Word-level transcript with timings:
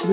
Good 0.00 0.08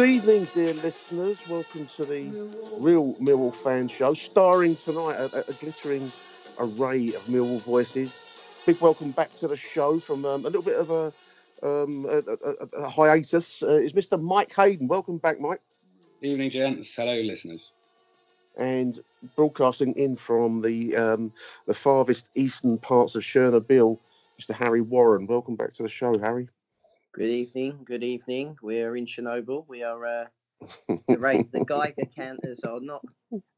evening, 0.00 0.48
dear 0.52 0.74
listeners. 0.74 1.46
Welcome 1.46 1.86
to 1.86 2.04
the 2.04 2.30
Real 2.78 3.14
Millwall 3.14 3.54
Fan 3.54 3.86
Show, 3.86 4.14
starring 4.14 4.74
tonight 4.74 5.14
a, 5.14 5.48
a 5.48 5.52
glittering 5.52 6.10
array 6.58 7.14
of 7.14 7.24
Millwall 7.26 7.60
voices. 7.60 8.20
Big 8.66 8.80
welcome 8.80 9.12
back 9.12 9.32
to 9.34 9.46
the 9.46 9.56
show 9.56 10.00
from 10.00 10.24
um, 10.24 10.40
a 10.44 10.48
little 10.48 10.62
bit 10.62 10.78
of 10.78 10.90
a, 10.90 11.12
um, 11.62 12.06
a, 12.06 12.18
a, 12.76 12.88
hiatus. 12.90 13.62
Uh, 13.62 13.76
is 13.76 13.92
Mr. 13.92 14.20
Mike 14.20 14.52
Hayden. 14.56 14.88
Welcome 14.88 15.18
back, 15.18 15.38
Mike. 15.40 15.60
Evening, 16.22 16.50
gents. 16.50 16.92
Hello, 16.96 17.14
listeners. 17.14 17.72
And 18.56 18.98
broadcasting 19.36 19.94
in 19.94 20.16
from 20.16 20.62
the 20.62 20.96
um, 20.96 21.32
the 21.66 21.74
farthest 21.74 22.28
eastern 22.34 22.78
parts 22.78 23.14
of 23.14 23.22
Chernobyl, 23.22 23.98
Mr. 24.40 24.54
Harry 24.54 24.80
Warren. 24.80 25.26
Welcome 25.26 25.56
back 25.56 25.72
to 25.74 25.82
the 25.82 25.88
show, 25.88 26.18
Harry. 26.18 26.48
Good 27.12 27.30
evening. 27.30 27.80
Good 27.84 28.04
evening. 28.04 28.56
We 28.62 28.82
are 28.82 28.96
in 28.96 29.06
Chernobyl. 29.06 29.66
We 29.68 29.82
are 29.82 30.06
uh, 30.06 30.24
the 31.08 31.18
rate. 31.18 31.50
The 31.52 31.64
Geiger 31.64 32.06
counters 32.16 32.60
are 32.64 32.80
not 32.80 33.02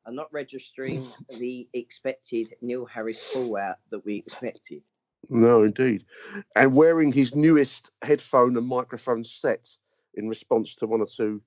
are 0.06 0.12
not 0.12 0.32
registering 0.32 1.06
the 1.38 1.68
expected 1.72 2.54
Neil 2.60 2.84
Harris 2.86 3.22
fallout 3.22 3.76
that 3.90 4.04
we 4.04 4.16
expected. 4.16 4.82
No, 5.28 5.62
indeed. 5.62 6.04
And 6.56 6.74
wearing 6.74 7.12
his 7.12 7.34
newest 7.34 7.90
headphone 8.02 8.56
and 8.56 8.66
microphone 8.66 9.24
set 9.24 9.68
in 10.14 10.28
response 10.28 10.74
to 10.76 10.86
one 10.86 11.00
or 11.00 11.06
two 11.06 11.40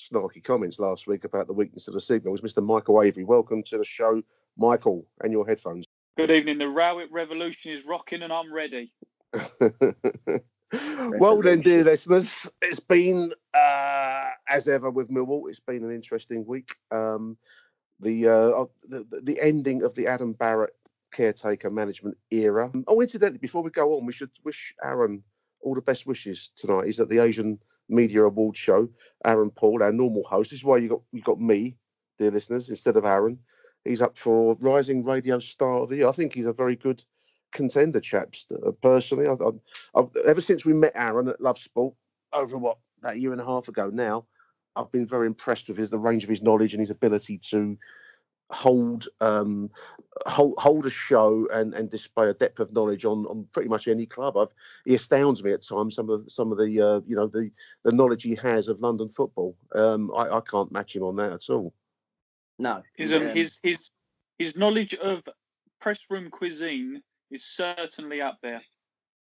snarky 0.00 0.42
comments 0.42 0.78
last 0.78 1.06
week 1.06 1.24
about 1.24 1.46
the 1.46 1.52
weakness 1.52 1.86
of 1.88 1.94
the 1.94 2.00
signal 2.00 2.32
was 2.32 2.40
Mr. 2.40 2.64
Michael 2.64 3.02
Avery. 3.02 3.24
Welcome 3.24 3.62
to 3.64 3.78
the 3.78 3.84
show, 3.84 4.22
Michael, 4.56 5.06
and 5.22 5.30
your 5.32 5.46
headphones. 5.46 5.84
Good 6.16 6.30
evening. 6.30 6.58
The 6.58 6.68
Rowett 6.68 7.10
Revolution 7.12 7.72
is 7.72 7.84
rocking 7.84 8.22
and 8.22 8.32
I'm 8.32 8.52
ready. 8.52 8.92
well 11.18 11.42
then, 11.42 11.60
dear 11.60 11.84
listeners, 11.84 12.50
it's 12.62 12.80
been 12.80 13.32
uh, 13.54 14.28
as 14.48 14.68
ever 14.68 14.90
with 14.90 15.10
Millwall. 15.10 15.48
It's 15.48 15.60
been 15.60 15.84
an 15.84 15.94
interesting 15.94 16.46
week. 16.46 16.74
Um, 16.90 17.36
the, 18.00 18.28
uh, 18.28 18.64
the 18.88 19.06
the 19.22 19.38
ending 19.40 19.82
of 19.82 19.94
the 19.94 20.06
Adam 20.06 20.32
Barrett 20.32 20.74
caretaker 21.12 21.70
management 21.70 22.16
era. 22.30 22.72
Oh, 22.86 23.02
incidentally, 23.02 23.38
before 23.38 23.62
we 23.62 23.70
go 23.70 23.96
on, 23.96 24.06
we 24.06 24.14
should 24.14 24.30
wish 24.42 24.74
Aaron 24.82 25.22
all 25.60 25.74
the 25.74 25.82
best 25.82 26.06
wishes 26.06 26.50
tonight. 26.56 26.86
He's 26.86 27.00
at 27.00 27.10
the 27.10 27.18
Asian 27.18 27.58
Media 27.90 28.24
Awards 28.24 28.58
show. 28.58 28.88
Aaron 29.24 29.50
Paul, 29.50 29.82
our 29.82 29.92
normal 29.92 30.24
host. 30.24 30.50
This 30.50 30.60
is 30.60 30.64
why 30.64 30.78
you 30.78 30.88
got 30.88 31.02
you 31.12 31.22
got 31.22 31.40
me, 31.40 31.76
dear 32.18 32.30
listeners, 32.30 32.68
instead 32.68 32.96
of 32.96 33.04
Aaron. 33.04 33.38
He's 33.84 34.02
up 34.02 34.16
for 34.16 34.56
Rising 34.60 35.04
Radio 35.04 35.38
Star 35.38 35.78
of 35.78 35.88
the 35.88 35.96
Year. 35.96 36.08
I 36.08 36.12
think 36.12 36.34
he's 36.34 36.46
a 36.46 36.52
very 36.52 36.76
good 36.76 37.02
contender, 37.52 38.00
chaps. 38.00 38.46
Uh, 38.50 38.72
personally, 38.82 39.26
I've, 39.26 39.40
I've, 39.94 40.10
ever 40.26 40.40
since 40.40 40.64
we 40.64 40.72
met 40.72 40.92
Aaron 40.94 41.28
at 41.28 41.40
Love 41.40 41.58
Sport 41.58 41.94
over 42.32 42.58
what 42.58 42.78
that 43.02 43.18
year 43.18 43.32
and 43.32 43.40
a 43.40 43.44
half 43.44 43.68
ago 43.68 43.90
now, 43.92 44.26
I've 44.76 44.92
been 44.92 45.06
very 45.06 45.26
impressed 45.26 45.68
with 45.68 45.78
his 45.78 45.90
the 45.90 45.98
range 45.98 46.24
of 46.24 46.30
his 46.30 46.42
knowledge 46.42 46.74
and 46.74 46.80
his 46.80 46.90
ability 46.90 47.38
to 47.50 47.76
hold 48.50 49.08
um, 49.20 49.70
hold, 50.26 50.54
hold 50.58 50.86
a 50.86 50.90
show 50.90 51.48
and, 51.52 51.74
and 51.74 51.90
display 51.90 52.28
a 52.28 52.34
depth 52.34 52.60
of 52.60 52.72
knowledge 52.72 53.04
on, 53.04 53.26
on 53.26 53.46
pretty 53.52 53.68
much 53.68 53.88
any 53.88 54.06
club. 54.06 54.36
I've, 54.36 54.52
he 54.84 54.94
astounds 54.94 55.42
me 55.42 55.52
at 55.52 55.62
times. 55.62 55.94
Some 55.94 56.10
of 56.10 56.30
some 56.30 56.52
of 56.52 56.58
the 56.58 56.80
uh, 56.80 57.00
you 57.06 57.16
know 57.16 57.26
the 57.26 57.50
the 57.84 57.92
knowledge 57.92 58.22
he 58.22 58.34
has 58.36 58.68
of 58.68 58.80
London 58.80 59.08
football. 59.08 59.56
Um, 59.74 60.10
I, 60.16 60.36
I 60.36 60.40
can't 60.40 60.72
match 60.72 60.94
him 60.96 61.02
on 61.02 61.16
that 61.16 61.32
at 61.32 61.50
all. 61.50 61.72
No, 62.58 62.82
His 62.94 63.12
um, 63.12 63.28
his 63.28 63.58
his 63.62 63.90
his 64.38 64.56
knowledge 64.56 64.94
of 64.94 65.22
press 65.80 66.00
room 66.10 66.30
cuisine 66.30 67.02
is 67.30 67.44
certainly 67.44 68.20
up 68.20 68.38
there. 68.42 68.60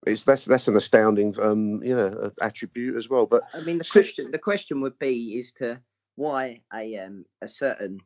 It's 0.06 0.24
that's 0.24 0.46
that's 0.46 0.66
an 0.68 0.76
astounding 0.76 1.38
um, 1.40 1.82
you 1.82 1.94
know 1.94 2.32
attribute 2.40 2.96
as 2.96 3.08
well. 3.08 3.26
But 3.26 3.42
I 3.54 3.60
mean, 3.60 3.78
the 3.78 3.84
question 3.84 4.30
the 4.30 4.38
question 4.38 4.80
would 4.80 4.98
be 4.98 5.38
is 5.38 5.52
to 5.58 5.78
why 6.16 6.62
a 6.72 6.96
um 6.98 7.24
a 7.42 7.48
certain 7.48 8.00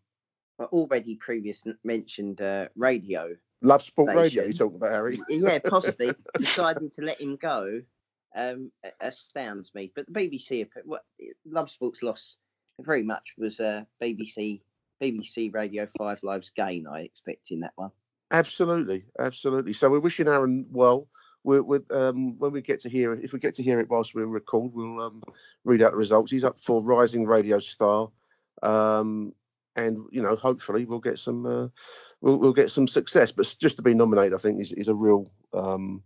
but 0.58 0.70
already 0.70 1.16
previous 1.16 1.62
mentioned 1.82 2.40
uh, 2.40 2.68
radio 2.76 3.34
Love 3.64 3.82
Sport 3.82 4.14
Radio, 4.14 4.44
you're 4.44 4.52
talking 4.52 4.76
about 4.76 4.92
Harry. 4.92 5.18
yeah, 5.30 5.58
possibly 5.58 6.12
deciding 6.38 6.90
to 6.90 7.02
let 7.02 7.18
him 7.18 7.36
go 7.36 7.80
um, 8.36 8.70
astounds 9.00 9.74
me. 9.74 9.90
But 9.94 10.04
the 10.06 10.12
BBC, 10.12 10.68
what 10.84 11.02
Love 11.46 11.70
Sports 11.70 12.02
loss 12.02 12.36
very 12.80 13.02
much 13.02 13.34
was 13.38 13.60
uh, 13.60 13.84
BBC 14.02 14.60
BBC 15.02 15.52
Radio 15.52 15.88
Five 15.98 16.22
Lives 16.22 16.52
gain. 16.54 16.86
I 16.86 17.00
expect 17.00 17.50
in 17.50 17.60
that 17.60 17.72
one. 17.76 17.90
Absolutely, 18.30 19.04
absolutely. 19.18 19.72
So 19.72 19.90
we're 19.90 20.00
wishing 20.00 20.28
Aaron 20.28 20.66
well. 20.70 21.08
We're, 21.42 21.62
we're, 21.62 21.82
um, 21.90 22.38
when 22.38 22.52
we 22.52 22.62
get 22.62 22.80
to 22.80 22.88
hear 22.88 23.12
it, 23.12 23.22
if 23.22 23.32
we 23.32 23.38
get 23.38 23.56
to 23.56 23.62
hear 23.62 23.80
it 23.80 23.90
whilst 23.90 24.14
we're 24.14 24.26
record, 24.26 24.72
we'll 24.72 25.00
um, 25.00 25.22
read 25.64 25.82
out 25.82 25.92
the 25.92 25.98
results. 25.98 26.32
He's 26.32 26.44
up 26.44 26.58
for 26.58 26.80
Rising 26.80 27.26
Radio 27.26 27.58
Star, 27.58 28.10
um, 28.62 29.34
and 29.76 30.04
you 30.10 30.22
know, 30.22 30.36
hopefully, 30.36 30.84
we'll 30.84 31.00
get 31.00 31.18
some, 31.18 31.46
uh, 31.46 31.68
we'll, 32.20 32.36
we'll 32.36 32.52
get 32.52 32.70
some 32.70 32.86
success. 32.88 33.32
But 33.32 33.54
just 33.60 33.76
to 33.76 33.82
be 33.82 33.94
nominated, 33.94 34.34
I 34.34 34.38
think 34.38 34.60
is, 34.60 34.72
is 34.72 34.88
a 34.88 34.94
real, 34.94 35.30
um, 35.52 36.02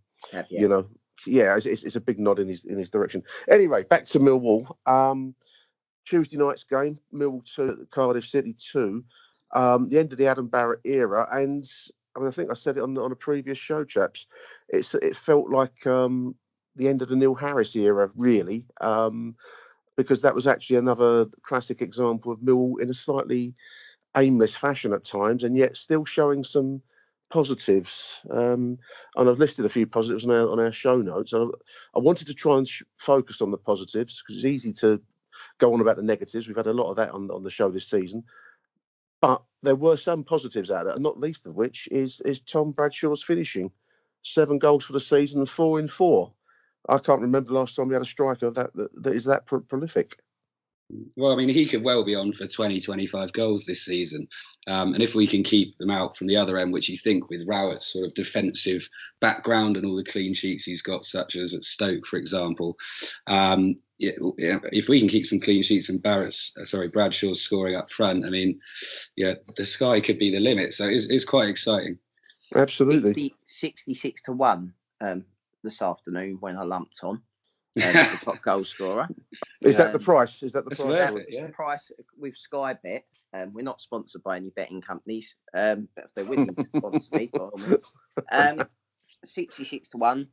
you 0.61 0.69
know, 0.69 0.87
yeah, 1.27 1.57
it's, 1.57 1.67
it's, 1.67 1.85
it's 1.85 1.97
a 1.97 2.01
big 2.01 2.19
nod 2.19 2.39
in 2.39 2.49
his 2.49 2.65
in 2.65 2.79
his 2.79 2.91
direction. 2.91 3.23
Anyway, 3.49 3.83
back 3.83 4.05
to 4.07 4.21
Millwall. 4.21 4.77
Um, 4.87 5.35
Tuesday 6.05 6.39
night's 6.39 6.65
game, 6.65 6.99
Millwall 7.13 7.45
two, 7.45 7.87
Cardiff 7.91 8.27
City 8.27 8.55
two. 8.59 9.05
Um, 9.53 9.89
the 9.89 9.99
end 9.99 10.13
of 10.13 10.19
the 10.19 10.27
Adam 10.27 10.49
Barrett 10.49 10.81
era, 10.85 11.27
and 11.31 11.65
I 12.15 12.21
mean, 12.21 12.29
I 12.29 12.33
think 12.33 12.51
I 12.51 12.55
said 12.55 12.77
it 12.77 12.83
on 12.83 12.97
on 12.99 13.13
a 13.13 13.17
previous 13.17 13.59
show, 13.59 13.85
chaps. 13.85 14.27
It's 14.69 14.95
it 14.95 15.17
felt 15.17 15.51
like 15.51 15.87
um, 15.87 16.35
the 16.77 16.89
end 16.89 17.03
of 17.03 17.09
the 17.09 17.17
Neil 17.17 17.35
Harris 17.35 17.75
era, 17.77 18.11
really, 18.17 18.67
um, 18.81 19.37
because 19.99 20.23
that 20.23 20.35
was 20.35 20.47
actually 20.47 20.77
another 20.77 21.27
classic 21.43 21.83
example 21.83 22.31
of 22.31 22.41
Mill 22.41 22.77
in 22.81 22.89
a 22.89 22.95
slightly 22.95 23.57
aimless 24.17 24.57
fashion 24.57 24.93
at 24.93 25.05
times, 25.05 25.43
and 25.43 25.57
yet 25.57 25.77
still 25.77 26.05
showing 26.05 26.45
some 26.45 26.81
positives. 27.31 28.21
Um, 28.31 28.79
and 29.17 29.29
I've 29.29 29.41
listed 29.41 29.67
a 29.67 29.69
few 29.69 29.89
positives 29.89 30.25
on 30.25 30.31
our 30.31 30.49
on 30.49 30.61
our 30.61 30.71
show 30.71 30.99
notes. 30.99 31.35
I, 31.35 31.43
I 31.97 31.99
wanted 31.99 32.29
to 32.29 32.35
try 32.35 32.59
and 32.59 32.67
sh- 32.67 32.85
focus 32.97 33.43
on 33.43 33.51
the 33.51 33.59
positives 33.59 34.23
because 34.23 34.37
it's 34.37 34.47
easy 34.47 34.73
to 34.75 35.03
go 35.59 35.75
on 35.75 35.81
about 35.81 35.97
the 35.97 36.03
negatives. 36.05 36.47
We've 36.47 36.57
had 36.57 36.69
a 36.69 36.73
lot 36.73 36.91
of 36.91 36.97
that 36.97 37.11
on 37.11 37.29
on 37.33 37.43
the 37.43 37.51
show 37.51 37.69
this 37.69 37.91
season. 37.91 38.23
But 39.21 39.43
there 39.65 39.75
were 39.75 39.97
some 39.97 40.23
positives 40.23 40.71
out 40.71 40.87
it, 40.87 40.95
and 40.95 41.03
not 41.03 41.19
least 41.19 41.45
of 41.47 41.57
which 41.57 41.89
is 41.91 42.21
is 42.25 42.41
Tom 42.41 42.71
Bradshaw's 42.71 43.25
finishing. 43.25 43.73
Seven 44.23 44.61
goals 44.61 44.85
for 44.85 44.93
the 44.93 45.01
season, 45.01 45.45
four 45.45 45.81
in 45.81 45.89
four. 45.89 46.35
I 46.89 46.99
can't 46.99 47.21
remember 47.21 47.49
the 47.49 47.59
last 47.59 47.77
time 47.77 47.89
we 47.89 47.95
had 47.95 48.03
a 48.03 48.07
striker 48.07 48.51
that 48.51 48.75
that, 48.75 49.03
that 49.03 49.15
is 49.15 49.25
that 49.25 49.47
pro- 49.47 49.61
prolific. 49.61 50.19
Well, 51.17 51.33
I 51.33 51.37
mean, 51.37 51.51
he 51.51 51.67
could 51.67 51.85
well 51.85 52.03
be 52.03 52.15
on 52.15 52.33
for 52.33 52.47
20, 52.47 52.81
25 52.81 53.33
goals 53.35 53.67
this 53.67 53.85
season. 53.85 54.27
Um, 54.67 54.95
and 54.95 55.03
if 55.03 55.15
we 55.15 55.27
can 55.27 55.43
keep 55.43 55.77
them 55.77 55.91
out 55.91 56.17
from 56.17 56.29
the 56.29 56.37
other 56.37 56.57
end, 56.57 56.73
which 56.73 56.89
you 56.89 56.97
think 56.97 57.29
with 57.29 57.47
Rowett's 57.47 57.93
sort 57.93 58.07
of 58.07 58.15
defensive 58.15 58.89
background 59.21 59.77
and 59.77 59.85
all 59.85 59.97
the 59.97 60.05
clean 60.05 60.33
sheets 60.33 60.65
he's 60.65 60.81
got, 60.81 61.05
such 61.05 61.37
as 61.37 61.53
at 61.53 61.65
Stoke, 61.65 62.07
for 62.07 62.17
example, 62.17 62.75
um, 63.27 63.77
yeah, 63.99 64.13
if 64.73 64.89
we 64.89 65.01
can 65.01 65.09
keep 65.09 65.27
some 65.27 65.41
clean 65.41 65.63
sheets 65.63 65.89
and 65.89 66.03
Barrett's, 66.03 66.55
uh, 66.59 66.65
sorry, 66.65 66.89
Bradshaw's 66.89 67.43
scoring 67.43 67.75
up 67.75 67.91
front, 67.91 68.25
I 68.25 68.31
mean, 68.31 68.59
yeah, 69.17 69.35
the 69.57 69.67
sky 69.67 70.01
could 70.01 70.19
be 70.19 70.31
the 70.31 70.41
limit. 70.41 70.73
So 70.73 70.87
it's, 70.87 71.11
it's 71.11 71.25
quite 71.25 71.49
exciting. 71.49 71.99
Absolutely. 72.55 73.09
60, 73.09 73.35
66 73.47 74.23
to 74.23 74.33
1 74.33 74.73
um, 75.01 75.25
this 75.65 75.83
afternoon 75.83 76.37
when 76.41 76.57
I 76.57 76.63
lumped 76.65 77.01
on 77.03 77.17
um, 77.17 77.93
the 77.93 78.19
top 78.25 78.43
goal 78.43 78.65
scorer. 78.65 79.09
Is 79.63 79.77
that 79.77 79.93
the 79.93 79.99
Um, 79.99 80.05
price? 80.05 80.43
Is 80.43 80.53
that 80.53 80.65
the 80.65 80.71
price? 80.75 80.81
worth 81.13 81.17
it, 81.17 81.27
yeah. 81.31 81.47
the 81.47 81.53
price 81.53 81.91
with 82.19 82.37
Sky 82.37 82.75
Bet. 82.83 83.05
Um, 83.35 83.53
we're 83.53 83.63
not 83.63 83.81
sponsored 83.81 84.23
by 84.23 84.37
any 84.37 84.51
betting 84.51 84.81
companies, 84.81 85.35
um, 85.55 85.89
but 85.95 86.07
if 86.07 86.15
they're 86.15 86.25
willing 86.25 86.55
to 86.55 86.65
sponsor 86.77 87.17
me, 87.17 87.31
by 87.33 87.39
all 87.41 87.53
means. 87.59 87.85
Um, 88.33 88.63
66 89.25 89.89
to 89.91 89.97
1. 89.99 90.27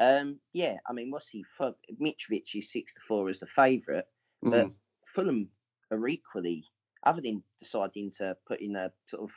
Um, 0.00 0.38
yeah, 0.52 0.76
I 0.88 0.92
mean, 0.92 1.10
what's 1.10 1.28
he? 1.28 1.44
For, 1.56 1.72
Mitrovic 2.00 2.54
is 2.54 2.72
6 2.72 2.94
to 2.94 3.00
4 3.08 3.28
as 3.28 3.38
the 3.38 3.46
favourite, 3.46 4.04
but 4.42 4.66
Mm. 4.66 4.74
Fulham 5.14 5.48
are 5.90 6.08
equally, 6.08 6.64
other 7.04 7.20
than 7.20 7.42
deciding 7.58 8.10
to 8.18 8.36
put 8.48 8.60
in 8.60 8.74
a 8.76 8.90
sort 9.06 9.22
of 9.22 9.30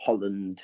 Holland 0.00 0.62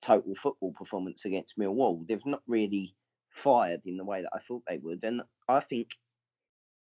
total 0.00 0.34
football 0.36 0.72
performance 0.72 1.24
against 1.24 1.58
Millwall, 1.58 2.06
they've 2.06 2.24
not 2.24 2.42
really 2.46 2.94
fired 3.30 3.82
in 3.86 3.96
the 3.96 4.04
way 4.04 4.22
that 4.22 4.32
I 4.34 4.38
thought 4.40 4.62
they 4.68 4.78
would. 4.78 5.04
And 5.04 5.22
I 5.48 5.60
think 5.60 5.88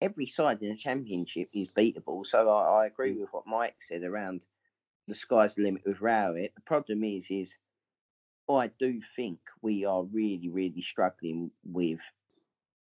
every 0.00 0.26
side 0.26 0.62
in 0.62 0.70
the 0.70 0.76
championship 0.76 1.48
is 1.52 1.68
beatable. 1.68 2.26
So 2.26 2.48
I, 2.48 2.82
I 2.82 2.86
agree 2.86 3.16
with 3.16 3.28
what 3.32 3.46
Mike 3.46 3.76
said 3.80 4.02
around 4.02 4.40
the 5.06 5.14
sky's 5.14 5.54
the 5.54 5.62
limit 5.62 5.82
with 5.86 6.00
Rowett. 6.00 6.52
The 6.54 6.62
problem 6.62 7.02
is, 7.04 7.26
is 7.30 7.56
I 8.50 8.70
do 8.78 9.00
think 9.16 9.38
we 9.62 9.84
are 9.84 10.04
really, 10.04 10.48
really 10.48 10.80
struggling 10.80 11.50
with 11.64 12.00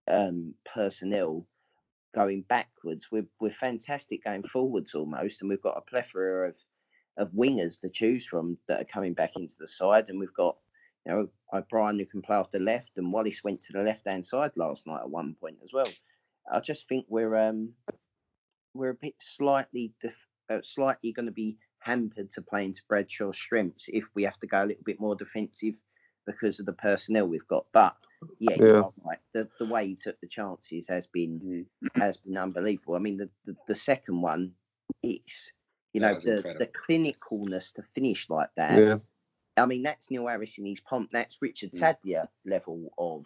um, 0.08 0.54
personnel 0.66 1.46
going 2.16 2.42
backwards. 2.44 3.08
We're 3.12 3.28
we're 3.40 3.52
fantastic 3.52 4.24
going 4.24 4.44
forwards 4.44 4.94
almost, 4.94 5.42
and 5.42 5.50
we've 5.50 5.62
got 5.62 5.78
a 5.78 5.82
plethora 5.82 6.50
of 6.50 6.56
of 7.18 7.32
wingers 7.32 7.80
to 7.82 7.90
choose 7.90 8.26
from 8.26 8.58
that 8.68 8.82
are 8.82 8.86
coming 8.86 9.14
back 9.14 9.36
into 9.36 9.56
the 9.60 9.68
side, 9.68 10.06
and 10.10 10.20
we've 10.20 10.34
got 10.34 10.58
you 11.08 11.14
know 11.14 11.30
O'Brien 11.54 11.98
who 12.00 12.06
can 12.06 12.22
play 12.22 12.36
off 12.36 12.52
the 12.52 12.60
left, 12.60 12.98
and 12.98 13.12
Wallace 13.14 13.44
went 13.44 13.62
to 13.64 13.74
the 13.74 13.82
left 13.84 14.06
hand 14.06 14.26
side 14.26 14.52
last 14.56 14.86
night 14.86 15.02
at 15.02 15.10
one 15.10 15.36
point 15.40 15.58
as 15.64 15.70
well. 15.74 15.88
I 16.52 16.60
just 16.60 16.88
think 16.90 17.06
we're 17.10 17.36
um 17.36 17.70
we're 18.74 18.90
a 18.90 18.94
bit 18.96 19.16
slightly 19.20 19.94
def- 20.02 20.28
uh, 20.50 20.60
slightly 20.64 21.12
going 21.12 21.26
to 21.26 21.32
be 21.32 21.58
hampered 21.80 22.30
to 22.32 22.42
playing 22.42 22.70
into 22.70 22.82
Bradshaw's 22.90 23.38
strengths 23.38 23.86
if 23.90 24.04
we 24.16 24.24
have 24.24 24.40
to 24.40 24.48
go 24.48 24.64
a 24.64 24.66
little 24.66 24.84
bit 24.84 25.00
more 25.00 25.16
defensive 25.16 25.76
because 26.26 26.60
of 26.60 26.66
the 26.66 26.74
personnel 26.74 27.28
we've 27.28 27.48
got. 27.48 27.66
But 27.72 27.96
yeah, 28.40 28.56
Yeah. 28.60 28.66
you're 28.66 28.94
right. 29.06 29.20
The 29.34 29.48
the 29.60 29.66
way 29.66 29.88
he 29.88 29.96
took 29.96 30.20
the 30.22 30.28
chances 30.28 30.88
has 30.90 31.08
been 31.08 31.40
Mm. 31.84 32.02
has 32.02 32.18
been 32.18 32.38
unbelievable. 32.38 32.96
I 32.96 33.00
mean, 33.00 33.18
the 33.18 33.30
the, 33.46 33.56
the 33.68 33.76
second 33.76 34.22
one, 34.22 34.54
it's 35.04 35.52
you 35.94 36.02
That 36.02 36.16
know 36.16 36.20
the, 36.20 36.36
incredible. 36.38 36.66
the 36.66 36.68
clinicalness 36.68 37.74
to 37.76 37.84
finish 37.96 38.30
like 38.30 38.50
that. 38.58 38.78
Yeah. 38.78 38.98
I 39.58 39.66
mean, 39.66 39.84
that's 39.84 40.10
Neil 40.12 40.28
Harris 40.28 40.58
in 40.58 40.66
his 40.66 40.80
pomp. 40.80 41.10
That's 41.12 41.38
Richard 41.42 41.72
Mm. 41.72 41.80
Sadlier 41.80 42.28
level 42.46 42.94
of 42.98 43.26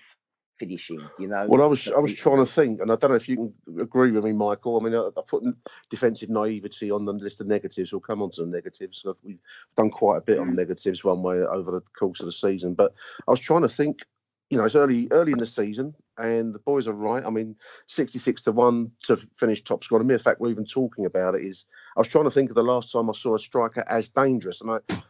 finishing. 0.57 1.01
You 1.17 1.27
know. 1.27 1.47
Well, 1.47 1.61
I 1.61 1.65
was 1.65 1.87
I 1.89 1.99
was 1.99 2.13
trying 2.13 2.37
to 2.37 2.45
think, 2.45 2.81
and 2.81 2.91
I 2.91 2.95
don't 2.95 3.09
know 3.09 3.15
if 3.15 3.27
you 3.27 3.53
can 3.65 3.81
agree 3.81 4.11
with 4.11 4.23
me, 4.23 4.31
Michael. 4.31 4.79
I 4.79 4.83
mean, 4.83 4.95
I, 4.95 5.07
I 5.07 5.21
put 5.27 5.43
defensive 5.89 6.29
naivety 6.29 6.91
on 6.91 7.05
the 7.05 7.13
list 7.13 7.41
of 7.41 7.47
negatives. 7.47 7.91
We'll 7.91 8.01
come 8.01 8.21
on 8.21 8.29
to 8.31 8.45
the 8.45 8.51
negatives. 8.51 9.03
We've 9.23 9.39
done 9.75 9.89
quite 9.89 10.17
a 10.17 10.21
bit 10.21 10.39
on 10.39 10.55
negatives 10.55 11.03
one 11.03 11.23
way 11.23 11.37
over 11.39 11.71
the 11.71 11.81
course 11.97 12.19
of 12.19 12.27
the 12.27 12.31
season. 12.31 12.75
But 12.75 12.93
I 13.27 13.31
was 13.31 13.39
trying 13.39 13.63
to 13.63 13.69
think. 13.69 14.03
You 14.49 14.57
know, 14.57 14.65
it's 14.65 14.75
early 14.75 15.07
early 15.11 15.31
in 15.31 15.37
the 15.37 15.45
season, 15.45 15.95
and 16.17 16.53
the 16.53 16.59
boys 16.59 16.85
are 16.89 16.93
right. 16.93 17.23
I 17.25 17.29
mean, 17.29 17.55
66 17.87 18.43
to 18.43 18.51
one 18.51 18.91
to 19.03 19.15
finish 19.37 19.63
top 19.63 19.81
scorer. 19.81 19.99
The 20.03 20.05
mere 20.05 20.19
fact 20.19 20.41
we're 20.41 20.49
even 20.49 20.65
talking 20.65 21.05
about 21.05 21.35
it 21.35 21.45
is, 21.45 21.65
I 21.95 22.01
was 22.01 22.09
trying 22.09 22.25
to 22.25 22.31
think 22.31 22.49
of 22.49 22.57
the 22.57 22.61
last 22.61 22.91
time 22.91 23.09
I 23.09 23.13
saw 23.13 23.35
a 23.35 23.39
striker 23.39 23.85
as 23.87 24.09
dangerous, 24.09 24.59
and 24.59 24.71
I, 24.71 25.03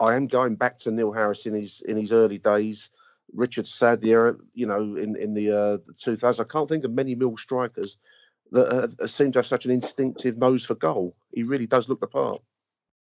I 0.00 0.14
am 0.14 0.26
going 0.28 0.56
back 0.56 0.78
to 0.80 0.90
Neil 0.90 1.12
Harris 1.12 1.46
in 1.46 1.54
his 1.54 1.80
in 1.80 1.96
his 1.96 2.12
early 2.12 2.38
days. 2.38 2.90
Richard 3.34 3.66
Sadlier, 3.66 4.38
you 4.54 4.66
know, 4.66 4.96
in 4.96 5.16
in 5.16 5.34
the 5.34 5.50
uh, 5.50 5.78
2000s. 5.92 6.40
I 6.40 6.44
can't 6.44 6.68
think 6.68 6.84
of 6.84 6.92
many 6.92 7.14
Mill 7.14 7.36
strikers 7.36 7.98
that 8.52 8.94
uh, 9.00 9.06
seem 9.06 9.32
to 9.32 9.40
have 9.40 9.46
such 9.46 9.66
an 9.66 9.70
instinctive 9.70 10.38
nose 10.38 10.64
for 10.64 10.74
goal. 10.74 11.14
He 11.32 11.42
really 11.42 11.66
does 11.66 11.88
look 11.88 12.00
the 12.00 12.06
part. 12.06 12.40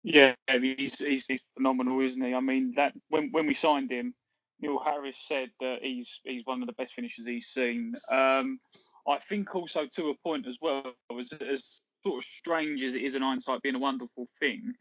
Yeah, 0.02 0.34
he's, 0.48 0.98
he's 0.98 1.25
he's 1.26 1.42
phenomenal, 1.54 2.00
isn't 2.00 2.22
he? 2.22 2.34
I 2.34 2.40
mean, 2.40 2.72
that 2.76 2.94
when 3.08 3.31
when 3.32 3.46
we 3.46 3.54
signed 3.54 3.90
him, 3.90 4.14
Neil 4.60 4.78
Harris 4.78 5.19
said 5.19 5.50
that 5.60 5.78
he's 5.82 6.20
he's 6.24 6.46
one 6.46 6.62
of 6.62 6.69
the 6.69 6.74
best 6.74 6.94
finishers 6.94 7.26
he's 7.26 7.48
seen. 7.48 7.94
Um, 8.10 8.60
I 9.06 9.19
think 9.19 9.54
also 9.54 9.86
to 9.96 10.10
a 10.10 10.14
point 10.16 10.46
as 10.46 10.58
well, 10.60 10.84
as, 11.19 11.32
as 11.32 11.81
sort 12.06 12.22
of 12.22 12.28
strange 12.28 12.82
as 12.82 12.94
it 12.94 13.02
is 13.02 13.14
in 13.14 13.22
hindsight 13.22 13.62
being 13.62 13.74
a 13.74 13.81
wonderful 13.81 14.28
thing. 14.38 14.74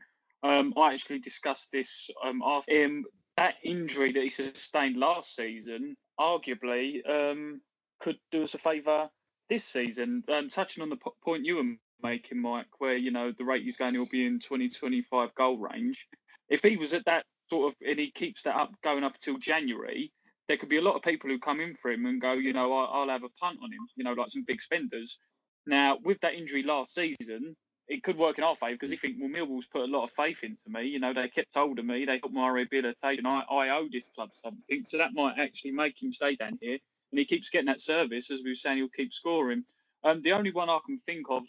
Um, 0.44 0.74
I 0.78 0.94
actually 0.94 1.20
discussed 1.20 1.70
this 1.72 2.10
um, 2.24 2.42
after 2.46 2.74
him. 2.74 3.06
That 3.38 3.56
injury 3.64 4.14
that 4.14 4.24
he 4.24 4.30
sustained 4.30 4.98
last 4.98 5.36
season, 5.36 5.96
arguably, 6.20 7.08
um, 7.10 7.62
could 8.00 8.18
do 8.32 8.44
us 8.44 8.54
a 8.54 8.58
favour 8.58 9.10
this 9.50 9.64
season. 9.66 10.24
And 10.28 10.50
touching 10.50 10.84
on 10.84 10.90
the 10.90 10.98
po- 10.98 11.16
point 11.24 11.46
you 11.46 11.58
were 11.58 11.76
making, 12.04 12.42
Mike, 12.42 12.68
where 12.80 12.98
you 12.98 13.12
know 13.12 13.32
the 13.38 13.46
rate 13.46 13.64
he's 13.64 13.78
going, 13.78 13.94
he'll 13.94 14.08
be 14.08 14.26
in 14.26 14.40
2025 14.40 15.36
goal 15.36 15.58
range. 15.58 16.08
If 16.50 16.64
he 16.64 16.78
was 16.78 16.94
at 16.94 17.06
that 17.06 17.26
sort 17.50 17.72
of, 17.74 17.78
and 17.88 18.00
he 18.00 18.12
keeps 18.12 18.44
that 18.44 18.56
up 18.56 18.72
going 18.84 19.04
up 19.04 19.16
until 19.16 19.38
January, 19.38 20.12
there 20.48 20.58
could 20.58 20.70
be 20.70 20.78
a 20.78 20.82
lot 20.82 20.96
of 20.96 21.02
people 21.02 21.30
who 21.30 21.40
come 21.40 21.60
in 21.62 21.76
for 21.76 21.92
him 21.92 22.06
and 22.06 22.22
go, 22.22 22.34
you 22.34 22.54
know, 22.54 22.74
I- 22.74 22.86
I'll 22.86 23.10
have 23.10 23.24
a 23.24 23.30
punt 23.30 23.60
on 23.62 23.72
him, 23.72 23.88
you 23.96 24.04
know, 24.04 24.14
like 24.14 24.30
some 24.30 24.44
big 24.48 24.62
spenders. 24.62 25.20
Now, 25.66 25.98
with 26.04 26.20
that 26.22 26.36
injury 26.36 26.64
last 26.64 26.94
season, 26.96 27.56
it 27.90 28.04
could 28.04 28.18
work 28.18 28.40
in 28.40 28.46
our 28.46 28.56
favour 28.58 28.74
because 28.76 28.92
you 28.92 28.98
think, 28.98 29.18
well, 29.20 29.30
Millwall's 29.30 29.68
put 29.68 29.84
a 29.84 29.92
lot 29.94 30.06
of 30.06 30.12
faith 30.12 30.44
into 30.44 30.70
me. 30.70 30.86
You 30.86 31.00
know, 31.00 31.14
they 31.14 31.30
kept 31.30 31.56
hold 31.56 31.80
of 31.80 31.86
me. 31.86 32.06
They 32.06 32.20
got 32.20 32.34
my 32.34 32.50
rehabilitation. 32.50 33.28
I, 33.28 33.42
I 33.52 33.70
owe 33.78 33.90
this 33.92 34.10
club 34.16 34.32
something. 34.44 34.86
So 34.88 34.98
that 35.00 35.14
might 35.14 35.40
actually 35.40 35.72
make 35.72 36.02
him 36.02 36.14
stay 36.14 36.36
down 36.38 36.60
here. 36.62 36.80
And 37.12 37.20
he 37.20 37.26
keeps 37.26 37.50
getting 37.50 37.68
that 37.68 37.82
service. 37.82 38.32
As 38.32 38.42
we 38.44 38.52
were 38.52 38.56
saying, 38.56 38.80
he'll 38.80 38.90
keep 38.90 39.14
scoring. 39.14 39.66
Um, 40.04 40.22
the 40.24 40.34
only 40.34 40.52
one 40.52 40.70
I 40.70 40.80
can 40.86 41.00
think 41.00 41.28
of, 41.30 41.44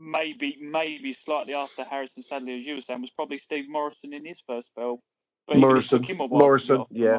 maybe 0.00 0.58
maybe 0.60 1.12
slightly 1.14 1.54
after 1.54 1.84
Harrison 1.84 2.22
Sadlier, 2.22 2.58
as 2.58 2.66
you 2.66 2.76
were 2.76 2.82
saying, 2.82 3.02
was 3.02 3.10
probably 3.10 3.38
Steve 3.38 3.66
Morison 3.68 4.14
in 4.14 4.24
his 4.26 4.42
first 4.46 4.68
spell. 4.68 5.00
But 5.48 5.58
Morison- 5.58 6.02
him 6.02 6.18
while 6.18 6.28
Morison, 6.40 6.84
yeah. 6.90 7.18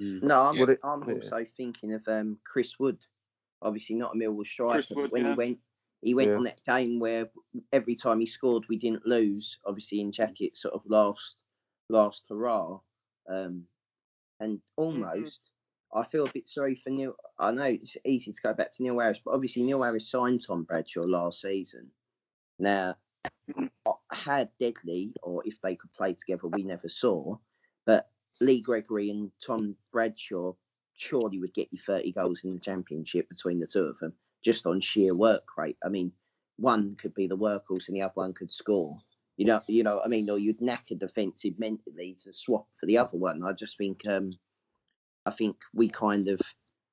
Mm. 0.00 0.22
No, 0.22 0.42
I'm, 0.46 0.58
Would 0.58 0.70
it- 0.70 0.80
I'm 0.84 1.04
yeah. 1.08 1.14
also 1.14 1.46
thinking 1.56 1.94
of 1.94 2.06
um, 2.08 2.38
Chris 2.44 2.78
Wood. 2.78 2.98
Obviously, 3.62 3.96
not 3.96 4.14
a 4.14 4.18
Millwall 4.18 4.46
striker. 4.46 4.74
Chris 4.74 4.86
but 4.88 4.96
Wood, 4.96 5.12
when 5.12 5.24
yeah. 5.24 5.30
he 5.30 5.34
went, 5.36 5.58
he 6.02 6.14
went 6.14 6.30
Yeah. 6.30 6.36
on 6.36 6.44
that 6.44 6.64
game 6.64 6.98
where 6.98 7.30
every 7.72 7.94
time 7.94 8.20
he 8.20 8.26
scored, 8.26 8.64
we 8.68 8.76
didn't 8.76 9.06
lose. 9.06 9.58
Obviously, 9.64 10.00
in 10.00 10.12
jacket, 10.12 10.56
sort 10.56 10.74
of 10.74 10.82
last, 10.86 11.36
last 11.88 12.24
hurrah, 12.28 12.80
um, 13.28 13.66
and 14.40 14.60
almost. 14.76 15.50
I 15.94 16.04
feel 16.06 16.26
a 16.26 16.32
bit 16.32 16.48
sorry 16.48 16.74
for 16.74 16.88
Neil. 16.88 17.14
I 17.38 17.50
know 17.50 17.64
it's 17.64 17.96
easy 18.06 18.32
to 18.32 18.42
go 18.42 18.54
back 18.54 18.72
to 18.72 18.82
Neil 18.82 18.98
Harris, 18.98 19.20
but 19.22 19.34
obviously 19.34 19.62
Neil 19.62 19.82
Harris 19.82 20.08
signed 20.08 20.42
Tom 20.44 20.64
Bradshaw 20.64 21.02
last 21.02 21.42
season. 21.42 21.92
Now, 22.58 22.96
had 24.10 24.50
Deadly, 24.58 25.12
or 25.22 25.42
if 25.46 25.60
they 25.60 25.76
could 25.76 25.92
play 25.92 26.14
together, 26.14 26.48
we 26.48 26.62
never 26.62 26.88
saw. 26.88 27.36
But 27.84 28.10
Lee 28.40 28.62
Gregory 28.62 29.10
and 29.10 29.30
Tom 29.44 29.76
Bradshaw 29.92 30.54
surely 30.94 31.38
would 31.38 31.52
get 31.54 31.72
you 31.72 31.78
30 31.78 32.12
goals 32.12 32.44
in 32.44 32.54
the 32.54 32.60
championship 32.60 33.28
between 33.28 33.60
the 33.60 33.66
two 33.66 33.84
of 33.84 33.98
them, 33.98 34.14
just 34.42 34.66
on 34.66 34.80
sheer 34.80 35.14
work 35.14 35.44
rate. 35.56 35.76
I 35.84 35.88
mean, 35.88 36.12
one 36.56 36.96
could 37.00 37.14
be 37.14 37.26
the 37.26 37.36
workhorse 37.36 37.88
and 37.88 37.96
the 37.96 38.02
other 38.02 38.12
one 38.14 38.34
could 38.34 38.52
score. 38.52 38.98
You 39.36 39.46
know, 39.46 39.60
you 39.66 39.82
know, 39.82 40.00
I 40.04 40.08
mean, 40.08 40.28
or 40.28 40.38
you'd 40.38 40.60
knack 40.60 40.84
a 40.90 40.94
defensive 40.94 41.58
mentally 41.58 42.16
to 42.24 42.32
swap 42.32 42.66
for 42.78 42.86
the 42.86 42.98
other 42.98 43.16
one. 43.16 43.42
I 43.42 43.52
just 43.52 43.78
think, 43.78 44.06
um, 44.06 44.32
I 45.24 45.30
think 45.30 45.56
we 45.74 45.88
kind 45.88 46.28
of 46.28 46.40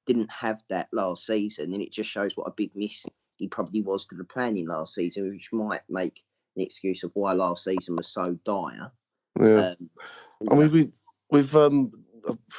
didn't 0.08 0.32
have 0.32 0.62
that 0.70 0.88
last 0.94 1.26
season, 1.26 1.74
and 1.74 1.82
it 1.82 1.92
just 1.92 2.10
shows 2.10 2.36
what 2.36 2.48
a 2.48 2.54
big 2.56 2.72
miss 2.76 3.06
he 3.36 3.48
probably 3.48 3.82
was 3.82 4.06
to 4.06 4.16
the 4.16 4.24
planning 4.24 4.68
last 4.68 4.96
season, 4.96 5.30
which 5.30 5.50
might 5.52 5.82
make 5.90 6.24
an 6.56 6.64
excuse 6.64 7.04
of 7.04 7.12
why 7.14 7.34
last 7.34 7.64
season 7.64 7.96
was 7.96 8.08
so 8.08 8.38
dire. 8.46 8.92
Yeah. 9.40 9.74
Um, 9.80 9.90
I 10.52 10.56
mean, 10.56 10.72
we, 10.72 10.92
we've 11.30 11.56
um, 11.56 11.92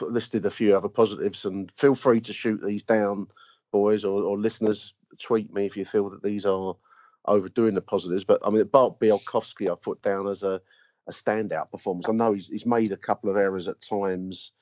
listed 0.00 0.46
a 0.46 0.50
few 0.50 0.76
other 0.76 0.88
positives, 0.88 1.44
and 1.44 1.70
feel 1.72 1.94
free 1.94 2.20
to 2.20 2.32
shoot 2.32 2.60
these 2.64 2.82
down, 2.82 3.26
boys, 3.70 4.04
or, 4.04 4.22
or 4.22 4.38
listeners. 4.38 4.94
Tweet 5.18 5.52
me 5.52 5.66
if 5.66 5.76
you 5.76 5.84
feel 5.84 6.10
that 6.10 6.22
these 6.22 6.46
are 6.46 6.76
overdoing 7.24 7.74
the 7.74 7.80
positives. 7.80 8.24
But 8.24 8.40
I 8.44 8.50
mean, 8.50 8.64
Bart 8.64 8.98
Bialkowski, 9.00 9.70
I 9.70 9.74
put 9.80 10.02
down 10.02 10.28
as 10.28 10.42
a, 10.42 10.60
a 11.08 11.12
standout 11.12 11.70
performance. 11.70 12.08
I 12.08 12.12
know 12.12 12.32
he's, 12.32 12.48
he's 12.48 12.66
made 12.66 12.92
a 12.92 12.96
couple 12.96 13.30
of 13.30 13.36
errors 13.36 13.68
at 13.68 13.80
times, 13.80 14.52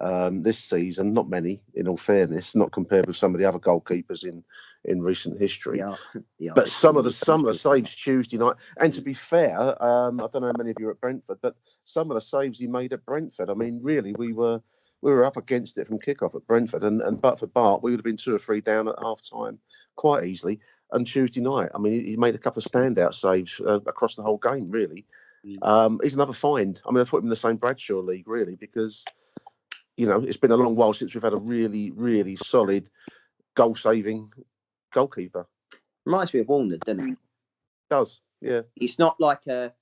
um, 0.00 0.42
this 0.42 0.58
season. 0.58 1.12
Not 1.12 1.28
many, 1.28 1.62
in 1.74 1.88
all 1.88 1.96
fairness, 1.96 2.54
not 2.54 2.72
compared 2.72 3.06
with 3.06 3.16
some 3.16 3.34
of 3.34 3.40
the 3.40 3.46
other 3.46 3.58
goalkeepers 3.58 4.24
in 4.24 4.44
in 4.84 5.00
recent 5.00 5.40
history. 5.40 5.78
Yeah, 5.78 5.94
yeah. 6.38 6.52
But 6.54 6.68
some 6.68 6.96
of 6.96 7.04
the 7.04 7.12
some 7.12 7.46
of 7.46 7.52
the 7.52 7.58
saves 7.58 7.94
Tuesday 7.94 8.36
night, 8.36 8.56
and 8.76 8.92
to 8.94 9.00
be 9.00 9.14
fair, 9.14 9.58
um, 9.82 10.20
I 10.20 10.26
don't 10.26 10.42
know 10.42 10.48
how 10.48 10.58
many 10.58 10.70
of 10.70 10.76
you 10.80 10.88
are 10.88 10.92
at 10.92 11.00
Brentford, 11.00 11.38
but 11.40 11.54
some 11.84 12.10
of 12.10 12.16
the 12.16 12.20
saves 12.20 12.58
he 12.58 12.66
made 12.66 12.92
at 12.92 13.06
Brentford. 13.06 13.48
I 13.48 13.54
mean, 13.54 13.80
really, 13.82 14.12
we 14.12 14.32
were 14.32 14.60
we 15.02 15.12
were 15.12 15.24
up 15.24 15.36
against 15.36 15.76
it 15.78 15.88
from 15.88 15.98
kickoff 15.98 16.34
at 16.34 16.46
Brentford, 16.46 16.84
and, 16.84 17.02
and 17.02 17.20
but 17.20 17.38
for 17.38 17.48
Bart, 17.48 17.82
we 17.82 17.90
would 17.90 17.98
have 17.98 18.04
been 18.04 18.16
two 18.16 18.34
or 18.34 18.38
three 18.38 18.60
down 18.60 18.88
at 18.88 18.94
half 19.02 19.20
time 19.28 19.58
quite 19.96 20.24
easily. 20.24 20.60
And 20.92 21.06
Tuesday 21.06 21.40
night, 21.40 21.70
I 21.74 21.78
mean, 21.78 22.06
he 22.06 22.16
made 22.16 22.34
a 22.34 22.38
couple 22.38 22.60
of 22.60 22.70
standout 22.70 23.14
saves 23.14 23.60
uh, 23.60 23.80
across 23.80 24.14
the 24.14 24.22
whole 24.22 24.38
game, 24.38 24.70
really. 24.70 25.04
Mm. 25.44 25.66
Um, 25.66 26.00
he's 26.02 26.14
another 26.14 26.32
find. 26.32 26.80
I 26.86 26.92
mean, 26.92 27.00
I 27.00 27.04
put 27.04 27.18
him 27.18 27.26
in 27.26 27.30
the 27.30 27.36
same 27.36 27.56
Bradshaw 27.56 27.98
league, 28.00 28.28
really, 28.28 28.54
because 28.54 29.04
you 29.96 30.06
know 30.06 30.20
it's 30.20 30.36
been 30.36 30.52
a 30.52 30.56
long 30.56 30.76
while 30.76 30.92
since 30.92 31.14
we've 31.14 31.22
had 31.22 31.34
a 31.34 31.36
really, 31.36 31.90
really 31.90 32.36
solid 32.36 32.88
goal-saving 33.54 34.30
goalkeeper. 34.92 35.46
Reminds 36.06 36.32
me 36.32 36.40
of 36.40 36.48
Warner, 36.48 36.78
doesn't 36.78 37.10
it? 37.10 37.18
Does 37.90 38.20
yeah. 38.40 38.62
It's 38.76 38.98
not 38.98 39.20
like 39.20 39.46
a 39.46 39.72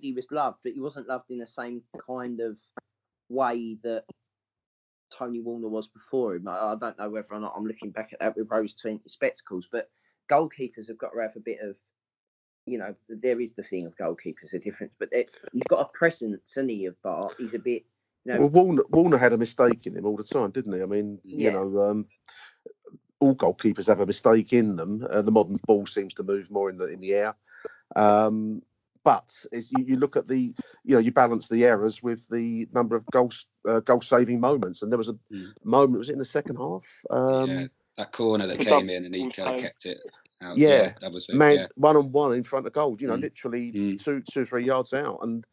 He 0.00 0.12
was 0.12 0.30
loved, 0.30 0.58
but 0.62 0.72
he 0.72 0.80
wasn't 0.80 1.08
loved 1.08 1.30
in 1.30 1.38
the 1.38 1.46
same 1.46 1.82
kind 2.06 2.40
of 2.40 2.56
way 3.28 3.78
that 3.82 4.04
Tony 5.16 5.40
Warner 5.40 5.68
was 5.68 5.88
before 5.88 6.34
him. 6.34 6.48
I, 6.48 6.72
I, 6.72 6.76
don't 6.76 6.98
know 6.98 7.10
whether 7.10 7.28
or 7.30 7.40
not 7.40 7.54
I'm 7.56 7.66
looking 7.66 7.90
back 7.90 8.12
at 8.12 8.20
that 8.20 8.36
with 8.36 8.50
rose 8.50 8.74
tinted 8.74 9.10
spectacles, 9.10 9.68
but 9.70 9.90
goalkeepers 10.30 10.88
have 10.88 10.98
got 10.98 11.10
to 11.10 11.20
have 11.20 11.36
a 11.36 11.40
bit 11.40 11.58
of, 11.62 11.76
you 12.66 12.78
know, 12.78 12.94
there 13.08 13.40
is 13.40 13.52
the 13.52 13.62
thing 13.62 13.86
of 13.86 13.96
goalkeepers, 13.96 14.54
a 14.54 14.58
difference, 14.58 14.92
but 14.98 15.10
he's 15.12 15.62
got 15.68 15.80
a 15.80 15.96
presence, 15.96 16.56
and 16.56 16.70
he, 16.70 16.86
of 16.86 17.00
Bart. 17.02 17.34
He's 17.38 17.54
a 17.54 17.58
bit. 17.58 17.84
You 18.24 18.34
know, 18.34 18.40
well, 18.40 18.50
Warner, 18.50 18.82
Warner 18.90 19.18
had 19.18 19.32
a 19.32 19.38
mistake 19.38 19.86
in 19.86 19.96
him 19.96 20.06
all 20.06 20.16
the 20.16 20.22
time, 20.22 20.50
didn't 20.50 20.72
he? 20.72 20.82
I 20.82 20.86
mean, 20.86 21.18
yeah. 21.24 21.50
you 21.50 21.52
know, 21.52 21.82
um, 21.82 22.06
all 23.20 23.34
goalkeepers 23.34 23.88
have 23.88 24.00
a 24.00 24.06
mistake 24.06 24.52
in 24.52 24.76
them. 24.76 25.06
Uh, 25.08 25.22
the 25.22 25.32
modern 25.32 25.58
ball 25.66 25.86
seems 25.86 26.14
to 26.14 26.22
move 26.22 26.50
more 26.50 26.70
in 26.70 26.78
the 26.78 26.86
in 26.86 27.00
the 27.00 27.14
air. 27.14 27.34
Um, 27.96 28.62
but 29.04 29.32
you, 29.52 29.84
you, 29.84 29.96
look 29.96 30.16
at 30.16 30.28
the, 30.28 30.54
you 30.84 30.94
know, 30.94 30.98
you 30.98 31.12
balance 31.12 31.48
the 31.48 31.64
errors 31.64 32.02
with 32.02 32.28
the 32.28 32.68
number 32.72 32.96
of 32.96 33.04
goals, 33.06 33.46
uh, 33.68 33.80
goal 33.80 34.00
saving 34.00 34.40
moments. 34.40 34.82
And 34.82 34.92
there 34.92 34.98
was 34.98 35.08
a 35.08 35.16
mm. 35.32 35.52
moment, 35.64 35.98
was 35.98 36.08
it 36.08 36.14
in 36.14 36.18
the 36.18 36.24
second 36.24 36.56
half? 36.56 36.86
Um, 37.10 37.50
yeah, 37.50 37.66
that 37.96 38.12
corner 38.12 38.46
that 38.46 38.60
came 38.60 38.90
in 38.90 39.04
and 39.04 39.14
he 39.14 39.28
kind 39.30 39.56
of 39.56 39.60
kept 39.60 39.86
it. 39.86 39.98
Out. 40.40 40.56
Yeah, 40.56 40.68
yeah 40.68 40.92
that 41.00 41.12
was 41.12 41.28
it, 41.28 41.36
man, 41.36 41.56
yeah. 41.56 41.66
one 41.76 41.96
on 41.96 42.10
one 42.10 42.34
in 42.34 42.42
front 42.42 42.66
of 42.66 42.72
goal. 42.72 42.96
You 42.98 43.08
know, 43.08 43.16
mm. 43.16 43.22
literally 43.22 43.72
mm. 43.72 44.02
two, 44.02 44.22
two, 44.28 44.44
three 44.44 44.64
yards 44.64 44.92
out, 44.92 45.20
and 45.22 45.44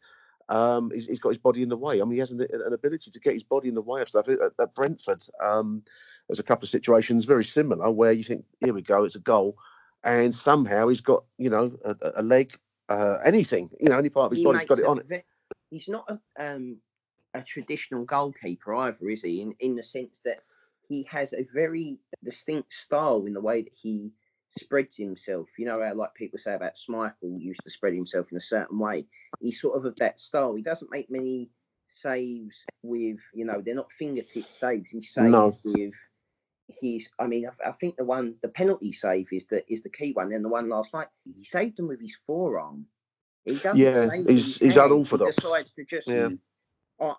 um, 0.48 0.90
he's, 0.92 1.06
he's 1.06 1.20
got 1.20 1.30
his 1.30 1.38
body 1.38 1.62
in 1.62 1.68
the 1.68 1.76
way. 1.76 2.00
I 2.00 2.04
mean, 2.04 2.14
he 2.14 2.18
has 2.18 2.32
an, 2.32 2.40
an 2.40 2.72
ability 2.72 3.12
to 3.12 3.20
get 3.20 3.34
his 3.34 3.44
body 3.44 3.68
in 3.68 3.74
the 3.74 3.82
way 3.82 4.02
of 4.02 4.08
stuff. 4.08 4.28
At, 4.28 4.38
at 4.58 4.74
Brentford, 4.74 5.24
um, 5.42 5.82
there's 6.28 6.40
a 6.40 6.44
couple 6.44 6.66
of 6.66 6.70
situations 6.70 7.24
very 7.24 7.44
similar 7.44 7.90
where 7.90 8.12
you 8.12 8.24
think, 8.24 8.44
here 8.60 8.74
we 8.74 8.82
go, 8.82 9.04
it's 9.04 9.14
a 9.14 9.20
goal, 9.20 9.56
and 10.02 10.34
somehow 10.34 10.88
he's 10.88 11.02
got 11.02 11.24
you 11.38 11.50
know 11.50 11.78
a, 11.84 11.96
a 12.16 12.22
leg 12.22 12.58
uh, 12.90 13.18
anything. 13.24 13.70
You 13.80 13.88
know, 13.88 13.98
any 13.98 14.10
part 14.10 14.26
of 14.26 14.32
his 14.32 14.40
he 14.40 14.44
body's 14.44 14.68
got 14.68 14.78
it 14.78 14.84
on 14.84 15.02
it. 15.08 15.24
He's 15.70 15.88
not 15.88 16.10
a, 16.10 16.44
um, 16.44 16.76
a 17.32 17.42
traditional 17.42 18.04
goalkeeper 18.04 18.74
either, 18.74 19.08
is 19.08 19.22
he? 19.22 19.40
In 19.40 19.54
in 19.60 19.76
the 19.76 19.82
sense 19.82 20.20
that 20.24 20.40
he 20.88 21.04
has 21.04 21.32
a 21.32 21.46
very 21.54 21.98
distinct 22.24 22.72
style 22.72 23.24
in 23.26 23.32
the 23.32 23.40
way 23.40 23.62
that 23.62 23.72
he 23.80 24.10
spreads 24.58 24.96
himself. 24.96 25.46
You 25.56 25.66
know 25.66 25.76
how 25.80 25.94
like 25.94 26.14
people 26.14 26.38
say 26.38 26.54
about 26.54 26.76
Schmeichel 26.76 27.40
used 27.40 27.62
to 27.64 27.70
spread 27.70 27.94
himself 27.94 28.26
in 28.32 28.36
a 28.36 28.40
certain 28.40 28.78
way. 28.78 29.06
He's 29.40 29.60
sort 29.60 29.76
of 29.76 29.84
of 29.84 29.96
that 29.96 30.18
style. 30.20 30.54
He 30.54 30.62
doesn't 30.62 30.90
make 30.90 31.10
many 31.10 31.48
saves 31.94 32.64
with 32.82 33.18
you 33.34 33.44
know 33.44 33.62
they're 33.64 33.74
not 33.74 33.92
fingertip 33.92 34.46
saves. 34.50 34.90
He 34.90 35.02
saves 35.02 35.30
no. 35.30 35.56
with 35.64 35.94
he's 36.80 37.08
I 37.18 37.26
mean 37.26 37.46
I, 37.46 37.68
I, 37.68 37.72
think 37.72 37.96
the 37.96 38.04
one 38.04 38.34
the 38.42 38.48
penalty 38.48 38.92
save 38.92 39.28
is 39.32 39.46
the 39.46 39.64
is 39.72 39.82
the 39.82 39.90
key 39.90 40.12
one. 40.12 40.30
Then 40.30 40.42
the 40.42 40.48
one 40.48 40.68
last 40.68 40.92
night 40.92 41.08
he 41.24 41.44
saved 41.44 41.78
him 41.78 41.88
with 41.88 42.00
his 42.00 42.16
forearm. 42.26 42.86
He 43.44 43.54
doesn't 43.54 43.76
yeah, 43.76 44.08
he's 44.28 44.58
he's 44.58 44.76
unorthodox. 44.76 45.36
He 45.36 45.40
decides 45.42 45.72
to 45.72 45.84
just 45.84 46.08
yeah. 46.08 46.28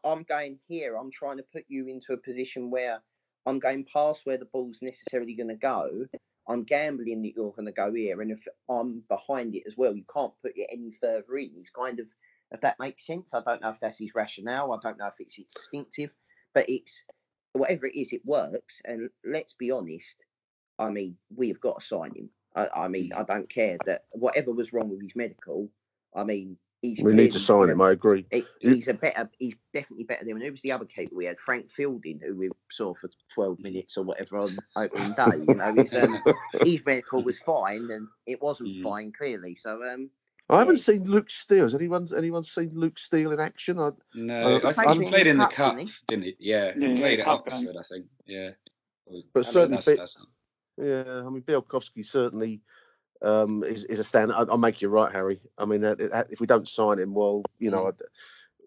I'm 0.03 0.23
going 0.23 0.59
here. 0.67 0.95
I'm 0.95 1.11
trying 1.11 1.37
to 1.37 1.45
put 1.51 1.65
you 1.67 1.87
into 1.87 2.13
a 2.13 2.17
position 2.17 2.69
where 2.69 3.01
I'm 3.45 3.59
going 3.59 3.85
past 3.91 4.25
where 4.25 4.37
the 4.37 4.45
ball's 4.45 4.77
necessarily 4.81 5.33
going 5.33 5.49
to 5.49 5.55
go. 5.55 6.05
I'm 6.47 6.63
gambling 6.63 7.21
that 7.23 7.33
you're 7.35 7.51
going 7.51 7.65
to 7.65 7.71
go 7.71 7.93
here, 7.93 8.21
and 8.21 8.31
if 8.31 8.39
I'm 8.69 9.03
behind 9.09 9.55
it 9.55 9.63
as 9.65 9.75
well, 9.77 9.95
you 9.95 10.03
can't 10.13 10.33
put 10.41 10.53
it 10.55 10.67
any 10.71 10.91
further 11.01 11.37
in. 11.37 11.51
He's 11.55 11.69
kind 11.69 11.99
of, 11.99 12.07
if 12.51 12.61
that 12.61 12.79
makes 12.79 13.05
sense. 13.05 13.33
I 13.33 13.41
don't 13.45 13.61
know 13.61 13.69
if 13.69 13.79
that's 13.79 13.99
his 13.99 14.13
rationale. 14.13 14.71
I 14.71 14.77
don't 14.81 14.97
know 14.97 15.07
if 15.07 15.13
it's 15.19 15.39
instinctive, 15.39 16.11
but 16.53 16.65
it's 16.67 17.03
whatever 17.53 17.87
it 17.87 17.95
is, 17.95 18.13
it 18.13 18.25
works. 18.25 18.81
And 18.85 19.09
let's 19.25 19.53
be 19.53 19.71
honest, 19.71 20.17
I 20.79 20.89
mean, 20.89 21.17
we 21.35 21.49
have 21.49 21.61
got 21.61 21.81
to 21.81 21.85
sign 21.85 22.13
him. 22.15 22.29
I, 22.55 22.67
I 22.75 22.87
mean, 22.87 23.11
mm. 23.11 23.17
I 23.19 23.23
don't 23.23 23.49
care 23.49 23.77
that 23.85 24.03
whatever 24.11 24.51
was 24.51 24.73
wrong 24.73 24.89
with 24.89 25.01
his 25.01 25.15
medical. 25.15 25.69
I 26.15 26.23
mean, 26.23 26.57
he's 26.81 27.01
we 27.01 27.13
need 27.13 27.31
to 27.31 27.39
sign 27.39 27.69
him. 27.69 27.81
I 27.81 27.91
agree. 27.91 28.25
He, 28.31 28.43
he's 28.59 28.87
a 28.87 28.93
better. 28.93 29.29
He's 29.39 29.55
definitely 29.73 30.05
better 30.05 30.25
than. 30.25 30.41
Who 30.41 30.51
was 30.51 30.61
the 30.61 30.73
other 30.73 30.85
keeper 30.85 31.15
we 31.15 31.25
had? 31.25 31.39
Frank 31.39 31.71
Fielding, 31.71 32.19
who 32.19 32.35
we 32.35 32.49
saw 32.69 32.93
for 32.95 33.09
twelve 33.33 33.59
minutes 33.59 33.97
or 33.97 34.03
whatever 34.03 34.39
on 34.39 34.57
opening 34.75 35.13
day. 35.13 35.45
You 35.47 35.55
know, 35.55 35.73
his, 35.73 35.95
um, 35.95 36.21
his 36.61 36.81
medical 36.85 37.23
was 37.23 37.39
fine, 37.39 37.89
and 37.91 38.07
it 38.25 38.41
wasn't 38.41 38.69
mm. 38.69 38.83
fine 38.83 39.13
clearly. 39.17 39.55
So, 39.55 39.81
um, 39.83 40.09
I 40.51 40.59
haven't 40.59 40.77
seen 40.77 41.03
Luke 41.05 41.29
Steele. 41.29 41.63
Has 41.63 41.73
anyone 41.73 42.05
anyone 42.15 42.43
seen 42.43 42.71
Luke 42.73 42.99
Steele 42.99 43.31
in 43.31 43.39
action? 43.39 43.79
I, 43.79 43.91
no, 44.13 44.57
I, 44.57 44.73
I, 44.85 44.93
he 44.95 45.05
played 45.05 45.27
in 45.27 45.37
the 45.37 45.47
cup, 45.47 45.77
didn't 45.77 45.87
he? 45.87 45.93
Didn't 46.07 46.25
he? 46.25 46.35
Yeah, 46.39 46.73
yeah, 46.77 46.87
he 46.89 46.97
played 46.97 47.19
at 47.21 47.27
Oxford, 47.27 47.75
I 47.79 47.83
think. 47.83 48.05
Yeah, 48.25 48.49
but 49.33 49.47
I 49.47 49.49
certainly, 49.49 49.77
mean, 49.87 49.95
that's, 49.97 50.15
that's... 50.15 50.17
yeah. 50.77 51.23
I 51.25 51.29
mean, 51.29 51.41
Bialkowski 51.43 52.05
certainly 52.05 52.61
um, 53.21 53.63
is, 53.63 53.85
is 53.85 53.99
a 53.99 54.03
stand. 54.03 54.33
I'll 54.33 54.57
make 54.57 54.81
you 54.81 54.89
right, 54.89 55.11
Harry. 55.11 55.39
I 55.57 55.65
mean, 55.65 55.85
uh, 55.85 55.95
if 56.29 56.41
we 56.41 56.47
don't 56.47 56.67
sign 56.67 56.99
him, 56.99 57.13
well, 57.13 57.43
you 57.57 57.71
know, 57.71 57.85
mm. 57.85 57.99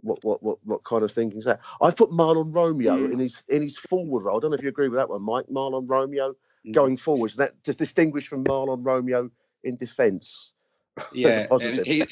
what 0.01 0.25
what 0.25 0.43
what 0.43 0.59
what 0.65 0.85
kind 0.85 1.03
of 1.03 1.13
thinking 1.13 1.39
is 1.39 1.45
that? 1.45 1.61
I 1.83 1.91
put 1.91 2.11
Mahlon 2.11 2.55
Romeo 2.55 2.97
mm. 2.97 3.13
in 3.13 3.19
his 3.19 3.43
in 3.49 3.61
his 3.61 3.77
forward 3.77 4.25
role. 4.25 4.39
I 4.39 4.41
don't 4.41 4.53
know 4.53 4.57
if 4.57 4.63
you 4.63 4.71
agree 4.71 4.89
with 4.89 4.99
that 4.99 5.11
one, 5.11 5.23
Mike. 5.23 5.47
Mahlon 5.51 5.85
Romeo 5.87 6.35
mm. 6.67 6.73
going 6.73 6.97
forwards. 6.97 7.37
That 7.37 7.63
just 7.63 7.79
distinguish 7.79 8.29
from 8.29 8.45
Mahlon 8.45 8.85
Romeo 8.85 9.31
in 9.63 9.77
defence. 9.77 10.53
Yeah, 11.13 11.49
he, 11.85 12.05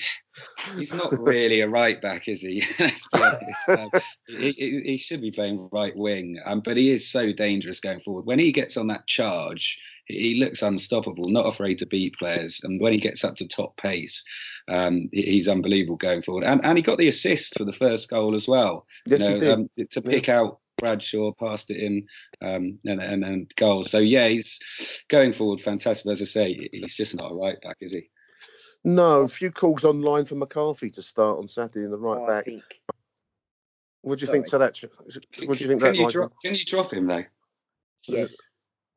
he's 0.77 0.93
not 0.93 1.17
really 1.19 1.61
a 1.61 1.69
right 1.69 2.01
back, 2.01 2.29
is 2.29 2.43
he? 2.43 2.65
Let's 2.81 3.07
be 3.09 3.23
honest. 3.23 3.69
Um, 3.69 3.91
he, 4.27 4.83
he, 4.85 4.97
should 4.97 5.21
be 5.21 5.31
playing 5.31 5.69
right 5.73 5.97
wing, 5.97 6.41
um, 6.45 6.63
but 6.65 6.77
he 6.77 6.91
is 6.91 7.11
so 7.11 7.33
dangerous 7.33 7.81
going 7.81 8.01
forward. 8.01 8.27
When 8.27 8.41
he 8.41 8.51
gets 8.51 8.77
on 8.77 8.89
that 8.89 9.07
charge, 9.07 9.79
he 10.07 10.37
looks 10.41 10.63
unstoppable, 10.63 11.25
not 11.29 11.47
afraid 11.47 11.79
to 11.79 11.87
beat 11.87 12.17
players. 12.19 12.61
And 12.63 12.81
when 12.81 12.93
he 12.93 12.99
gets 12.99 13.25
up 13.25 13.37
to 13.37 13.47
top 13.47 13.77
pace, 13.77 14.25
um, 14.69 15.09
he's 15.13 15.49
unbelievable 15.49 15.97
going 15.97 16.23
forward. 16.23 16.45
And, 16.45 16.65
and 16.65 16.77
he 16.77 16.83
got 16.83 16.99
the 16.99 17.09
assist 17.09 17.59
for 17.59 17.65
the 17.65 17.73
first 17.73 18.11
goal 18.11 18.35
as 18.35 18.49
well. 18.49 18.87
Yes, 19.07 19.21
you 19.21 19.29
know, 19.29 19.35
he 19.35 19.41
did. 19.41 19.51
Um, 19.51 19.71
to 19.91 20.03
pick 20.03 20.27
yeah. 20.27 20.41
out 20.41 20.59
Bradshaw, 20.79 21.33
passed 21.33 21.71
it 21.71 21.77
in, 21.79 22.07
um, 22.43 22.79
and, 22.85 23.01
and, 23.01 23.25
and 23.25 23.53
goals. 23.57 23.91
So 23.91 23.99
yeah, 23.99 24.29
he's 24.29 24.59
going 25.09 25.33
forward 25.33 25.61
fantastic. 25.61 26.11
As 26.11 26.21
I 26.21 26.25
say, 26.25 26.69
he's 26.73 26.95
just 26.95 27.15
not 27.15 27.31
a 27.31 27.35
right 27.35 27.61
back, 27.63 27.77
is 27.81 27.93
he? 27.93 28.11
No, 28.85 29.23
a 29.23 29.29
few 29.29 29.51
calls 29.51 29.85
online 29.85 30.25
for 30.25 30.35
McCarthy 30.35 30.91
to 30.91 31.03
start 31.03 31.39
on 31.39 31.49
Saturday 31.49 31.85
in 31.85 31.91
the 31.91 31.99
right 31.99 32.21
oh, 32.21 32.27
back. 32.27 32.45
Think... 32.47 32.63
What 34.03 34.19
do 34.19 34.23
you 34.23 34.27
Sorry. 34.27 34.39
think 34.39 34.51
to 34.51 34.59
that? 34.59 34.81
What 35.47 35.59
do 35.59 35.65
you 35.65 35.69
think 35.69 35.83
can 35.83 35.93
that 35.93 35.97
you 35.97 36.09
drop? 36.09 36.33
Can 36.43 36.55
you 36.55 36.65
drop 36.65 36.93
him 36.93 37.07
though? 37.07 37.25
Yes. 38.09 38.37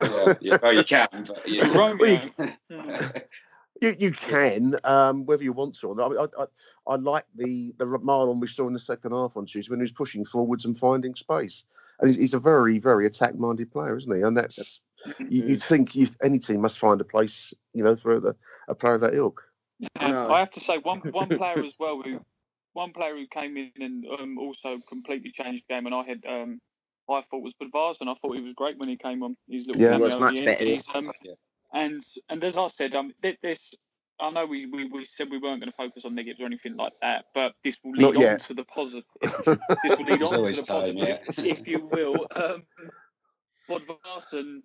well, 0.02 0.36
yeah, 0.42 0.58
well, 0.62 0.74
you 0.74 0.84
can, 0.84 1.26
but 1.28 1.48
you, 1.48 1.62
you, 3.82 3.96
you 3.98 4.12
can, 4.12 4.76
um, 4.84 5.26
whether 5.26 5.44
you 5.44 5.54
want 5.54 5.76
to 5.76 5.88
or 5.88 5.96
not. 5.96 6.18
I, 6.18 6.44
I, 6.44 6.94
I 6.94 6.96
like 6.96 7.26
the 7.36 7.74
the 7.78 7.86
Mahlon 7.86 8.40
we 8.40 8.48
saw 8.48 8.68
in 8.68 8.74
the 8.74 8.80
second 8.80 9.12
half 9.12 9.38
on 9.38 9.46
Tuesday 9.46 9.70
when 9.70 9.80
he 9.80 9.84
was 9.84 9.92
pushing 9.92 10.26
forwards 10.26 10.66
and 10.66 10.78
finding 10.78 11.16
space. 11.16 11.66
And 12.00 12.10
he's, 12.10 12.18
he's 12.18 12.34
a 12.34 12.40
very, 12.40 12.80
very 12.80 13.06
attack 13.06 13.36
minded 13.36 13.72
player, 13.72 13.96
isn't 13.96 14.16
he? 14.16 14.22
And 14.22 14.36
that's 14.36 14.82
you, 15.20 15.46
would 15.46 15.64
think 15.64 15.96
you, 15.96 16.08
any 16.22 16.40
team 16.40 16.62
must 16.62 16.80
find 16.80 17.00
a 17.00 17.06
place, 17.06 17.54
you 17.74 17.84
know, 17.84 17.96
for 17.96 18.30
a, 18.30 18.36
a 18.70 18.76
player 18.76 18.96
of 18.96 19.02
that 19.02 19.14
ilk. 19.14 19.44
Yeah, 19.80 20.28
I 20.28 20.40
have 20.40 20.52
to 20.52 20.60
say 20.60 20.78
one 20.78 21.00
one 21.00 21.30
player 21.38 21.64
as 21.64 21.74
well 21.80 22.02
who 22.02 22.22
one 22.74 22.92
player 22.92 23.16
who 23.16 23.28
came 23.28 23.58
in 23.58 23.72
and 23.80 24.06
um, 24.20 24.38
also 24.38 24.80
completely 24.88 25.32
changed 25.32 25.64
the 25.68 25.76
game, 25.76 25.86
and 25.86 25.96
I 25.96 26.04
had 26.04 26.24
um, 26.28 26.60
I 27.10 27.22
thought 27.22 27.42
was 27.42 27.54
Bodvarsson, 27.54 28.02
and 28.02 28.10
I 28.10 28.14
thought 28.16 28.36
he 28.36 28.42
was 28.42 28.54
great 28.54 28.78
when 28.78 28.90
he 28.90 28.98
came 28.98 29.24
on. 29.24 29.38
His 29.50 29.68
little 29.68 29.82
yeah, 29.82 29.98
was 29.98 30.16
much 30.18 30.44
better. 30.44 30.78
Um, 30.94 31.12
yeah. 31.24 31.34
And 31.74 32.04
and 32.30 32.44
as 32.44 32.58
I 32.58 32.68
said, 32.68 32.96
um, 32.96 33.14
this 33.22 33.74
I 34.20 34.30
know 34.30 34.46
we, 34.46 34.66
we, 34.66 34.86
we 34.86 35.04
said 35.04 35.30
we 35.30 35.38
weren't 35.38 35.60
going 35.60 35.72
to 35.72 35.76
focus 35.76 36.06
on 36.06 36.16
negatives 36.16 36.40
or 36.40 36.46
anything 36.46 36.78
like 36.78 36.94
that, 37.02 37.26
but 37.34 37.54
this 37.64 37.78
will 37.84 37.92
lead 37.92 38.16
on 38.16 38.38
to 38.38 38.54
the 38.54 38.64
positive. 38.64 39.04
this 39.22 39.98
will 39.98 40.06
lead 40.06 40.24
on 40.24 40.46
to 40.46 40.52
the 40.54 40.64
time, 40.64 40.96
positive, 40.96 41.20
yeah. 41.38 41.44
if 41.44 41.68
you 41.68 41.88
will. 41.92 42.28
Um, 42.36 42.64
Bodvarsson 43.70 44.62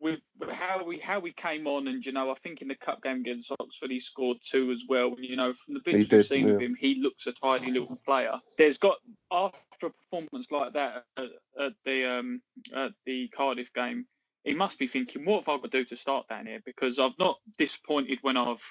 with 0.00 0.20
how 0.50 0.84
we 0.84 0.98
how 0.98 1.20
we 1.20 1.32
came 1.32 1.66
on, 1.66 1.88
and 1.88 2.04
you 2.04 2.12
know, 2.12 2.30
I 2.30 2.34
think 2.34 2.62
in 2.62 2.68
the 2.68 2.74
cup 2.74 3.02
game 3.02 3.20
against 3.20 3.52
Oxford, 3.58 3.90
he 3.90 3.98
scored 3.98 4.38
two 4.40 4.70
as 4.70 4.84
well. 4.88 5.14
You 5.18 5.36
know, 5.36 5.52
from 5.52 5.74
the 5.74 5.80
bits 5.80 6.10
we've 6.10 6.24
seen 6.24 6.48
yeah. 6.48 6.54
of 6.54 6.60
him, 6.60 6.76
he 6.78 6.96
looks 6.96 7.26
a 7.26 7.32
tidy 7.32 7.70
little 7.70 7.98
player. 8.04 8.40
There's 8.58 8.78
got 8.78 8.96
after 9.30 9.86
a 9.86 9.90
performance 9.90 10.50
like 10.50 10.74
that 10.74 11.04
at, 11.16 11.28
at 11.58 11.72
the 11.84 12.04
um, 12.04 12.42
at 12.74 12.92
the 13.06 13.28
Cardiff 13.28 13.72
game, 13.72 14.06
he 14.44 14.54
must 14.54 14.78
be 14.78 14.86
thinking, 14.86 15.24
what 15.24 15.44
have 15.44 15.48
I 15.48 15.56
got 15.56 15.70
to 15.70 15.78
do 15.78 15.84
to 15.86 15.96
start 15.96 16.28
down 16.28 16.46
here? 16.46 16.60
Because 16.64 16.98
I've 16.98 17.18
not 17.18 17.38
disappointed 17.56 18.18
when 18.22 18.36
I've 18.36 18.62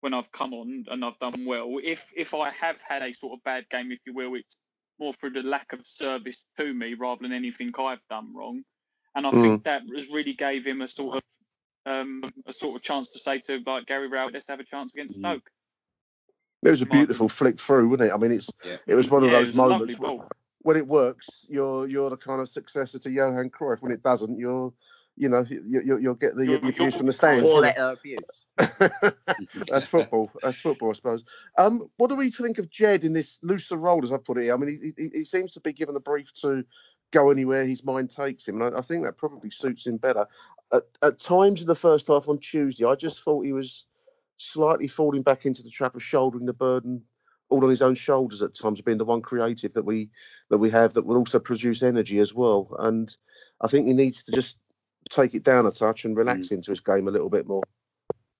when 0.00 0.14
I've 0.14 0.30
come 0.30 0.52
on 0.52 0.84
and 0.88 1.04
I've 1.04 1.18
done 1.18 1.46
well. 1.46 1.78
If 1.82 2.10
if 2.16 2.34
I 2.34 2.50
have 2.50 2.80
had 2.86 3.02
a 3.02 3.12
sort 3.12 3.32
of 3.32 3.44
bad 3.44 3.68
game, 3.70 3.90
if 3.92 4.00
you 4.06 4.14
will, 4.14 4.34
it's 4.34 4.56
more 4.98 5.12
through 5.12 5.30
the 5.30 5.42
lack 5.42 5.72
of 5.72 5.86
service 5.86 6.44
to 6.58 6.72
me 6.72 6.94
rather 6.94 7.22
than 7.22 7.32
anything 7.32 7.72
I've 7.78 8.06
done 8.08 8.34
wrong. 8.34 8.62
And 9.16 9.26
I 9.26 9.30
think 9.30 9.64
that 9.64 9.82
has 9.94 10.08
really 10.08 10.34
gave 10.34 10.64
him 10.66 10.82
a 10.82 10.88
sort 10.88 11.16
of 11.16 11.22
um, 11.86 12.22
a 12.46 12.52
sort 12.52 12.76
of 12.76 12.82
chance 12.82 13.08
to 13.12 13.18
say 13.18 13.38
to 13.40 13.60
like 13.66 13.86
Gary 13.86 14.08
Rowett, 14.08 14.34
let's 14.34 14.46
have 14.48 14.60
a 14.60 14.64
chance 14.64 14.92
against 14.92 15.14
Mm. 15.16 15.20
Stoke. 15.20 15.50
It 16.62 16.70
was 16.70 16.82
a 16.82 16.84
Might- 16.86 16.92
beautiful 16.92 17.28
flick 17.28 17.58
through, 17.58 17.88
wasn't 17.88 18.10
it? 18.10 18.12
I 18.14 18.16
mean, 18.18 18.32
it's 18.32 18.50
Yeah. 18.64 18.76
it 18.86 18.94
was 18.94 19.10
one 19.10 19.22
of 19.24 19.30
Yeah, 19.30 19.38
those 19.38 19.48
was 19.48 19.56
a 19.56 19.60
lovely 19.60 19.74
moments 19.94 19.98
where- 19.98 20.28
when 20.62 20.76
it 20.76 20.86
works, 20.86 21.46
you're 21.48 21.86
you're 21.88 22.10
the 22.10 22.16
kind 22.16 22.40
of 22.40 22.48
successor 22.48 22.98
to 22.98 23.10
Johan 23.10 23.50
Cruyff. 23.50 23.82
When 23.82 23.92
it 23.92 24.02
doesn't, 24.02 24.38
you're 24.38 24.72
you 25.16 25.28
know 25.30 25.46
you, 25.48 25.62
you, 25.66 25.98
you'll 25.98 26.14
get 26.14 26.34
the, 26.36 26.44
You're- 26.44 26.58
the 26.58 26.68
abuse 26.68 26.78
you're- 26.78 26.90
from 26.90 27.06
the 27.06 27.12
stands. 27.12 27.48
Or 27.48 27.54
you 27.54 27.60
letter 27.60 27.96
abuse. 27.96 28.18
That's 29.68 29.86
football. 29.86 30.30
That's 30.42 30.58
football, 30.60 30.90
I 30.90 30.92
suppose. 30.94 31.24
Um, 31.56 31.88
what 31.96 32.08
do 32.08 32.16
we 32.16 32.30
think 32.30 32.58
of 32.58 32.68
Jed 32.70 33.04
in 33.04 33.12
this 33.12 33.38
looser 33.42 33.76
role, 33.76 34.02
as 34.02 34.12
I 34.12 34.16
put 34.18 34.38
it? 34.38 34.44
here? 34.44 34.54
I 34.54 34.56
mean, 34.56 34.92
he, 34.96 35.02
he, 35.04 35.10
he 35.18 35.24
seems 35.24 35.52
to 35.52 35.60
be 35.60 35.72
given 35.72 35.96
a 35.96 36.00
brief 36.00 36.32
to 36.40 36.64
go 37.16 37.30
anywhere 37.30 37.64
his 37.64 37.84
mind 37.84 38.10
takes 38.10 38.46
him, 38.46 38.60
and 38.60 38.74
I, 38.74 38.78
I 38.78 38.82
think 38.82 39.04
that 39.04 39.18
probably 39.18 39.50
suits 39.50 39.86
him 39.86 39.96
better. 39.96 40.26
At, 40.72 40.82
at 41.02 41.18
times 41.18 41.60
in 41.60 41.66
the 41.66 41.74
first 41.74 42.08
half 42.08 42.28
on 42.28 42.38
Tuesday, 42.38 42.84
I 42.84 42.94
just 42.94 43.22
thought 43.22 43.44
he 43.44 43.52
was 43.52 43.86
slightly 44.36 44.88
falling 44.88 45.22
back 45.22 45.46
into 45.46 45.62
the 45.62 45.70
trap 45.70 45.94
of 45.94 46.02
shouldering 46.02 46.46
the 46.46 46.52
burden 46.52 47.02
all 47.48 47.62
on 47.62 47.70
his 47.70 47.82
own 47.82 47.94
shoulders 47.94 48.42
at 48.42 48.54
times, 48.54 48.80
being 48.80 48.98
the 48.98 49.04
one 49.04 49.22
creative 49.22 49.72
that 49.74 49.84
we 49.84 50.10
that 50.50 50.58
we 50.58 50.70
have 50.70 50.94
that 50.94 51.06
will 51.06 51.16
also 51.16 51.38
produce 51.38 51.82
energy 51.82 52.18
as 52.18 52.34
well. 52.34 52.74
And 52.78 53.14
I 53.60 53.68
think 53.68 53.86
he 53.86 53.94
needs 53.94 54.24
to 54.24 54.32
just 54.32 54.58
take 55.08 55.34
it 55.34 55.44
down 55.44 55.66
a 55.66 55.70
touch 55.70 56.04
and 56.04 56.16
relax 56.16 56.48
mm. 56.48 56.52
into 56.52 56.72
his 56.72 56.80
game 56.80 57.08
a 57.08 57.12
little 57.12 57.30
bit 57.30 57.46
more. 57.46 57.62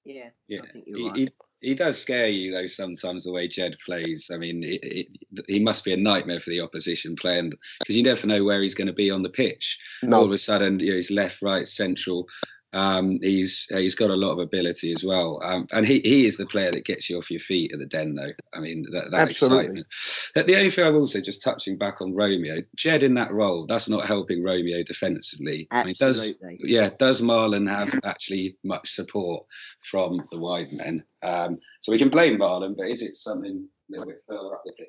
Yeah, 0.04 0.30
Yeah, 0.48 0.60
I 0.62 0.72
think 0.72 0.84
he, 0.84 0.90
you're 0.90 1.08
right. 1.08 1.16
he, 1.16 1.30
he 1.60 1.74
does 1.74 2.00
scare 2.00 2.28
you 2.28 2.52
though 2.52 2.66
sometimes 2.66 3.24
the 3.24 3.32
way 3.32 3.48
Jed 3.48 3.76
plays. 3.84 4.30
I 4.32 4.38
mean, 4.38 4.62
it, 4.64 5.08
he 5.48 5.58
must 5.58 5.84
be 5.84 5.92
a 5.92 5.96
nightmare 5.96 6.40
for 6.40 6.50
the 6.50 6.60
opposition 6.60 7.16
playing 7.16 7.52
because 7.80 7.96
you 7.96 8.02
never 8.02 8.26
know 8.26 8.44
where 8.44 8.62
he's 8.62 8.74
going 8.74 8.86
to 8.86 8.92
be 8.92 9.10
on 9.10 9.22
the 9.22 9.30
pitch. 9.30 9.78
All 10.12 10.24
of 10.24 10.32
a 10.32 10.38
sudden, 10.38 10.80
you 10.80 10.90
know, 10.90 10.96
he's 10.96 11.10
left, 11.10 11.42
right, 11.42 11.66
central. 11.66 12.26
Um, 12.72 13.18
he's 13.22 13.66
he's 13.70 13.94
got 13.94 14.10
a 14.10 14.16
lot 14.16 14.32
of 14.32 14.38
ability 14.40 14.92
as 14.92 15.04
well, 15.04 15.40
um, 15.42 15.66
and 15.72 15.86
he, 15.86 16.00
he 16.00 16.26
is 16.26 16.36
the 16.36 16.46
player 16.46 16.72
that 16.72 16.84
gets 16.84 17.08
you 17.08 17.16
off 17.16 17.30
your 17.30 17.40
feet 17.40 17.72
at 17.72 17.78
the 17.78 17.86
den. 17.86 18.14
Though 18.14 18.32
I 18.52 18.60
mean, 18.60 18.84
that, 18.92 19.10
that 19.12 19.20
Absolutely. 19.20 19.64
excitement. 19.64 19.86
But 20.34 20.46
the 20.46 20.56
only 20.56 20.70
thing 20.70 20.84
I 20.84 20.90
will 20.90 21.06
say, 21.06 21.20
just 21.20 21.42
touching 21.42 21.78
back 21.78 22.00
on 22.02 22.14
Romeo, 22.14 22.62
Jed 22.74 23.02
in 23.02 23.14
that 23.14 23.32
role, 23.32 23.66
that's 23.66 23.88
not 23.88 24.06
helping 24.06 24.42
Romeo 24.42 24.82
defensively. 24.82 25.68
I 25.70 25.84
mean, 25.84 25.94
does 25.98 26.18
Absolutely. 26.18 26.58
yeah, 26.64 26.90
does 26.98 27.22
Mahlon 27.22 27.68
have 27.68 27.98
actually 28.04 28.58
much 28.64 28.90
support 28.90 29.46
from 29.82 30.26
the 30.30 30.38
wide 30.38 30.72
men? 30.72 31.04
Um, 31.22 31.58
so 31.80 31.92
we 31.92 31.98
can 31.98 32.10
blame 32.10 32.38
Mahlon, 32.38 32.76
but 32.76 32.88
is 32.88 33.00
it 33.02 33.16
something 33.16 33.66
a 33.88 33.90
little 33.90 34.06
bit 34.06 34.22
further 34.28 34.54
up 34.54 34.62
the 34.66 34.72
pitch? 34.72 34.88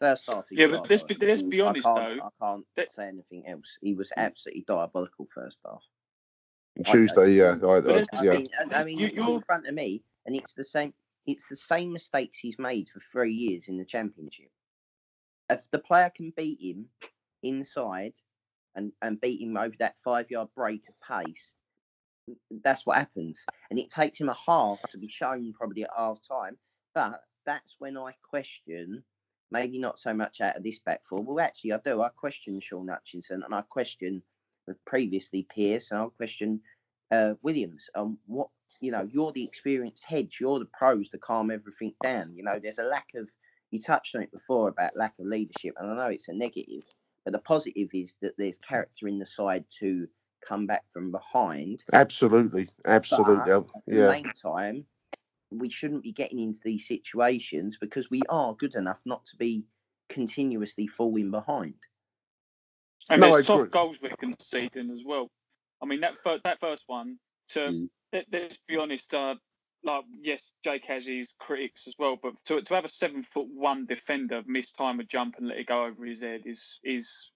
First 0.00 0.24
half. 0.28 0.44
Yeah, 0.50 0.66
but 0.66 0.90
let's 0.90 1.04
be- 1.04 1.14
let's 1.14 1.42
be 1.42 1.60
honest, 1.60 1.86
I 1.86 1.94
though, 1.94 2.24
I 2.24 2.28
can't 2.44 2.66
that- 2.76 2.90
say 2.92 3.06
anything 3.06 3.46
else. 3.46 3.78
He 3.80 3.94
was 3.94 4.10
absolutely 4.16 4.64
diabolical 4.66 5.28
first 5.32 5.60
half. 5.64 5.82
Tuesday, 6.84 7.30
yeah, 7.32 7.56
I, 7.62 7.66
I, 7.66 8.04
I 8.12 8.22
yeah. 8.22 8.32
mean, 8.32 8.48
I, 8.58 8.74
I 8.80 8.84
mean, 8.84 8.98
You- 8.98 9.06
it's 9.08 9.16
you're- 9.16 9.34
in 9.34 9.42
front 9.42 9.66
of 9.66 9.74
me, 9.74 10.02
and 10.26 10.34
it's 10.34 10.54
the 10.54 10.64
same. 10.64 10.94
It's 11.26 11.46
the 11.48 11.56
same 11.56 11.92
mistakes 11.92 12.38
he's 12.38 12.58
made 12.58 12.88
for 12.88 13.00
three 13.12 13.32
years 13.32 13.68
in 13.68 13.76
the 13.78 13.84
championship. 13.84 14.50
If 15.50 15.70
the 15.70 15.78
player 15.78 16.10
can 16.14 16.32
beat 16.36 16.60
him 16.60 16.88
inside 17.42 18.14
and 18.74 18.92
and 19.02 19.20
beat 19.20 19.40
him 19.40 19.56
over 19.56 19.74
that 19.78 19.96
five 20.04 20.30
yard 20.30 20.48
break 20.56 20.82
of 20.88 21.24
pace, 21.24 21.52
that's 22.64 22.86
what 22.86 22.96
happens. 22.96 23.44
And 23.70 23.78
it 23.78 23.90
takes 23.90 24.18
him 24.18 24.28
a 24.30 24.36
half 24.46 24.80
to 24.90 24.98
be 24.98 25.08
shown 25.08 25.52
probably 25.52 25.84
at 25.84 25.90
half 25.96 26.18
time. 26.26 26.56
But 26.94 27.22
that's 27.46 27.76
when 27.78 27.96
I 27.96 28.14
question, 28.28 29.04
maybe 29.50 29.78
not 29.78 29.98
so 29.98 30.12
much 30.14 30.40
out 30.40 30.56
of 30.56 30.62
this 30.64 30.78
back 30.80 31.02
four. 31.08 31.22
Well, 31.22 31.40
actually, 31.44 31.72
I 31.72 31.78
do. 31.84 32.02
I 32.02 32.08
question 32.08 32.58
Shaun 32.60 32.88
Hutchinson 32.88 33.42
and 33.44 33.54
I 33.54 33.62
question 33.62 34.14
with 34.16 34.22
previously 34.86 35.46
Pearce 35.54 35.90
and 35.90 36.00
I'll 36.00 36.10
question 36.10 36.60
uh, 37.10 37.34
Williams. 37.42 37.88
Um, 37.94 38.18
what 38.26 38.48
you 38.80 38.90
know, 38.90 39.08
you're 39.12 39.32
the 39.32 39.44
experienced 39.44 40.04
heads, 40.04 40.40
you're 40.40 40.58
the 40.58 40.68
pros 40.76 41.08
to 41.10 41.18
calm 41.18 41.50
everything 41.50 41.94
down. 42.02 42.34
You 42.34 42.42
know, 42.42 42.58
there's 42.60 42.78
a 42.78 42.84
lack 42.84 43.06
of. 43.14 43.28
You 43.70 43.78
touched 43.78 44.14
on 44.14 44.22
it 44.22 44.32
before 44.32 44.68
about 44.68 44.96
lack 44.96 45.14
of 45.18 45.26
leadership, 45.26 45.74
and 45.78 45.90
I 45.90 45.96
know 45.96 46.10
it's 46.10 46.28
a 46.28 46.34
negative, 46.34 46.82
but 47.24 47.32
the 47.32 47.38
positive 47.38 47.88
is 47.94 48.16
that 48.20 48.34
there's 48.36 48.58
character 48.58 49.08
in 49.08 49.18
the 49.18 49.24
side 49.24 49.64
to 49.78 50.06
come 50.46 50.66
back 50.66 50.84
from 50.92 51.10
behind. 51.10 51.82
Absolutely, 51.92 52.68
absolutely. 52.84 53.36
But 53.46 53.56
um, 53.56 53.66
At 53.74 53.82
the 53.86 53.96
yeah, 53.96 54.08
same 54.08 54.32
time, 54.42 54.84
we 55.50 55.70
shouldn't 55.70 56.02
be 56.02 56.12
getting 56.12 56.40
into 56.40 56.60
these 56.62 56.86
situations 56.86 57.78
because 57.80 58.10
we 58.10 58.22
are 58.28 58.54
good 58.54 58.74
enough 58.74 58.98
not 59.06 59.24
to 59.26 59.36
be 59.36 59.64
continuously 60.08 60.86
falling 60.86 61.30
behind. 61.30 61.74
And 63.10 63.20
No, 63.20 63.30
there's 63.30 63.46
soft 63.46 63.70
goals 63.70 64.00
we're 64.00 64.16
conceding 64.16 64.90
as 64.90 65.02
well. 65.04 65.30
I 65.82 65.86
mean, 65.86 66.00
that 66.00 66.16
fir- 66.22 66.40
that 66.44 66.60
first 66.60 66.84
one, 66.86 67.18
to 67.50 67.60
Mm. 67.60 67.90
let, 68.12 68.26
let's 68.32 68.58
be 68.68 68.76
honest, 68.76 69.12
uh, 69.14 69.34
like 69.84 70.04
yes, 70.20 70.52
Jake 70.62 70.84
has 70.86 71.04
his 71.06 71.32
critics 71.38 71.86
as 71.88 71.94
well, 71.98 72.16
but 72.16 72.34
to 72.44 72.62
to 72.62 72.74
have 72.74 72.84
a 72.84 72.88
seven 72.88 73.22
foot 73.22 73.48
one 73.52 73.86
defender 73.86 74.42
miss 74.46 74.70
time 74.70 75.00
a 75.00 75.04
jump 75.04 75.36
and 75.38 75.48
let 75.48 75.58
it 75.58 75.66
go 75.66 75.84
over 75.84 76.04
his 76.04 76.20
head 76.22 76.42
is 76.46 76.78
is 76.84 77.30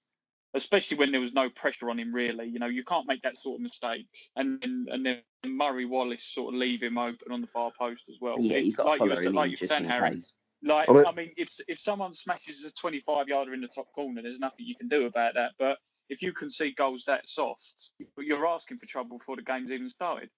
especially 0.54 0.96
when 0.96 1.12
there 1.12 1.20
was 1.20 1.34
no 1.34 1.50
pressure 1.50 1.90
on 1.90 1.98
him 1.98 2.14
really. 2.14 2.46
You 2.46 2.58
know, 2.58 2.66
you 2.66 2.84
can't 2.84 3.06
make 3.06 3.22
that 3.22 3.36
sort 3.36 3.56
of 3.56 3.62
mistake. 3.62 4.06
And 4.36 4.60
then 4.60 4.86
and 4.90 5.04
then 5.04 5.22
Murray 5.44 5.84
Wallace 5.84 6.24
sort 6.24 6.54
of 6.54 6.60
leave 6.60 6.82
him 6.82 6.98
open 6.98 7.32
on 7.32 7.40
the 7.40 7.46
far 7.46 7.72
post 7.78 8.08
as 8.08 8.18
well. 8.20 8.36
yeah, 8.40 8.58
It's 8.58 8.68
you've 8.68 8.76
got 8.76 8.86
like 8.86 9.00
you 9.00 9.10
him 9.10 9.34
like 9.34 9.50
you 9.50 9.56
said, 9.56 9.86
Harry. 9.86 10.10
case. 10.12 10.32
Like 10.66 10.88
I 10.88 10.92
mean- 10.92 11.06
I 11.06 11.12
mean, 11.12 11.32
if 11.36 11.50
if 11.68 11.78
someone 11.78 12.12
smashes 12.14 12.64
a 12.64 12.72
25 12.72 13.28
yarder 13.28 13.54
in 13.54 13.60
the 13.60 13.68
top 13.68 13.92
corner, 13.94 14.22
there's 14.22 14.40
nothing 14.40 14.66
you 14.66 14.76
can 14.76 14.88
do 14.88 15.06
about 15.06 15.34
that. 15.34 15.52
But 15.58 15.78
if 16.08 16.22
you 16.22 16.32
can 16.32 16.50
see 16.50 16.72
goals 16.72 17.04
that 17.06 17.28
soft, 17.28 17.90
you're 18.18 18.46
asking 18.46 18.78
for 18.78 18.86
trouble 18.86 19.18
before 19.18 19.36
the 19.36 19.42
game's 19.42 19.70
even 19.70 19.88
started. 19.88 20.30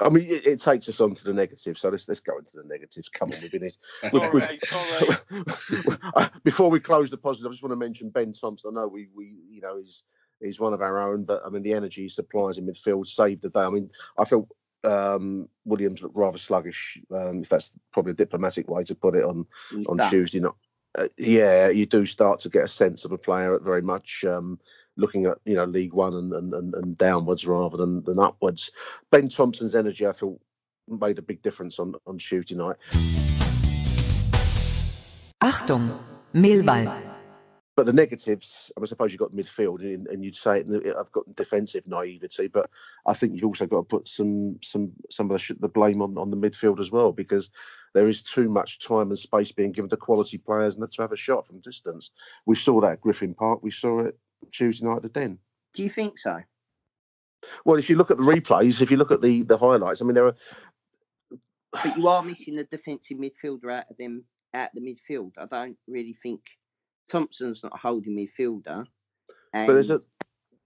I 0.00 0.08
mean, 0.08 0.24
it, 0.24 0.46
it 0.46 0.60
takes 0.60 0.88
us 0.88 1.00
on 1.00 1.14
to 1.14 1.24
the 1.24 1.32
negatives. 1.32 1.80
So 1.80 1.88
let's 1.90 2.08
let's 2.08 2.20
go 2.20 2.38
into 2.38 2.56
the 2.56 2.64
negatives. 2.64 3.08
Come 3.08 3.30
on, 3.32 3.40
we've 3.42 3.50
been 3.52 3.70
Sorry, 4.10 4.58
sorry. 4.64 5.16
Uh, 6.16 6.28
before 6.42 6.70
we 6.70 6.80
close 6.80 7.10
the 7.10 7.16
positive, 7.16 7.50
I 7.50 7.52
just 7.52 7.62
want 7.62 7.72
to 7.72 7.76
mention 7.76 8.10
Ben 8.10 8.32
Thompson. 8.32 8.72
I 8.72 8.80
know 8.80 8.88
we, 8.88 9.08
we 9.14 9.38
you 9.50 9.60
know, 9.60 9.78
he's 9.78 10.04
he's 10.40 10.58
one 10.58 10.72
of 10.72 10.80
our 10.80 10.98
own, 11.10 11.24
but 11.24 11.42
I 11.44 11.50
mean 11.50 11.62
the 11.62 11.74
energy 11.74 12.02
he 12.02 12.08
supplies 12.08 12.58
in 12.58 12.66
midfield 12.66 13.06
saved 13.06 13.42
the 13.42 13.50
day. 13.50 13.60
I 13.60 13.70
mean, 13.70 13.90
I 14.18 14.24
felt 14.24 14.48
um, 14.84 15.48
Williams 15.64 16.02
looked 16.02 16.16
rather 16.16 16.38
sluggish, 16.38 16.98
um, 17.10 17.42
if 17.42 17.48
that's 17.48 17.72
probably 17.92 18.12
a 18.12 18.16
diplomatic 18.16 18.68
way 18.68 18.84
to 18.84 18.94
put 18.94 19.14
it 19.14 19.24
on 19.24 19.46
on 19.88 19.96
done. 19.96 20.10
Tuesday 20.10 20.40
night. 20.40 20.52
Uh, 20.98 21.06
yeah, 21.16 21.68
you 21.68 21.86
do 21.86 22.04
start 22.04 22.40
to 22.40 22.48
get 22.48 22.64
a 22.64 22.68
sense 22.68 23.04
of 23.04 23.12
a 23.12 23.18
player 23.18 23.58
very 23.60 23.82
much 23.82 24.24
um, 24.24 24.58
looking 24.96 25.26
at 25.26 25.38
you 25.44 25.54
know 25.54 25.64
League 25.64 25.92
One 25.92 26.14
and, 26.14 26.32
and, 26.32 26.54
and, 26.54 26.74
and 26.74 26.98
downwards 26.98 27.46
rather 27.46 27.76
than, 27.76 28.02
than 28.02 28.18
upwards. 28.18 28.72
Ben 29.10 29.28
Thompson's 29.28 29.74
energy, 29.74 30.06
I 30.06 30.12
feel, 30.12 30.40
made 30.88 31.18
a 31.18 31.22
big 31.22 31.42
difference 31.42 31.78
on, 31.78 31.94
on 32.06 32.18
Tuesday 32.18 32.56
night. 32.56 32.76
Achtung, 35.40 35.96
Mehlball. 36.34 37.09
But 37.80 37.86
the 37.86 37.92
negatives, 37.94 38.70
I 38.78 38.84
suppose 38.84 39.10
you've 39.10 39.20
got 39.20 39.32
midfield, 39.32 39.80
and, 39.80 40.06
and 40.08 40.22
you'd 40.22 40.36
say 40.36 40.58
it, 40.58 40.66
in 40.66 40.72
the- 40.72 40.98
I've 40.98 41.10
got 41.12 41.34
defensive 41.34 41.86
naivety, 41.86 42.48
but 42.48 42.68
I 43.06 43.14
think 43.14 43.32
you've 43.32 43.46
also 43.46 43.64
got 43.66 43.78
to 43.78 43.82
put 43.84 44.06
some 44.06 44.58
some 44.62 44.92
some 45.08 45.30
of 45.30 45.32
the, 45.32 45.38
sh- 45.38 45.52
the 45.58 45.66
blame 45.66 46.02
on, 46.02 46.18
on 46.18 46.30
the 46.30 46.36
midfield 46.36 46.78
as 46.78 46.90
well, 46.92 47.10
because 47.10 47.48
there 47.94 48.06
is 48.06 48.22
too 48.22 48.50
much 48.50 48.86
time 48.86 49.08
and 49.08 49.18
space 49.18 49.52
being 49.52 49.72
given 49.72 49.88
to 49.88 49.96
quality 49.96 50.36
players 50.36 50.76
and 50.76 50.92
to 50.92 51.00
have 51.00 51.12
a 51.12 51.16
shot 51.16 51.46
from 51.46 51.60
distance. 51.60 52.10
We 52.44 52.54
saw 52.54 52.82
that 52.82 52.92
at 52.92 53.00
Griffin 53.00 53.32
Park. 53.32 53.60
We 53.62 53.70
saw 53.70 54.00
it 54.00 54.18
Tuesday 54.52 54.84
night 54.86 54.96
at 54.96 55.02
the 55.04 55.08
Den. 55.08 55.38
Do 55.72 55.82
you 55.82 55.88
think 55.88 56.18
so? 56.18 56.38
Well, 57.64 57.78
if 57.78 57.88
you 57.88 57.96
look 57.96 58.10
at 58.10 58.18
the 58.18 58.24
replays, 58.24 58.82
if 58.82 58.90
you 58.90 58.98
look 58.98 59.10
at 59.10 59.22
the 59.22 59.42
the 59.44 59.56
highlights, 59.56 60.02
I 60.02 60.04
mean, 60.04 60.16
there 60.16 60.26
are 60.26 60.36
But 61.72 61.96
you 61.96 62.08
are 62.08 62.22
missing 62.22 62.56
the 62.56 62.64
defensive 62.64 63.16
midfielder 63.16 63.72
out 63.74 63.86
of 63.90 63.96
them 63.96 64.24
out 64.52 64.68
the 64.74 64.82
midfield. 64.82 65.32
I 65.38 65.46
don't 65.46 65.78
really 65.88 66.18
think 66.22 66.42
Thompson's 67.10 67.62
not 67.62 67.78
holding 67.78 68.16
midfielder. 68.16 68.84
And, 69.52 69.66
but 69.66 69.72
there's 69.74 69.90
a 69.90 70.00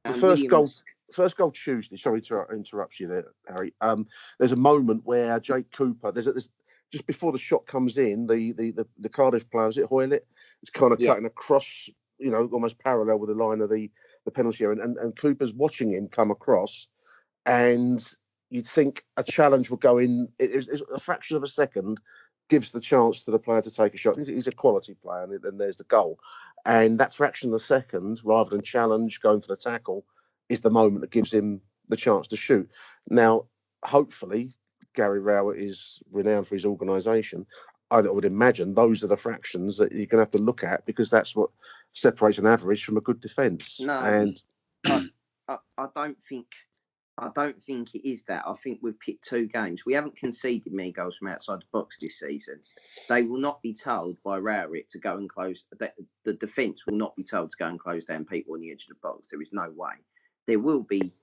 the 0.04 0.12
first 0.12 0.48
goal 0.48 0.70
first 1.12 1.36
goal 1.36 1.50
Tuesday. 1.50 1.96
Sorry 1.96 2.20
to 2.22 2.44
interrupt 2.52 3.00
you 3.00 3.08
there, 3.08 3.24
Harry. 3.48 3.72
Um, 3.80 4.06
there's 4.38 4.52
a 4.52 4.56
moment 4.56 5.02
where 5.04 5.40
Jake 5.40 5.70
Cooper. 5.72 6.12
There's, 6.12 6.26
a, 6.26 6.32
there's 6.32 6.50
just 6.92 7.06
before 7.06 7.32
the 7.32 7.38
shot 7.38 7.66
comes 7.66 7.96
in. 7.98 8.26
The 8.26 8.52
the 8.52 8.70
the, 8.72 8.86
the 8.98 9.08
Cardiff 9.08 9.50
player 9.50 9.68
is 9.68 9.78
it 9.78 9.86
Hoilett? 9.86 10.26
It's 10.62 10.70
kind 10.70 10.92
of 10.92 11.00
Yeah. 11.00 11.10
cutting 11.10 11.26
across, 11.26 11.88
you 12.18 12.30
know, 12.30 12.48
almost 12.52 12.78
parallel 12.78 13.18
with 13.18 13.30
the 13.30 13.42
line 13.44 13.60
of 13.62 13.70
the 13.70 13.90
the 14.24 14.30
penalty 14.30 14.64
area, 14.64 14.80
and, 14.80 14.90
and 14.90 14.98
and 14.98 15.16
Cooper's 15.16 15.54
watching 15.54 15.92
him 15.92 16.08
come 16.08 16.30
across. 16.30 16.88
and 17.46 18.06
you'd 18.50 18.66
think 18.66 19.02
a 19.16 19.24
challenge 19.24 19.68
would 19.70 19.80
go 19.80 19.98
in. 19.98 20.28
It, 20.38 20.50
it's- 20.50 20.68
it's 20.68 20.82
a 20.94 20.98
fraction 20.98 21.36
of 21.36 21.42
a 21.42 21.48
second 21.48 22.00
gives 22.48 22.72
the 22.72 22.80
chance 22.80 23.24
to 23.24 23.30
the 23.30 23.38
player 23.38 23.62
to 23.62 23.70
take 23.70 23.94
a 23.94 23.98
shot. 23.98 24.18
He's 24.18 24.46
a 24.46 24.52
quality 24.52 24.94
player, 24.94 25.24
and 25.24 25.42
then 25.42 25.58
there's 25.58 25.78
the 25.78 25.84
goal. 25.84 26.18
And 26.64 27.00
that 27.00 27.14
fraction 27.14 27.50
of 27.50 27.54
a 27.54 27.58
second, 27.58 28.20
rather 28.24 28.50
than 28.50 28.62
challenge 28.62 29.20
going 29.20 29.40
for 29.40 29.48
the 29.48 29.56
tackle, 29.56 30.04
is 30.48 30.60
the 30.60 30.70
moment 30.70 31.00
that 31.00 31.10
gives 31.10 31.32
him 31.32 31.60
the 31.88 31.96
chance 31.96 32.28
to 32.28 32.36
shoot. 32.36 32.70
Now, 33.08 33.46
hopefully, 33.82 34.52
Gary 34.94 35.20
Rowett 35.20 35.58
is 35.58 36.02
renowned 36.12 36.46
for 36.46 36.54
his 36.54 36.66
organisation. 36.66 37.46
I 37.90 38.00
would 38.00 38.24
imagine 38.24 38.74
those 38.74 39.04
are 39.04 39.08
the 39.08 39.16
fractions 39.16 39.78
that 39.78 39.92
you're 39.92 40.06
going 40.06 40.18
to 40.18 40.24
have 40.24 40.30
to 40.32 40.38
look 40.38 40.64
at 40.64 40.84
because 40.86 41.10
that's 41.10 41.36
what 41.36 41.50
separates 41.92 42.38
an 42.38 42.46
average 42.46 42.84
from 42.84 42.96
a 42.96 43.02
good 43.02 43.20
defence. 43.20 43.80
No. 43.80 44.00
And 44.00 44.42
I, 45.48 45.58
I 45.78 45.86
don't 45.94 46.18
think 46.28 46.46
I 47.16 47.30
don't 47.34 47.62
think 47.64 47.94
it 47.94 48.08
is 48.08 48.22
that. 48.26 48.42
I 48.46 48.54
think 48.62 48.80
we've 48.82 48.98
picked 48.98 49.28
two 49.28 49.46
games. 49.46 49.86
We 49.86 49.92
haven't 49.92 50.16
conceded 50.16 50.72
many 50.72 50.90
goals 50.90 51.16
from 51.16 51.28
outside 51.28 51.60
the 51.60 51.66
box 51.72 51.96
this 52.00 52.18
season. 52.18 52.58
They 53.08 53.22
will 53.22 53.38
not 53.38 53.62
be 53.62 53.72
told 53.72 54.16
by 54.24 54.38
Rowett 54.38 54.90
to 54.90 54.98
go 54.98 55.16
and 55.16 55.28
close. 55.30 55.64
The, 55.78 55.92
the 56.24 56.32
defence 56.32 56.86
will 56.86 56.96
not 56.96 57.14
be 57.14 57.22
told 57.22 57.52
to 57.52 57.56
go 57.56 57.66
and 57.68 57.78
close 57.78 58.04
down 58.04 58.24
people 58.24 58.54
on 58.54 58.60
the 58.60 58.72
edge 58.72 58.86
of 58.90 58.96
the 58.96 59.00
box. 59.08 59.28
There 59.30 59.40
is 59.40 59.52
no 59.52 59.70
way. 59.76 59.94
There 60.46 60.58
will 60.58 60.82
be. 60.82 61.14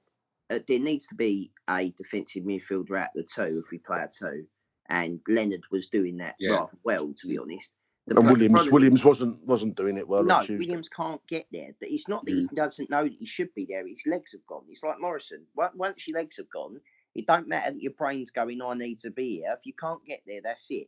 Uh, 0.50 0.60
there 0.68 0.80
needs 0.80 1.08
to 1.08 1.16
be 1.16 1.52
a 1.70 1.92
defensive 1.98 2.44
midfielder 2.44 3.00
at 3.00 3.12
the 3.16 3.24
two 3.24 3.62
if 3.64 3.72
we 3.72 3.78
play 3.78 4.02
a 4.02 4.08
two, 4.10 4.46
and 4.90 5.20
Leonard 5.28 5.64
was 5.72 5.88
doing 5.88 6.18
that 6.18 6.36
Yeah. 6.40 6.52
rather 6.52 6.78
well, 6.84 7.14
to 7.18 7.28
be 7.28 7.38
honest. 7.38 7.70
The 8.08 8.20
and 8.20 8.30
Williams 8.30 8.54
problem 8.54 8.74
Williams 8.74 9.06
wasn't 9.06 9.46
wasn't 9.46 9.76
doing 9.76 9.98
it 9.98 10.08
well 10.08 10.24
no, 10.24 10.44
Williams 10.50 10.90
can't 10.90 11.22
get 11.28 11.46
there. 11.52 11.70
That 11.80 11.94
It's 11.94 12.08
not 12.08 12.26
that 12.26 12.32
he 12.32 12.48
doesn't 12.56 12.90
know 12.90 13.04
that 13.04 13.14
he 13.14 13.26
should 13.26 13.54
be 13.54 13.66
there. 13.70 13.88
His 13.88 14.02
legs 14.08 14.32
have 14.32 14.46
gone. 14.48 14.64
It's 14.70 14.84
like 14.84 15.00
Morison. 15.00 15.46
Once- 15.56 16.08
your 16.08 16.18
legs 16.18 16.38
have 16.38 16.50
gone, 16.50 16.82
it 17.14 17.28
don't 17.28 17.48
matter 17.48 17.72
that 17.72 17.82
your 17.82 17.94
brain's 17.94 18.32
going. 18.32 18.62
I 18.62 18.74
need 18.74 19.00
to 19.00 19.12
be 19.12 19.38
here. 19.38 19.54
If 19.58 19.66
you 19.66 19.74
can't 19.80 20.04
get 20.06 20.22
there, 20.26 20.42
that's 20.44 20.66
it. 20.70 20.88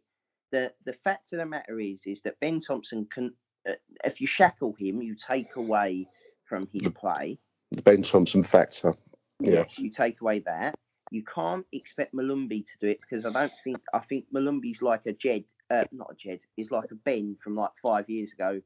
The 0.51 0.73
the 0.85 0.93
fact 0.93 1.33
of 1.33 1.39
the 1.39 1.45
matter 1.45 1.79
is, 1.79 2.01
is 2.05 2.21
that 2.21 2.39
Ben 2.39 2.59
Thompson 2.59 3.05
can. 3.05 3.33
Uh, 3.67 3.73
if 4.03 4.19
you 4.19 4.27
shackle 4.27 4.73
him, 4.73 5.01
you 5.01 5.15
take 5.15 5.55
away 5.55 6.07
from 6.45 6.67
his 6.73 6.87
play. 6.95 7.39
The 7.71 7.81
Ben 7.81 8.03
Thompson 8.03 8.43
factor. 8.43 8.93
Yeah. 9.39 9.51
Yes, 9.51 9.79
you 9.79 9.89
take 9.89 10.21
away 10.21 10.39
that. 10.39 10.75
You 11.11 11.23
can't 11.23 11.65
expect 11.71 12.13
Molumby 12.13 12.65
to 12.65 12.77
do 12.79 12.87
it 12.87 13.01
because 13.01 13.25
I 13.25 13.31
don't 13.31 13.51
think 13.63 13.77
I 13.93 13.99
think 13.99 14.25
Molumby's 14.33 14.81
like 14.81 15.05
a 15.05 15.13
Jed, 15.13 15.43
uh, 15.69 15.85
not 15.91 16.11
a 16.11 16.15
Jed, 16.15 16.39
is 16.57 16.71
like 16.71 16.91
a 16.91 16.95
Ben 16.95 17.37
from 17.43 17.55
like 17.55 17.71
five 17.81 18.09
years 18.09 18.33
ago. 18.33 18.61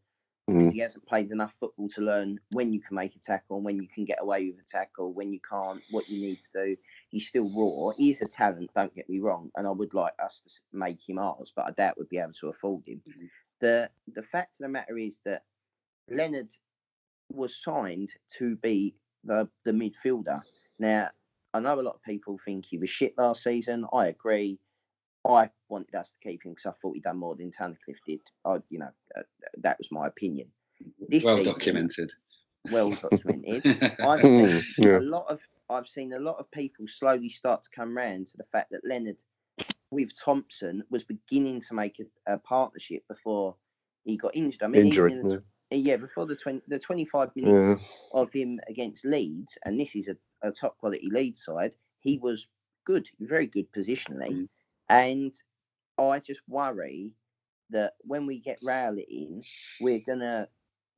Mm. 0.50 0.60
Because 0.60 0.74
he 0.74 0.80
hasn't 0.80 1.06
played 1.06 1.30
enough 1.32 1.54
football 1.60 1.90
to 1.90 2.02
learn 2.02 2.40
when 2.52 2.72
you 2.72 2.80
can 2.80 2.96
make 2.96 3.16
a 3.16 3.20
tackle, 3.20 3.58
and 3.58 3.66
when 3.66 3.82
you 3.82 3.88
can 3.88 4.06
get 4.06 4.20
away 4.22 4.46
with 4.46 4.60
a 4.60 4.70
tackle, 4.70 5.12
when 5.12 5.34
you 5.34 5.40
can't, 5.42 5.82
what 5.92 6.08
you 6.08 6.22
need 6.22 6.40
to 6.40 6.66
do. 6.66 6.78
He's 7.10 7.28
still 7.28 7.50
raw. 7.54 7.92
He 7.98 8.12
is 8.12 8.22
a 8.22 8.28
talent, 8.28 8.72
don't 8.74 8.96
get 8.96 9.10
me 9.10 9.20
wrong, 9.20 9.52
and 9.58 9.68
I 9.68 9.72
would 9.72 9.94
like 9.94 10.14
us 10.24 10.42
to 10.48 10.78
make 10.78 11.08
him 11.08 11.20
ours, 11.20 11.52
but 11.54 11.66
I 11.66 11.72
doubt 11.72 11.98
we'd 11.98 12.08
be 12.08 12.18
able 12.18 12.32
to 12.40 12.48
afford 12.48 12.88
him. 12.88 13.02
The 13.60 13.90
the 14.14 14.24
fact 14.24 14.54
of 14.54 14.64
the 14.64 14.70
matter 14.70 14.98
is 14.98 15.18
that 15.26 15.44
Leonard 16.10 16.50
was 17.30 17.62
signed 17.62 18.14
to 18.38 18.56
be 18.58 18.96
the 19.26 19.50
the 19.66 19.72
midfielder. 19.72 20.42
Now, 20.80 21.10
I 21.54 21.60
know 21.60 21.80
a 21.80 21.82
lot 21.82 21.96
of 21.96 22.04
people 22.04 22.40
think 22.46 22.66
he 22.66 22.78
was 22.78 22.90
shit 22.90 23.18
last 23.18 23.44
season. 23.44 23.86
I 23.92 24.08
agree. 24.08 24.60
I 25.28 25.52
wanted 25.70 25.96
us 25.96 26.12
to 26.14 26.30
keep 26.30 26.44
him 26.46 26.54
because 26.54 26.68
I 26.68 26.74
thought 26.82 26.96
he'd 26.96 27.04
done 27.04 27.18
more 27.20 27.36
than 27.36 27.52
Tunnicliffe 27.52 28.02
did. 28.08 28.22
I, 28.46 28.58
you 28.70 28.80
know, 28.80 28.92
uh, 29.18 29.24
that 29.64 29.80
was 29.80 29.90
my 29.92 30.08
opinion. 30.08 30.50
This 31.10 31.26
well 31.26 31.36
season, 31.36 31.54
documented. 31.54 32.12
Well 32.66 32.94
documented. 32.96 33.66
I've 34.04 34.24
Hmm, 34.24 34.28
seen 34.28 34.66
yeah. 34.80 35.00
a 35.00 35.04
lot 35.04 35.28
of 35.30 35.40
I've 35.70 35.88
seen 35.88 36.14
a 36.14 36.20
lot 36.20 36.38
of 36.40 36.52
people 36.52 36.88
slowly 36.88 37.30
start 37.30 37.64
to 37.64 37.70
come 37.76 37.98
round 37.98 38.28
to 38.28 38.38
the 38.38 38.46
fact 38.52 38.72
that 38.72 38.82
Leonard 38.86 39.18
with 39.92 40.12
Thompson 40.20 40.84
was 40.90 41.04
beginning 41.04 41.62
to 41.62 41.74
make 41.74 42.00
a, 42.28 42.34
a 42.34 42.38
partnership 42.40 43.04
before 43.10 43.56
he 44.04 44.18
got 44.18 44.36
injured. 44.36 44.64
I 44.64 44.68
mean, 44.68 44.86
Injury. 44.86 45.12
in 45.12 45.20
the 45.20 45.26
Yeah. 45.26 45.38
tw- 45.38 45.44
yeah, 45.72 45.98
before 45.98 46.26
the 46.26 46.36
20, 46.36 46.62
the 46.68 46.80
25 46.80 47.32
minutes 47.36 47.58
yeah. 47.58 47.76
of 48.14 48.32
him 48.34 48.60
against 48.70 49.06
Leeds, 49.06 49.58
and 49.66 49.80
this 49.80 49.96
is 49.96 50.08
a, 50.10 50.18
a 50.48 50.52
top 50.52 50.78
quality 50.78 51.10
Leeds 51.12 51.44
side, 51.46 51.76
he 52.00 52.18
was 52.20 52.48
good, 52.86 53.08
very 53.20 53.48
good 53.48 53.68
positionally. 53.74 54.32
Mm. 54.32 54.48
And 54.90 55.34
I 55.98 56.20
just 56.20 56.42
worry 56.48 57.12
that 57.70 57.94
when 58.02 58.26
we 58.26 58.40
get 58.40 58.60
Rowett 58.64 59.08
in, 59.10 59.44
we're 59.82 60.02
gonna 60.06 60.48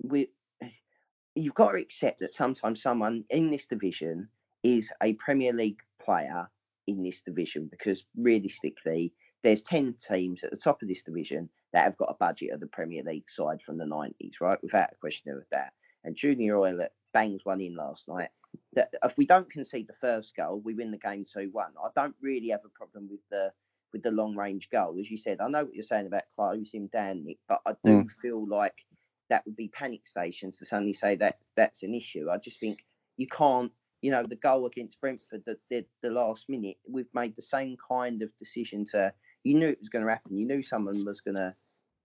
we 0.04 0.30
you've 1.36 1.54
got 1.54 1.72
to 1.72 1.78
accept 1.78 2.20
that 2.20 2.34
sometimes 2.34 2.82
someone 2.82 3.24
in 3.30 3.50
this 3.50 3.66
division 3.66 4.28
is 4.64 4.92
a 5.02 5.14
Premier 5.14 5.54
League 5.54 5.80
player 6.02 6.50
in 6.88 7.04
this 7.04 7.22
division 7.22 7.68
because 7.72 8.04
realistically 8.18 9.14
there's 9.44 9.62
10 9.62 9.96
teams 10.06 10.44
at 10.44 10.52
the 10.52 10.58
top 10.58 10.82
of 10.82 10.88
this 10.88 11.04
division 11.04 11.50
that 11.72 11.84
have 11.84 11.98
got 11.98 12.10
a 12.10 12.18
budget 12.20 12.52
of 12.52 12.60
the 12.60 12.68
Premier 12.68 13.04
League 13.04 13.30
side 13.30 13.62
from 13.66 13.78
the 13.78 13.86
90s, 13.86 14.42
right? 14.42 14.62
Without 14.62 14.92
a 14.92 14.96
question 15.00 15.32
of 15.32 15.44
that. 15.52 15.72
And 16.04 16.16
Junior 16.16 16.56
Hoilett 16.56 16.90
bangs 17.14 17.46
one 17.46 17.62
in 17.62 17.76
last 17.76 18.08
night. 18.08 18.30
That 18.74 18.90
if 19.04 19.16
we 19.16 19.26
don't 19.26 19.50
concede 19.50 19.88
the 19.88 19.94
first 20.02 20.36
goal, 20.36 20.62
we 20.64 20.74
win 20.74 20.92
the 20.92 20.98
game 20.98 21.24
2 21.24 21.50
1. 21.52 21.68
I 21.84 21.90
don't 21.96 22.16
really 22.22 22.50
have 22.50 22.66
a 22.66 22.78
problem 22.78 23.08
with 23.10 23.20
the 23.30 23.52
with 23.94 24.04
the 24.04 24.12
long 24.12 24.36
range 24.36 24.70
goal. 24.70 24.98
As 25.00 25.10
you 25.10 25.18
said, 25.18 25.42
I 25.42 25.48
know 25.48 25.66
what 25.66 25.74
you're 25.74 25.84
saying 25.84 26.08
about 26.08 26.24
closing 26.36 26.88
down, 26.88 27.26
Nick, 27.26 27.40
but 27.48 27.62
I 27.66 27.74
do 27.84 28.08
feel 28.22 28.48
like 28.48 28.86
that 29.30 29.46
would 29.46 29.56
be 29.56 29.68
panic 29.68 30.08
stations 30.08 30.58
to 30.58 30.66
suddenly 30.66 30.94
say 30.94 31.16
that 31.16 31.38
that's 31.56 31.84
an 31.84 31.94
issue. 31.94 32.30
I 32.32 32.38
just 32.38 32.60
think 32.60 32.86
you 33.18 33.28
can't, 33.28 33.72
you 34.02 34.12
know, 34.12 34.24
the 34.24 34.36
goal 34.36 34.66
against 34.66 35.00
Brentford, 35.00 35.44
the, 35.46 35.58
the, 35.70 35.86
the 36.02 36.10
last 36.10 36.50
minute, 36.50 36.78
we've 36.90 37.14
made 37.14 37.36
the 37.36 37.42
same 37.42 37.78
kind 37.88 38.22
of 38.22 38.36
decision 38.38 38.86
to, 38.86 39.14
you 39.44 39.56
knew 39.56 39.68
it 39.68 39.80
was 39.80 39.90
going 39.90 40.06
to 40.06 40.12
happen. 40.12 40.38
You 40.38 40.48
knew 40.48 40.64
someone 40.64 41.06
was 41.06 41.22
going 41.22 41.38
to, 41.38 41.54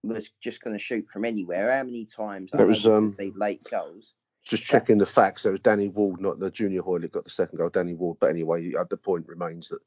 was 0.03 0.31
just 0.41 0.63
going 0.63 0.77
to 0.77 0.83
shoot 0.83 1.07
from 1.11 1.25
anywhere. 1.25 1.75
How 1.75 1.83
many 1.83 2.05
times 2.05 2.51
I 2.53 2.59
That 2.59 2.67
was, 2.67 2.87
um, 2.87 3.17
late 3.37 3.65
goals? 3.71 4.13
Just 4.43 4.65
checking 4.65 4.99
the 4.99 5.07
facts. 5.07 5.45
There 5.45 5.53
was 5.53 5.63
Danny 5.63 5.89
Ward, 5.89 6.21
not 6.21 6.39
the 6.39 6.51
junior 6.51 6.83
Hoilett, 6.83 7.13
got 7.13 7.25
the 7.25 7.31
second 7.31 7.57
goal. 7.57 7.71
Danny 7.71 7.95
Ward, 7.95 8.19
but 8.21 8.29
anyway, 8.29 8.75
uh, 8.75 8.85
the 8.91 8.99
point 8.99 9.27
remains 9.27 9.71
that 9.71 9.81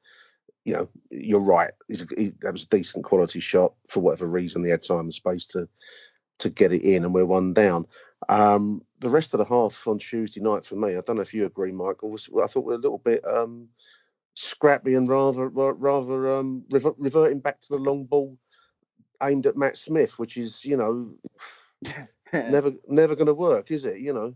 you 0.67 0.73
know 0.73 0.89
you're 1.09 1.39
right. 1.39 1.71
He's, 1.87 2.05
he, 2.17 2.33
that 2.41 2.51
was 2.51 2.63
a 2.63 2.67
decent 2.67 3.05
quality 3.05 3.39
shot 3.39 3.73
for 3.87 4.01
whatever 4.01 4.27
reason. 4.27 4.65
He 4.65 4.69
had 4.69 4.83
time 4.83 4.99
and 4.99 5.13
space 5.13 5.47
to 5.47 5.69
to 6.39 6.49
get 6.49 6.73
it 6.73 6.83
in, 6.83 7.05
and 7.05 7.13
we're 7.13 7.25
one 7.25 7.53
down. 7.53 7.87
Um, 8.27 8.81
the 8.99 9.09
rest 9.09 9.33
of 9.33 9.37
the 9.37 9.45
half 9.45 9.87
on 9.87 9.97
Tuesday 9.97 10.41
night 10.41 10.65
for 10.65 10.75
me, 10.75 10.97
I 10.97 11.01
don't 11.01 11.15
know 11.15 11.21
if 11.21 11.33
you 11.33 11.45
agree, 11.45 11.71
Michael. 11.71 12.11
Was, 12.11 12.29
I 12.43 12.47
thought 12.47 12.65
we 12.65 12.73
we're 12.73 12.79
a 12.79 12.81
little 12.81 12.97
bit 12.97 13.25
um, 13.25 13.69
scrappy 14.33 14.95
and 14.95 15.07
rather 15.07 15.47
rather 15.47 16.33
um, 16.33 16.65
rever- 16.69 16.95
reverting 16.97 17.39
back 17.39 17.61
to 17.61 17.69
the 17.69 17.77
long 17.77 18.03
ball 18.03 18.37
aimed 19.23 19.47
at 19.47 19.55
Matt 19.55 19.77
Smith, 19.77 20.19
which 20.19 20.35
is 20.35 20.65
you 20.65 20.75
know 20.75 21.13
never 22.33 22.73
never 22.89 23.15
going 23.15 23.27
to 23.27 23.33
work, 23.33 23.71
is 23.71 23.85
it? 23.85 23.99
You 23.99 24.11
know. 24.11 24.35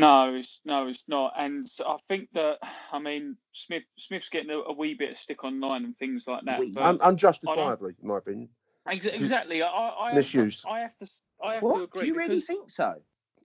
No, 0.00 0.34
it's 0.34 0.60
no, 0.64 0.88
it's 0.88 1.04
not. 1.08 1.34
And 1.38 1.66
I 1.86 1.98
think 2.08 2.30
that 2.34 2.58
I 2.92 3.00
mean 3.00 3.36
Smith 3.52 3.84
Smith's 3.98 4.30
getting 4.30 4.50
a, 4.50 4.58
a 4.58 4.74
wee 4.74 4.94
bit 4.94 5.12
of 5.12 5.18
stick 5.18 5.44
online 5.44 5.84
and 5.84 5.98
things 5.98 6.24
like 6.28 6.44
that. 6.46 6.60
Wee. 6.60 6.72
But 6.74 6.82
Un- 6.84 7.00
unjustifiably, 7.02 7.94
in 8.02 8.08
my 8.08 8.18
opinion. 8.18 8.50
ex- 8.88 9.06
exactly, 9.06 9.62
I, 9.62 9.68
I 9.68 10.14
have, 10.14 10.16
Misused. 10.16 10.64
I 10.68 10.80
have 10.80 10.96
to 10.98 11.08
I 11.44 11.54
have 11.56 11.68
to 11.72 11.82
agree 11.84 12.02
Do 12.02 12.06
you 12.08 12.14
really 12.16 12.40
because 12.40 12.44
think 12.46 12.70
so? 12.70 12.94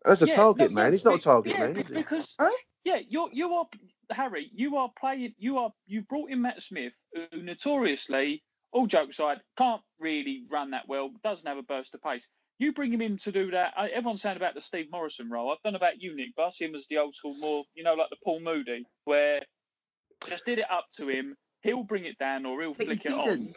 As 0.06 0.22
a 0.22 0.28
Yeah, 0.28 0.36
target 0.36 0.72
no, 0.72 0.84
man, 0.84 0.88
yeah, 0.88 0.92
he's 0.94 1.06
not 1.06 1.16
a 1.16 1.24
target 1.24 1.60
yeah, 1.60 1.60
man. 1.60 1.76
be- 1.76 1.82
is 1.82 1.92
because 1.94 2.38
Huh? 2.40 2.52
yeah, 2.86 3.00
you 3.08 3.30
you 3.34 3.54
are 3.56 3.68
Harry, 4.12 4.52
you 4.54 4.78
are 4.78 4.92
playing, 5.00 5.36
you 5.38 5.60
are 5.60 5.72
you've 5.88 6.08
brought 6.08 6.32
in 6.32 6.42
Matt 6.42 6.62
Smith, 6.62 6.94
who 7.14 7.42
notoriously, 7.44 8.44
all 8.74 8.88
jokes 8.88 9.20
aside, 9.20 9.40
can't 9.58 9.82
really 10.00 10.46
run 10.52 10.72
that 10.72 10.88
well, 10.88 11.12
doesn't 11.24 11.48
have 11.48 11.58
a 11.58 11.64
burst 11.64 11.96
of 11.96 12.04
pace. 12.04 12.28
You 12.58 12.72
bring 12.72 12.92
him 12.92 13.02
in 13.02 13.18
to 13.18 13.32
do 13.32 13.52
that. 13.52 13.74
I- 13.76 13.90
Everyone's 13.90 14.22
saying 14.22 14.38
about 14.38 14.54
the 14.54 14.62
Steve 14.62 14.90
Morison 14.92 15.30
role. 15.30 15.52
I've 15.52 15.62
done 15.62 15.76
about 15.76 16.02
you, 16.02 16.16
Nick, 16.16 16.30
but 16.36 16.46
I 16.46 16.50
see 16.50 16.66
him 16.66 16.76
as 16.76 16.88
the 16.88 16.98
old 16.98 17.16
school, 17.16 17.36
more 17.36 17.66
you 17.74 17.84
know, 17.84 17.96
like 17.96 18.10
the 18.10 18.18
Paul 18.24 18.40
Moody, 18.40 18.86
where 19.04 19.42
just 20.28 20.46
did 20.46 20.60
it 20.60 20.72
up 20.72 20.86
to 20.98 21.08
him. 21.08 21.36
He'll 21.62 21.84
bring 21.84 22.06
it 22.06 22.18
down 22.18 22.46
or 22.46 22.62
he'll 22.62 22.74
But 22.74 22.88
he 22.88 22.96
flick 22.96 23.06
it 23.06 23.14
on. 23.14 23.26
didn't. 23.26 23.56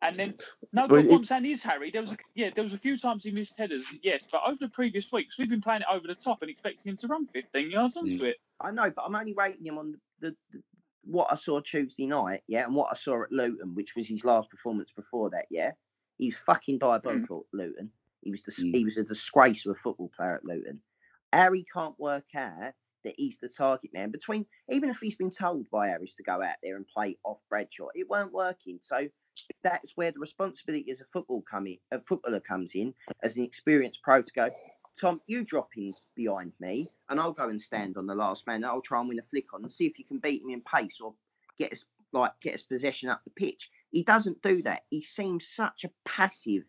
And 0.00 0.16
then, 0.16 0.34
no, 0.72 0.86
Well, 0.86 1.02
but 1.02 1.06
what 1.06 1.16
I'm 1.16 1.24
saying 1.24 1.46
is, 1.46 1.62
Harry, 1.64 1.90
there 1.90 2.00
was 2.00 2.12
a, 2.12 2.16
yeah, 2.34 2.50
there 2.54 2.62
was 2.62 2.72
a 2.72 2.78
few 2.78 2.96
times 2.96 3.24
he 3.24 3.32
missed 3.32 3.58
headers, 3.58 3.82
yes, 4.00 4.22
but 4.30 4.42
over 4.46 4.56
the 4.60 4.68
previous 4.68 5.10
weeks, 5.10 5.36
we've 5.36 5.48
been 5.48 5.60
playing 5.60 5.82
it 5.82 5.88
over 5.92 6.06
the 6.06 6.14
top 6.14 6.40
and 6.42 6.50
expecting 6.50 6.92
him 6.92 6.96
to 6.98 7.08
run 7.08 7.26
15 7.26 7.70
yards 7.70 7.96
onto 7.96 8.18
mm. 8.18 8.28
it. 8.28 8.36
I 8.60 8.70
know, 8.70 8.90
but 8.94 9.04
I'm 9.04 9.16
only 9.16 9.34
rating 9.34 9.66
him 9.66 9.76
on 9.76 9.96
the, 10.20 10.36
the, 10.52 10.62
what 11.04 11.26
I 11.30 11.34
saw 11.34 11.60
Tuesday 11.60 12.06
night, 12.06 12.42
yeah, 12.46 12.64
and 12.64 12.76
what 12.76 12.88
I 12.92 12.94
saw 12.94 13.24
at 13.24 13.32
Luton, 13.32 13.74
which 13.74 13.96
was 13.96 14.06
his 14.06 14.24
last 14.24 14.50
performance 14.50 14.92
before 14.92 15.30
that, 15.30 15.46
yeah. 15.50 15.72
He's 16.16 16.38
fucking 16.46 16.76
mm. 16.76 16.80
diabolical 16.80 17.46
at 17.52 17.58
Luton. 17.58 17.90
He 18.22 18.30
was 18.30 18.42
the, 18.42 18.52
Mm. 18.52 18.74
he 18.74 18.84
was 18.84 18.98
a 18.98 19.04
disgrace 19.04 19.64
of 19.66 19.72
a 19.76 19.80
football 19.80 20.10
player 20.16 20.36
at 20.36 20.44
Luton. 20.44 20.80
Harry 21.32 21.64
can't 21.72 21.98
work 21.98 22.34
out 22.34 22.74
that 23.04 23.14
he's 23.16 23.38
the 23.38 23.48
target 23.48 23.92
man 23.94 24.10
between 24.10 24.44
even 24.70 24.90
if 24.90 24.98
he's 24.98 25.14
been 25.14 25.30
told 25.30 25.68
by 25.70 25.88
Harris 25.88 26.14
to 26.16 26.22
go 26.22 26.42
out 26.42 26.56
there 26.62 26.76
and 26.76 26.86
play 26.88 27.16
off 27.24 27.38
Bradshaw, 27.48 27.88
it 27.94 28.08
weren't 28.08 28.32
working. 28.32 28.78
So 28.82 29.08
that's 29.62 29.96
where 29.96 30.10
the 30.10 30.18
responsibility 30.18 30.90
as 30.90 31.00
a 31.00 31.06
football 31.12 31.42
coming 31.42 31.78
a 31.92 32.00
footballer 32.02 32.40
comes 32.40 32.74
in 32.74 32.94
as 33.22 33.36
an 33.36 33.44
experienced 33.44 34.02
pro 34.02 34.22
to 34.22 34.32
go. 34.32 34.50
Tom, 35.00 35.20
you 35.26 35.44
drop 35.44 35.68
in 35.76 35.92
behind 36.16 36.52
me, 36.58 36.88
and 37.08 37.20
I'll 37.20 37.32
go 37.32 37.48
and 37.48 37.62
stand 37.62 37.96
on 37.96 38.06
the 38.06 38.16
last 38.16 38.46
man. 38.48 38.56
And 38.56 38.66
I'll 38.66 38.80
try 38.82 38.98
and 38.98 39.08
win 39.08 39.20
a 39.20 39.22
flick 39.22 39.54
on 39.54 39.62
and 39.62 39.70
see 39.70 39.86
if 39.86 39.96
you 39.98 40.04
can 40.04 40.18
beat 40.18 40.42
him 40.42 40.50
in 40.50 40.60
pace 40.62 41.00
or 41.00 41.14
get 41.58 41.72
us 41.72 41.84
like 42.12 42.32
get 42.40 42.54
us 42.54 42.62
possession 42.62 43.08
up 43.10 43.22
the 43.24 43.30
pitch. 43.30 43.70
He 43.92 44.02
doesn't 44.02 44.42
do 44.42 44.62
that. 44.62 44.82
He 44.90 45.02
seems 45.02 45.46
such 45.46 45.84
a 45.84 45.90
passive 46.04 46.64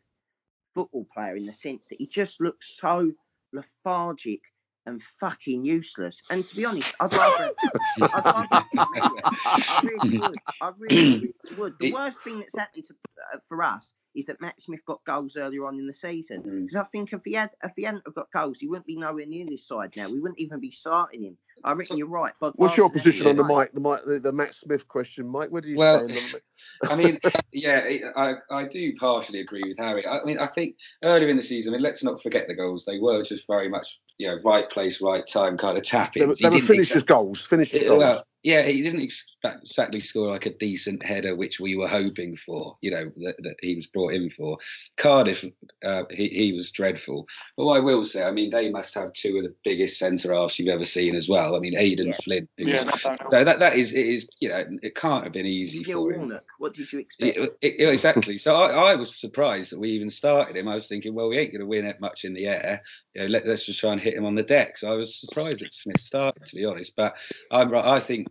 football 0.73 1.08
player 1.13 1.36
in 1.36 1.45
the 1.45 1.53
sense 1.53 1.88
that 1.88 1.99
he 1.99 2.08
just 2.08 2.41
looks 2.41 2.77
so 2.77 3.12
lethargic 3.53 4.41
and 4.86 5.01
fucking 5.19 5.63
useless. 5.63 6.21
And 6.29 6.45
to 6.45 6.55
be 6.55 6.65
honest, 6.65 6.95
I'd 6.99 7.13
rather, 7.13 7.51
I'd 8.01 8.25
rather 8.25 8.47
I 8.51 9.82
really 9.84 10.17
would. 10.19 10.39
I 10.62 10.71
really, 10.77 10.95
really 10.95 11.34
would. 11.58 11.73
The 11.79 11.93
worst 11.93 12.21
thing 12.23 12.39
that's 12.39 12.58
happened 12.58 12.86
to, 12.86 12.95
uh, 13.34 13.38
for 13.47 13.63
us 13.63 13.93
is 14.15 14.25
that 14.25 14.41
Matt 14.41 14.60
Smith 14.60 14.84
got 14.86 15.03
goals 15.05 15.38
earlier 15.38 15.65
on 15.65 15.77
in 15.77 15.88
the 15.88 15.93
season. 15.93 16.41
Mm. 16.41 16.65
Because 16.65 16.75
I 16.75 16.84
think 16.86 17.13
if 17.13 17.21
he 17.23 17.34
had, 17.34 17.51
if 17.63 17.71
he 17.75 17.84
hadn't 17.84 18.03
have 18.05 18.15
got 18.15 18.32
goals, 18.32 18.60
he 18.60 18.67
wouldn't 18.67 18.88
be 18.88 18.97
nowhere 18.97 19.25
near 19.25 19.45
this 19.45 19.67
side 19.67 19.95
now. 19.95 20.10
We 20.10 20.19
wouldn't 20.19 20.39
even 20.39 20.60
be 20.60 20.71
starting 20.71 21.23
him. 21.23 21.38
I 21.63 21.73
reckon 21.73 21.97
you're 21.97 22.07
right. 22.07 22.33
But 22.39 22.57
What's 22.57 22.77
your 22.77 22.89
position 22.89 23.27
on 23.27 23.35
the 23.35 23.43
right. 23.43 23.71
mic? 23.71 23.73
The 23.73 23.81
mic, 23.81 24.05
the, 24.05 24.19
the 24.19 24.31
Matt 24.31 24.55
Smith 24.55 24.87
question, 24.87 25.27
Mike. 25.27 25.49
Where 25.49 25.61
do 25.61 25.69
you 25.69 25.77
Well, 25.77 26.07
stand? 26.07 26.19
On 26.19 26.25
the, 26.31 26.91
I 26.91 26.95
mean, 26.95 27.19
yeah, 27.51 28.09
I, 28.15 28.33
I 28.51 28.65
do 28.65 28.95
partially 28.95 29.39
agree 29.39 29.63
with 29.65 29.77
Harry. 29.77 30.05
I 30.07 30.23
mean, 30.23 30.39
I 30.39 30.47
think 30.47 30.75
earlier 31.03 31.27
in 31.27 31.35
the 31.35 31.41
season, 31.41 31.73
I 31.73 31.77
mean, 31.77 31.83
let's 31.83 32.03
not 32.03 32.21
forget 32.21 32.47
the 32.47 32.55
goals. 32.55 32.85
They 32.85 32.99
were 32.99 33.21
just 33.21 33.47
very 33.47 33.69
much, 33.69 33.99
you 34.17 34.27
know, 34.27 34.37
right 34.43 34.69
place, 34.69 35.01
right 35.01 35.25
time 35.25 35.57
kind 35.57 35.77
of 35.77 35.83
tapping. 35.83 36.21
they 36.21 36.27
were, 36.27 36.35
they 36.35 36.49
were 36.49 36.59
finishers' 36.59 37.03
goals. 37.03 37.41
Finishers' 37.41 37.83
goals. 37.83 37.99
Well, 38.03 38.23
yeah, 38.43 38.63
he 38.63 38.82
didn't 38.82 39.02
exactly 39.43 39.99
score 39.99 40.30
like 40.32 40.45
a 40.45 40.54
decent 40.58 41.04
header, 41.04 41.36
which 41.36 41.60
we 41.60 41.75
were 41.75 41.88
hoping 41.88 42.36
for. 42.36 42.78
You 42.82 42.91
know 42.91 43.12
that, 43.17 43.36
that 43.39 43.56
he 43.62 43.75
was 43.75 43.88
brought 43.88 44.13
in 44.13 44.30
for. 44.30 44.58
Cardiff, 44.97 45.45
uh, 45.84 46.04
he, 46.10 46.28
he 46.30 46.54
was 46.54 46.71
dreadful. 46.71 47.28
But 47.58 47.65
what 47.65 47.78
I 47.78 47.82
will 47.82 48.04
say, 48.04 48.23
I 48.23 48.32
mean, 48.32 48.49
they 48.49 48.69
must 48.69 48.93
have 48.95 49.13
two 49.13 49.38
of 49.38 49.43
the 49.43 49.54
biggest 49.63 49.99
centre 49.99 50.34
halves 50.34 50.58
you've 50.58 50.69
ever 50.73 50.86
seen 50.86 51.15
as 51.15 51.28
well. 51.28 51.56
I 51.56 51.60
mean, 51.60 51.75
Aden 51.78 52.08
Yeah. 52.08 52.17
Flint. 52.23 52.49
Yeah, 52.58 52.73
was- 52.75 52.86
that 52.86 53.02
don't 53.02 53.19
help. 53.21 53.32
so 53.32 53.43
that 53.43 53.60
that 53.60 53.75
is 53.75 53.93
it 53.93 54.06
is 54.06 54.30
you 54.39 54.49
know 54.49 54.65
it 54.82 54.95
can't 54.95 55.23
have 55.23 55.34
been 55.34 55.45
easy 55.45 55.80
Neil 55.80 56.04
for 56.06 56.13
him. 56.13 56.19
Warnock, 56.19 56.45
what 56.60 56.73
did 56.73 56.91
you 56.91 56.99
expect? 56.99 57.38
Yeah, 57.38 57.45
it- 57.62 57.89
exactly. 57.89 58.38
So 58.38 58.56
I, 58.56 58.91
I 58.91 58.95
was 58.95 59.19
surprised 59.19 59.71
that 59.71 59.80
we 59.80 59.89
even 59.91 60.10
started 60.10 60.56
him. 60.56 60.67
I 60.67 60.75
was 60.75 60.88
thinking, 60.88 61.13
well, 61.13 61.30
we 61.30 61.38
ain't 61.38 61.52
going 61.52 61.62
to 61.62 61.67
win 61.67 61.86
it 61.86 61.99
much 61.99 62.23
in 62.25 62.34
the 62.34 62.45
air. 62.47 62.82
You 63.15 63.21
know, 63.21 63.28
let, 63.28 63.45
let's 63.47 63.65
just 63.65 63.80
try 63.80 63.91
and 63.91 63.99
hit 64.02 64.13
him 64.13 64.25
on 64.25 64.36
the 64.36 64.43
deck. 64.43 64.78
So 64.78 64.91
I 64.91 64.95
was 64.95 65.19
surprised 65.19 65.62
that 65.62 65.73
Smith 65.73 65.99
started, 65.99 66.45
to 66.45 66.56
be 66.56 66.65
honest. 66.65 66.95
But 66.95 67.15
I'm 67.52 67.69
right. 67.69 67.86
I 67.86 67.99
think, 67.99 68.28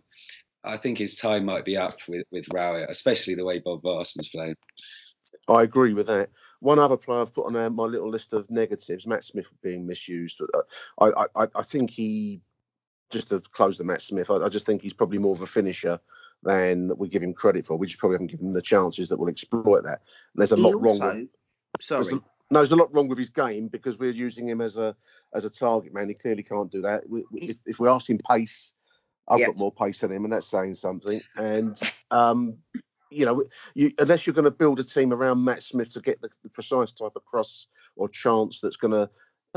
I 0.63 0.77
think 0.77 0.97
his 0.97 1.15
time 1.15 1.45
might 1.45 1.65
be 1.65 1.77
up 1.77 1.97
with 2.07 2.25
with 2.31 2.47
Rowett, 2.53 2.89
especially 2.89 3.35
the 3.35 3.45
way 3.45 3.59
Bodvarsson's 3.59 4.29
playing. 4.29 4.55
I 5.47 5.63
agree 5.63 5.93
with 5.93 6.07
that. 6.07 6.29
One 6.59 6.79
other 6.79 6.97
player 6.97 7.21
I've 7.21 7.33
put 7.33 7.45
on 7.45 7.53
there, 7.53 7.69
my 7.69 7.85
little 7.85 8.09
list 8.09 8.33
of 8.33 8.49
negatives, 8.51 9.07
Matt 9.07 9.23
Smith 9.23 9.47
being 9.63 9.87
misused. 9.87 10.41
Uh, 10.41 10.61
I, 10.99 11.25
I, 11.43 11.47
I 11.55 11.63
think 11.63 11.89
he, 11.89 12.41
just 13.09 13.29
to 13.29 13.39
close 13.39 13.77
the 13.77 13.83
Matt 13.83 14.01
Smith, 14.01 14.29
I, 14.29 14.35
I 14.35 14.49
just 14.49 14.65
think 14.65 14.81
he's 14.81 14.93
probably 14.93 15.17
more 15.17 15.33
of 15.33 15.41
a 15.41 15.47
finisher 15.47 15.99
than 16.43 16.91
we 16.97 17.07
give 17.07 17.23
him 17.23 17.33
credit 17.33 17.65
for. 17.65 17.77
We 17.77 17.87
just 17.87 17.99
probably 17.99 18.15
haven't 18.15 18.27
given 18.31 18.47
him 18.47 18.53
the 18.53 18.61
chances 18.61 19.09
that 19.09 19.17
will 19.17 19.29
exploit 19.29 19.83
that. 19.85 20.01
There's 20.35 20.51
a 20.51 20.55
He 20.57 20.61
lot 20.61 20.79
wrong. 20.81 20.99
With, 20.99 21.29
Sorry. 21.81 22.03
there's 22.03 22.13
a- 22.13 22.23
no, 22.51 22.59
there's 22.59 22.71
a 22.71 22.75
lot 22.75 22.93
wrong 22.93 23.07
with 23.07 23.19
his 23.19 23.29
game 23.29 23.67
because 23.69 23.99
we're 23.99 24.09
using 24.11 24.49
him 24.49 24.59
as 24.59 24.75
a 24.77 24.95
as 25.35 25.45
a 25.45 25.51
target 25.51 25.93
man. 25.93 26.09
He 26.09 26.15
clearly 26.15 26.41
can't 26.43 26.71
do 26.71 26.81
that. 26.81 27.07
We, 27.09 27.23
we- 27.31 27.41
if, 27.41 27.57
if 27.65 27.79
we're 27.79 27.89
asking 27.89 28.19
pace, 28.29 28.73
I've 29.29 29.39
Yeah. 29.39 29.47
got 29.47 29.57
more 29.57 29.71
pace 29.71 30.01
than 30.01 30.11
him, 30.11 30.23
and 30.25 30.33
that's 30.33 30.47
saying 30.47 30.75
something. 30.75 31.21
And 31.35 31.79
um, 32.11 32.57
you 33.09 33.25
know, 33.25 33.43
you, 33.73 33.91
unless 33.99 34.27
you're 34.27 34.33
going 34.33 34.45
to 34.45 34.51
build 34.51 34.79
a 34.79 34.83
team 34.83 35.13
around 35.13 35.43
Matt 35.43 35.63
Smith 35.63 35.93
to 35.93 36.01
get 36.01 36.21
the, 36.21 36.29
the 36.43 36.49
precise 36.49 36.91
type 36.91 37.13
of 37.15 37.25
cross 37.25 37.67
or 37.95 38.09
chance 38.09 38.59
that's 38.61 38.77
going 38.77 38.91
to 38.91 39.09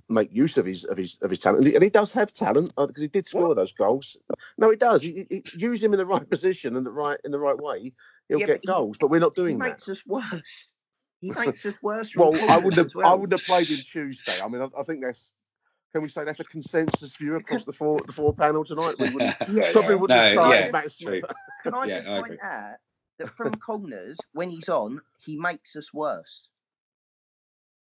make 0.08 0.32
use 0.32 0.56
of 0.58 0.66
his 0.66 0.84
of 0.84 0.96
his 0.96 1.18
of 1.22 1.30
his 1.30 1.38
talent, 1.38 1.64
and 1.66 1.74
he, 1.74 1.78
he 1.86 1.90
does 1.90 2.12
have 2.12 2.32
talent 2.32 2.72
because 2.76 3.02
he 3.02 3.08
did 3.08 3.26
score 3.26 3.54
those 3.54 3.72
goals. 3.72 4.16
No, 4.58 4.70
he 4.70 4.76
does. 4.76 5.02
He, 5.02 5.26
he, 5.30 5.42
use 5.56 5.82
him 5.82 5.92
in 5.92 5.98
the 5.98 6.06
right 6.06 6.28
position 6.28 6.76
and 6.76 6.84
the 6.86 6.90
right 6.90 7.18
in 7.24 7.30
the 7.30 7.38
right 7.38 7.56
way, 7.58 7.92
he'll 8.28 8.40
Yeah, 8.40 8.46
get 8.46 8.62
but 8.62 8.62
he- 8.62 8.66
goals. 8.68 8.98
But 8.98 9.10
we're 9.10 9.20
not 9.20 9.34
he 9.36 9.42
doing 9.42 9.58
that. 9.58 9.70
makes 9.70 9.88
us 9.88 10.04
worse. 10.06 10.68
He 11.20 11.30
makes 11.38 11.64
us 11.66 11.76
worse. 11.82 12.14
Well, 12.16 12.34
I 12.50 12.56
wouldn't 12.58 12.78
have. 12.78 12.94
well. 12.94 13.06
I 13.06 13.14
wouldn't 13.14 13.32
have 13.32 13.46
played 13.46 13.68
him 13.68 13.82
Tuesday. 13.82 14.38
I 14.40 14.48
mean, 14.48 14.62
I, 14.62 14.68
I 14.78 14.82
think 14.82 15.02
that's. 15.04 15.32
Can 15.92 16.02
we 16.02 16.08
say 16.08 16.24
that's 16.24 16.40
a 16.40 16.44
consensus 16.44 17.16
view 17.16 17.36
across 17.36 17.64
the 17.64 17.72
four 17.72 18.04
the 18.06 18.12
four 18.12 18.34
panel 18.34 18.64
tonight? 18.64 18.98
We 18.98 19.08
wouldn't, 19.08 19.36
Yeah, 19.48 19.72
probably 19.72 19.94
yeah. 19.94 19.96
wouldn't 19.96 20.18
have 20.18 20.24
No, 20.26 20.32
started 20.42 20.54
yeah, 20.54 20.72
Matt 20.72 20.86
it's 20.86 20.96
Smith. 20.96 21.24
Can 21.62 21.74
I 21.74 21.88
Yeah, 21.88 21.96
just 21.96 22.08
I 22.08 22.18
point 22.18 22.30
agree. 22.32 22.38
out 22.42 22.76
that 23.18 23.28
from 23.36 23.58
corners, 23.58 24.26
when 24.32 24.50
he's 24.50 24.68
on, 24.68 25.00
he 25.18 25.36
makes 25.38 25.76
us 25.76 25.92
worse 25.92 26.48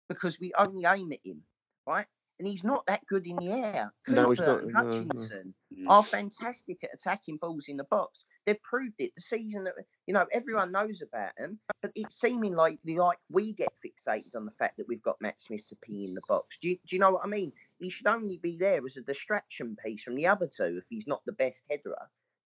because 0.10 0.40
we 0.40 0.54
only 0.58 0.86
aim 0.86 1.12
at 1.14 1.20
him, 1.26 1.44
right? 1.88 2.08
And 2.40 2.48
he's 2.48 2.64
not 2.64 2.86
that 2.88 3.06
good 3.06 3.28
in 3.28 3.36
the 3.36 3.52
air. 3.52 3.92
No, 4.08 4.30
he's 4.30 4.40
not, 4.40 4.64
and 4.64 4.72
no, 4.72 4.80
no. 4.82 4.86
Hutchinson 4.88 5.54
Mm. 5.78 5.84
are 5.88 6.04
fantastic 6.04 6.84
at 6.84 6.90
attacking 6.94 7.38
balls 7.38 7.66
in 7.68 7.78
the 7.78 7.84
box. 7.84 8.26
They've 8.46 8.62
proved 8.64 8.96
it. 9.00 9.12
The 9.16 9.22
season 9.22 9.66
that 9.66 9.74
you 10.08 10.14
know 10.14 10.26
everyone 10.32 10.72
knows 10.72 11.02
about 11.02 11.36
them, 11.38 11.60
but 11.82 11.92
it's 11.96 12.20
seeming 12.20 12.56
like 12.56 12.80
like 12.88 13.20
we 13.30 13.54
get 13.54 13.70
fixated 13.86 14.36
on 14.36 14.46
the 14.46 14.52
fact 14.54 14.78
that 14.78 14.88
we've 14.88 15.02
got 15.04 15.22
Matt 15.22 15.40
Smith 15.42 15.66
to 15.68 15.76
pee 15.76 16.06
in 16.06 16.16
the 16.16 16.22
box. 16.28 16.58
Do 16.62 16.70
you, 16.70 16.76
do 16.88 16.96
you 16.96 17.00
know 17.00 17.12
what 17.12 17.24
I 17.24 17.28
mean? 17.28 17.52
He 17.78 17.90
should 17.90 18.08
only 18.08 18.38
be 18.38 18.58
there 18.58 18.84
as 18.86 18.98
a 18.98 19.02
distraction 19.02 19.78
piece 19.86 20.02
from 20.02 20.16
the 20.16 20.26
other 20.28 20.48
two 20.48 20.78
if 20.78 20.86
he's 20.90 21.06
not 21.08 21.22
the 21.26 21.34
best 21.34 21.64
header. 21.70 21.96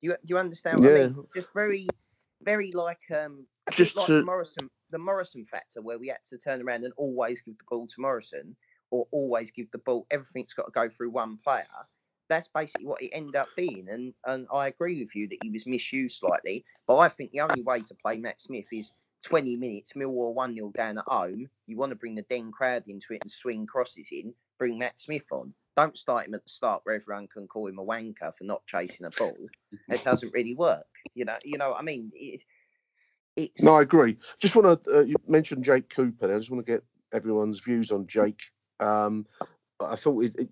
Do 0.01 0.09
you 0.09 0.09
do 0.09 0.17
you 0.33 0.37
understand 0.37 0.79
what 0.81 0.89
I 0.89 0.97
Yeah. 0.97 1.07
mean? 1.09 1.23
Just 1.33 1.53
very 1.53 1.87
very 2.41 2.71
like 2.73 2.99
um 3.11 3.45
Just 3.71 3.95
like 3.95 4.07
to- 4.07 4.23
Morison 4.25 4.69
the 4.89 4.97
Morison 4.99 5.45
factor 5.45 5.81
where 5.81 5.97
we 5.97 6.09
had 6.09 6.19
to 6.29 6.37
turn 6.37 6.61
around 6.61 6.83
and 6.83 6.93
always 6.97 7.41
give 7.41 7.57
the 7.57 7.63
ball 7.69 7.87
to 7.87 7.95
Morison 8.01 8.55
or 8.93 9.07
always 9.11 9.49
give 9.49 9.71
the 9.71 9.79
ball 9.79 10.05
everything's 10.11 10.53
got 10.53 10.65
to 10.65 10.71
go 10.71 10.87
through 10.87 11.09
one 11.09 11.37
player. 11.43 11.65
That's 12.29 12.47
basically 12.47 12.85
what 12.85 13.01
it 13.01 13.09
ended 13.09 13.35
up 13.35 13.49
being, 13.57 13.87
and 13.89 14.13
and 14.25 14.47
I 14.53 14.67
agree 14.67 14.99
with 14.99 15.15
you 15.15 15.27
that 15.27 15.39
he 15.41 15.49
was 15.49 15.65
misused 15.65 16.19
slightly. 16.19 16.63
But 16.87 16.97
I 16.97 17.09
think 17.09 17.31
the 17.31 17.41
only 17.41 17.63
way 17.63 17.81
to 17.81 17.95
play 17.95 18.17
Matt 18.17 18.39
Smith 18.39 18.67
is 18.71 18.91
20 19.23 19.55
minutes, 19.57 19.93
Millwall 19.93 20.33
1 20.33 20.55
0 20.55 20.71
down 20.75 20.99
at 20.99 21.05
home. 21.07 21.49
You 21.67 21.77
want 21.77 21.89
to 21.89 21.95
bring 21.95 22.15
the 22.15 22.21
Den 22.29 22.51
crowd 22.51 22.83
into 22.87 23.13
it 23.13 23.21
and 23.23 23.31
swing 23.31 23.65
crosses 23.65 24.07
in, 24.11 24.33
bring 24.57 24.77
Matt 24.77 24.99
Smith 24.99 25.25
on. 25.31 25.53
Don't 25.75 25.97
start 25.97 26.27
him 26.27 26.35
at 26.35 26.43
the 26.43 26.49
start 26.49 26.81
where 26.83 26.95
everyone 26.95 27.27
can 27.27 27.47
call 27.47 27.67
him 27.67 27.79
a 27.79 27.83
wanker 27.83 28.31
for 28.37 28.43
not 28.43 28.65
chasing 28.67 29.05
a 29.05 29.09
ball. 29.09 29.37
It 29.89 30.03
doesn't 30.05 30.33
really 30.33 30.53
work. 30.53 30.85
You 31.15 31.25
know, 31.25 31.37
you 31.43 31.57
know 31.57 31.71
what 31.71 31.79
I 31.79 31.83
mean? 31.83 32.11
It, 32.13 32.41
it's 33.35 33.63
No, 33.63 33.75
I 33.75 33.81
agree. 33.81 34.17
Just 34.39 34.55
want 34.55 34.83
to 34.85 34.99
uh, 34.99 35.01
you 35.01 35.15
mentioned 35.27 35.63
Jake 35.63 35.89
Cooper. 35.89 36.33
I 36.33 36.37
just 36.37 36.51
want 36.51 36.65
to 36.65 36.71
get 36.71 36.83
everyone's 37.13 37.59
views 37.59 37.91
on 37.91 38.07
Jake. 38.07 38.41
Um, 38.79 39.25
I 39.79 39.95
thought 39.95 40.23
it, 40.23 40.35
it, 40.37 40.49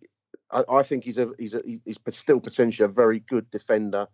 I, 0.51 0.63
I 0.69 0.83
think 0.83 1.03
he's 1.03 1.17
a 1.17 1.31
he's 1.37 1.53
a 1.53 1.61
he's 1.65 1.99
still 2.11 2.39
potentially 2.39 2.85
a 2.85 2.89
very 2.89 3.19
good 3.19 3.49
defender. 3.51 4.07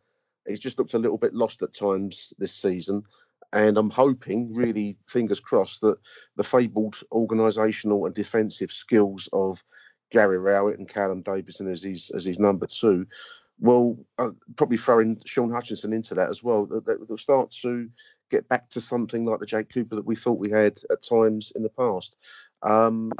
He's 0.47 0.59
just 0.59 0.79
looked 0.79 0.93
a 0.93 0.99
little 0.99 1.17
bit 1.17 1.33
lost 1.33 1.61
at 1.61 1.73
times 1.73 2.33
this 2.37 2.53
season, 2.53 3.03
and 3.51 3.77
I'm 3.77 3.89
hoping, 3.89 4.53
really, 4.53 4.97
fingers 5.07 5.39
crossed, 5.39 5.81
that 5.81 5.97
the 6.35 6.43
fabled 6.43 7.01
organisational 7.11 8.05
and 8.05 8.15
defensive 8.15 8.71
skills 8.71 9.29
of 9.33 9.63
Gary 10.11 10.37
Rowett 10.37 10.79
and 10.79 10.87
Callum 10.87 11.21
Davidson 11.21 11.69
as 11.69 11.83
his 11.83 12.11
as 12.11 12.25
his 12.25 12.39
number 12.39 12.67
two 12.67 13.07
will 13.59 14.05
uh, 14.19 14.29
probably 14.55 14.77
throw 14.77 14.99
in 14.99 15.19
Shaun 15.25 15.51
Hutchinson 15.51 15.93
into 15.93 16.15
that 16.15 16.29
as 16.29 16.43
well. 16.43 16.65
That, 16.65 16.85
that 16.85 17.07
they'll 17.07 17.17
start 17.17 17.51
to 17.63 17.89
get 18.29 18.47
back 18.47 18.69
to 18.69 18.81
something 18.81 19.25
like 19.25 19.39
the 19.39 19.45
Jake 19.45 19.73
Cooper 19.73 19.95
that 19.95 20.05
we 20.05 20.15
thought 20.15 20.39
we 20.39 20.51
had 20.51 20.79
at 20.91 21.01
times 21.01 21.51
in 21.55 21.63
the 21.63 21.69
past. 21.69 22.15
Um, 22.61 23.11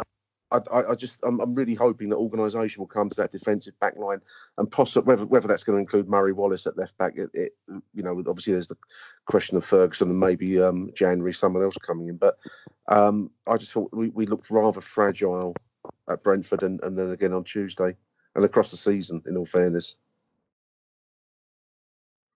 I, 0.51 0.59
I, 0.91 0.95
just, 0.95 1.19
I'm, 1.23 1.39
I'm 1.41 1.55
really 1.55 1.73
hoping 1.73 2.09
that 2.09 2.17
organisation 2.17 2.79
will 2.79 2.87
come 2.87 3.09
to 3.09 3.17
that 3.17 3.31
defensive 3.31 3.77
back 3.79 3.97
line 3.97 4.21
and 4.57 4.71
possibly 4.71 5.07
whether 5.07 5.25
whether 5.25 5.47
that's 5.47 5.63
going 5.63 5.77
to 5.77 5.81
include 5.81 6.07
Murray 6.07 6.31
Wallace 6.33 6.67
at 6.67 6.77
left 6.77 6.97
back. 6.97 7.17
It, 7.17 7.29
it, 7.33 7.51
you 7.93 8.03
know, 8.03 8.17
obviously 8.27 8.53
there's 8.53 8.69
the 8.69 8.77
question 9.25 9.57
of 9.57 9.65
Ferguson 9.65 10.09
and 10.09 10.19
maybe 10.19 10.61
um, 10.61 10.91
January 10.95 11.33
someone 11.33 11.63
else 11.63 11.77
coming 11.77 12.07
in, 12.07 12.17
but 12.17 12.37
um, 12.87 13.31
I 13.47 13.57
just 13.57 13.73
thought 13.73 13.89
we, 13.91 14.09
we 14.09 14.25
looked 14.25 14.49
rather 14.49 14.81
fragile 14.81 15.55
at 16.09 16.23
Brentford 16.23 16.63
and, 16.63 16.81
and 16.83 16.97
then 16.97 17.11
again 17.11 17.33
on 17.33 17.43
Tuesday 17.43 17.97
and 18.35 18.45
across 18.45 18.71
the 18.71 18.77
season. 18.77 19.23
In 19.27 19.37
all 19.37 19.45
fairness. 19.45 19.97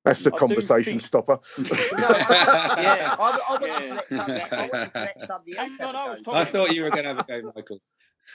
That's 0.04 0.24
the 0.24 0.34
I 0.34 0.38
conversation 0.38 0.94
think- 0.94 1.02
stopper. 1.02 1.40
No, 1.58 1.66
I, 1.72 2.78
Yeah. 2.82 2.96
yeah. 2.96 3.16
I, 3.20 3.40
I 3.50 3.58
Yeah. 3.62 3.80
to 3.80 3.96
let 3.96 4.10
somebody, 4.10 4.42
I 4.52 4.68
wanted 4.68 4.94
to 4.94 5.00
let 5.00 5.28
somebody 5.28 5.58
else 5.58 5.78
Hang 5.78 5.88
on, 5.88 5.96
have 5.96 6.04
I 6.04 6.08
a 6.08 6.12
was 6.12 6.22
go. 6.22 6.32
I 6.34 6.46
thought 6.46 6.76
you 6.76 6.84
were 6.84 6.90
going 6.90 7.04
to 7.04 7.10
have 7.10 7.20
a 7.20 7.24
go, 7.42 7.52
Michael. 7.56 7.82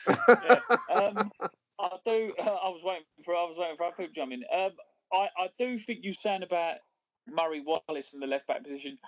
yeah. 0.08 0.60
Um, 0.94 1.30
I 1.78 1.90
do. 2.04 2.32
I 2.40 2.68
was 2.70 2.80
waiting 2.84 3.04
for. 3.24 3.34
I 3.34 3.42
was 3.44 3.56
waiting 3.58 3.76
for 3.76 3.84
other 3.84 3.96
people 3.96 4.08
to 4.08 4.12
jump 4.14 4.32
in. 4.32 4.42
Um, 4.54 4.70
I, 5.12 5.28
I 5.38 5.48
do 5.58 5.78
think 5.78 6.00
you 6.02 6.14
saying 6.14 6.42
about 6.42 6.76
Murray 7.28 7.62
Wallace 7.64 8.12
in 8.14 8.20
the 8.20 8.26
left 8.26 8.46
back 8.46 8.62
position. 8.64 8.98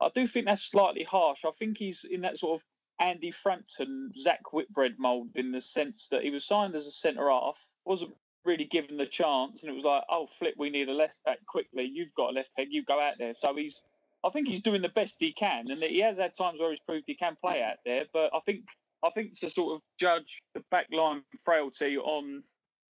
I 0.00 0.10
do 0.14 0.26
think 0.26 0.46
that's 0.46 0.62
slightly 0.62 1.04
harsh. 1.04 1.44
I 1.44 1.50
think 1.58 1.78
he's 1.78 2.04
in 2.08 2.20
that 2.22 2.38
sort 2.38 2.60
of 2.60 2.64
Andy 3.00 3.30
Frampton, 3.30 4.10
Zak 4.14 4.52
Whitbread 4.52 4.94
mould 4.98 5.30
in 5.36 5.52
the 5.52 5.60
sense 5.60 6.08
that 6.10 6.22
he 6.22 6.30
was 6.30 6.44
signed 6.44 6.74
as 6.74 6.86
a 6.86 6.90
centre 6.92 7.28
half, 7.30 7.58
wasn't 7.84 8.12
really 8.48 8.64
given 8.64 8.96
the 8.96 9.06
chance, 9.06 9.62
and 9.62 9.70
it 9.70 9.74
was 9.74 9.84
like, 9.84 10.02
oh, 10.10 10.26
flip, 10.26 10.54
we 10.56 10.70
need 10.70 10.88
a 10.88 10.94
left 10.94 11.14
back 11.24 11.38
quickly. 11.46 11.84
You've 11.84 12.14
got 12.16 12.30
a 12.30 12.32
left 12.32 12.50
back, 12.56 12.66
you 12.70 12.82
go 12.82 12.98
out 13.00 13.14
there. 13.18 13.34
So 13.38 13.54
he's. 13.54 13.80
I 14.24 14.30
think 14.30 14.48
he's 14.48 14.62
doing 14.62 14.82
the 14.82 14.88
best 14.88 15.14
he 15.20 15.30
can, 15.30 15.70
and 15.70 15.80
that 15.80 15.90
he 15.90 16.00
has 16.00 16.18
had 16.18 16.36
times 16.36 16.58
where 16.58 16.70
he's 16.70 16.80
proved 16.80 17.04
he 17.06 17.14
can 17.14 17.36
play 17.40 17.62
out 17.62 17.76
there. 17.86 18.02
But 18.12 18.34
I 18.34 18.40
think 18.44 18.64
I 19.04 19.10
think 19.10 19.38
to 19.38 19.48
sort 19.48 19.76
of 19.76 19.82
judge 20.00 20.42
the 20.54 20.64
backline 20.72 21.22
frailty 21.44 21.96
on 21.98 22.42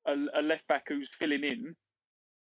a, 0.07 0.16
a 0.35 0.40
left 0.40 0.66
back 0.68 0.88
who's 0.88 1.11
filling 1.11 1.44
in 1.44 1.77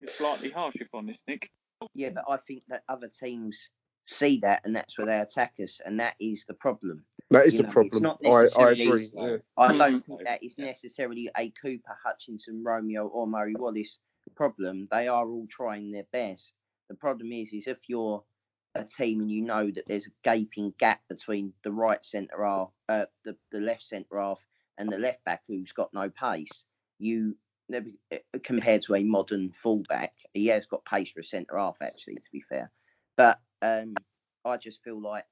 is 0.03 0.13
slightly 0.13 0.51
harsh, 0.51 0.75
if 0.77 0.89
this, 1.07 1.19
Nick. 1.27 1.51
Yeah, 1.95 2.11
but 2.11 2.25
I 2.29 2.37
think 2.37 2.63
that 2.69 2.83
other 2.89 3.09
teams 3.09 3.71
see 4.07 4.39
that 4.43 4.61
and 4.65 4.77
that's 4.77 4.99
where 4.99 5.07
they 5.07 5.19
attack 5.19 5.55
us, 5.63 5.81
and 5.85 5.99
that 6.01 6.15
is 6.21 6.45
the 6.47 6.55
problem. 6.55 7.05
That 7.35 7.47
is 7.47 7.55
You 7.55 7.59
the 7.59 7.65
know, 7.65 7.71
it's 7.81 7.95
problem. 7.95 8.03
not 8.05 8.21
I, 8.27 8.31
I 8.59 8.71
agree. 8.73 9.09
Yeah. 9.15 9.37
I 9.59 9.73
Mm. 9.73 9.79
don't 9.79 10.01
think 10.05 10.25
that 10.25 10.43
is 10.43 10.57
yeah. 10.59 10.67
necessarily 10.67 11.31
a 11.37 11.51
Cooper, 11.51 11.99
Hutchinson, 12.05 12.63
Romeo, 12.65 13.09
or 13.09 13.27
Murray 13.27 13.55
Wallace 13.57 13.99
problem. 14.37 14.89
They 14.91 15.09
are 15.09 15.29
all 15.29 15.47
trying 15.51 15.93
their 15.93 16.07
best. 16.13 16.55
The 16.89 16.97
problem 16.97 17.33
is, 17.33 17.53
is 17.53 17.67
if 17.69 17.79
you're 17.89 18.25
a 18.75 18.85
team 18.85 19.21
and 19.21 19.31
you 19.31 19.43
know 19.43 19.71
that 19.71 19.85
there's 19.89 20.07
a 20.07 20.11
gaping 20.25 20.75
gap 20.79 21.01
between 21.09 21.53
the 21.65 21.73
right 21.73 22.05
centre 22.05 22.45
half, 22.45 22.71
uh, 22.89 23.07
the 23.25 23.37
the 23.53 23.61
left 23.61 23.85
centre 23.85 24.21
half, 24.21 24.41
and 24.79 24.91
the 24.91 24.99
left 24.99 25.25
back 25.25 25.43
who's 25.49 25.73
got 25.73 25.95
no 25.95 26.11
pace, 26.11 26.65
you 26.99 27.37
uh, 28.13 28.17
compared 28.45 28.83
to 28.83 28.95
a 28.97 29.05
modern 29.05 29.53
fullback, 29.63 30.15
he 30.35 30.47
has 30.49 30.67
got 30.67 30.85
pace 30.85 31.11
for 31.11 31.21
a 31.21 31.25
centre 31.25 31.59
half. 31.59 31.77
Actually, 31.83 32.17
to 32.17 32.31
be 32.33 32.43
fair, 32.49 32.71
but 33.17 33.41
um, 33.63 33.95
I 34.45 34.57
just 34.59 34.83
feel 34.85 35.01
like 35.01 35.27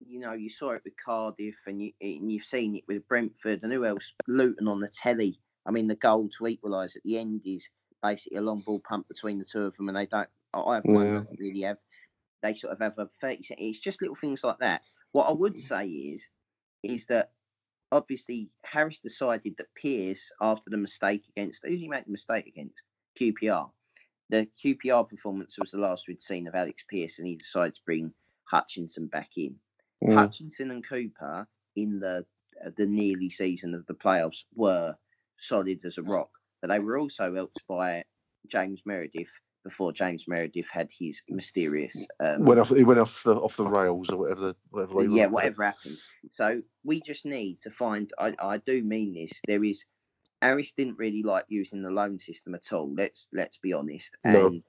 you 0.00 0.18
know, 0.20 0.32
you 0.32 0.50
saw 0.50 0.70
it 0.72 0.82
with 0.84 0.94
Cardiff 1.02 1.56
and, 1.66 1.82
you, 1.82 1.92
and 2.00 2.30
you've 2.30 2.44
seen 2.44 2.76
it 2.76 2.84
with 2.86 3.06
Brentford 3.08 3.62
and 3.62 3.72
who 3.72 3.84
else? 3.84 4.12
Luton 4.26 4.68
on 4.68 4.80
the 4.80 4.88
telly. 4.88 5.38
I 5.66 5.70
mean, 5.70 5.86
the 5.88 5.96
goal 5.96 6.28
to 6.38 6.46
equalise 6.46 6.96
at 6.96 7.02
the 7.04 7.18
end 7.18 7.42
is 7.44 7.68
basically 8.02 8.38
a 8.38 8.42
long 8.42 8.60
ball 8.60 8.80
pump 8.88 9.08
between 9.08 9.38
the 9.38 9.44
two 9.44 9.62
of 9.62 9.76
them, 9.76 9.88
and 9.88 9.96
they 9.96 10.06
don't. 10.06 10.28
I 10.54 10.76
have 10.76 10.84
one 10.84 11.06
Yeah. 11.06 11.18
doesn't 11.18 11.40
really 11.40 11.62
have. 11.62 11.78
They 12.42 12.54
sort 12.54 12.72
of 12.72 12.80
have 12.80 12.98
a 12.98 13.08
thirty. 13.20 13.42
It's 13.58 13.80
just 13.80 14.00
little 14.00 14.16
things 14.16 14.44
like 14.44 14.58
that. 14.58 14.82
What 15.12 15.28
I 15.28 15.32
would 15.32 15.58
say 15.58 15.88
is, 15.88 16.26
is 16.82 17.06
that 17.06 17.32
obviously 17.90 18.50
Harris 18.62 19.00
decided 19.00 19.54
that 19.58 19.74
Pearce, 19.74 20.30
after 20.40 20.70
the 20.70 20.76
mistake 20.76 21.24
against 21.30 21.62
who 21.64 21.70
did 21.70 21.80
he 21.80 21.88
make 21.88 22.04
the 22.04 22.12
mistake 22.12 22.46
against? 22.46 22.84
QPR. 23.18 23.70
The 24.28 24.46
QPR 24.62 25.08
performance 25.08 25.56
was 25.58 25.70
the 25.70 25.78
last 25.78 26.06
we'd 26.06 26.20
seen 26.20 26.46
of 26.46 26.54
Alex 26.54 26.84
Pearce, 26.88 27.18
and 27.18 27.26
he 27.26 27.36
decided 27.36 27.74
to 27.74 27.80
bring 27.84 28.12
Hutchinson 28.44 29.06
back 29.06 29.30
in. 29.36 29.56
Mm. 30.04 30.14
Hutchinson 30.14 30.70
and 30.70 30.86
Cooper 30.86 31.46
in 31.74 32.00
the 32.00 32.24
uh, 32.64 32.70
the 32.76 32.86
nearly 32.86 33.30
season 33.30 33.74
of 33.74 33.86
the 33.86 33.94
playoffs 33.94 34.44
were 34.54 34.94
solid 35.38 35.80
as 35.84 35.98
a 35.98 36.02
rock, 36.02 36.30
but 36.60 36.68
they 36.68 36.78
were 36.78 36.98
also 36.98 37.34
helped 37.34 37.60
by 37.68 38.04
James 38.48 38.80
Meredith 38.86 39.28
before 39.66 39.92
James 39.92 40.26
Meredith 40.28 40.68
had 40.70 40.88
his 40.96 41.20
mysterious 41.28 42.06
um, 42.20 42.44
Went 42.44 42.60
off, 42.60 42.68
he 42.68 42.84
went 42.84 43.00
off 43.00 43.24
the 43.24 43.34
off 43.34 43.56
the 43.56 43.66
rails 43.66 44.10
or 44.10 44.18
whatever. 44.18 44.48
The, 44.48 44.56
whatever 44.70 45.02
yeah, 45.02 45.24
it. 45.24 45.30
whatever 45.32 45.64
happened. 45.64 45.96
So 46.34 46.62
we 46.84 47.00
just 47.00 47.26
need 47.26 47.60
to 47.62 47.70
find. 47.70 48.08
I, 48.16 48.34
I 48.40 48.58
do 48.58 48.82
mean 48.82 49.14
this. 49.14 49.32
There 49.46 49.64
is. 49.64 49.84
Harris 50.40 50.72
didn't 50.72 50.98
really 50.98 51.24
like 51.24 51.46
using 51.48 51.82
the 51.82 51.90
loan 51.90 52.18
system 52.20 52.54
at 52.54 52.72
all. 52.72 52.94
Let's 52.94 53.26
let's 53.32 53.56
be 53.56 53.72
honest. 53.72 54.14
No. 54.24 54.46
And 54.46 54.56
uh, 54.58 54.60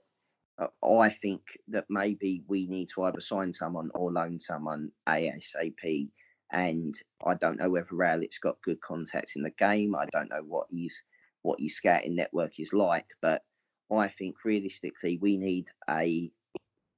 I 0.83 1.09
think 1.09 1.41
that 1.67 1.85
maybe 1.89 2.43
we 2.47 2.67
need 2.67 2.89
to 2.95 3.03
either 3.03 3.21
sign 3.21 3.53
someone 3.53 3.91
or 3.93 4.11
loan 4.11 4.39
someone 4.39 4.91
ASAP. 5.07 6.09
And 6.51 6.95
I 7.25 7.35
don't 7.35 7.59
know 7.59 7.69
whether 7.69 7.87
Rowett's 7.91 8.39
got 8.39 8.61
good 8.63 8.81
contacts 8.81 9.35
in 9.35 9.43
the 9.43 9.51
game. 9.51 9.95
I 9.95 10.05
don't 10.11 10.29
know 10.29 10.43
what 10.47 10.67
his 10.71 10.99
what 11.43 11.59
his 11.59 11.75
scouting 11.75 12.15
network 12.15 12.59
is 12.59 12.73
like, 12.73 13.05
but 13.21 13.43
I 13.91 14.07
think 14.07 14.35
realistically 14.43 15.17
we 15.21 15.37
need 15.37 15.67
a 15.89 16.31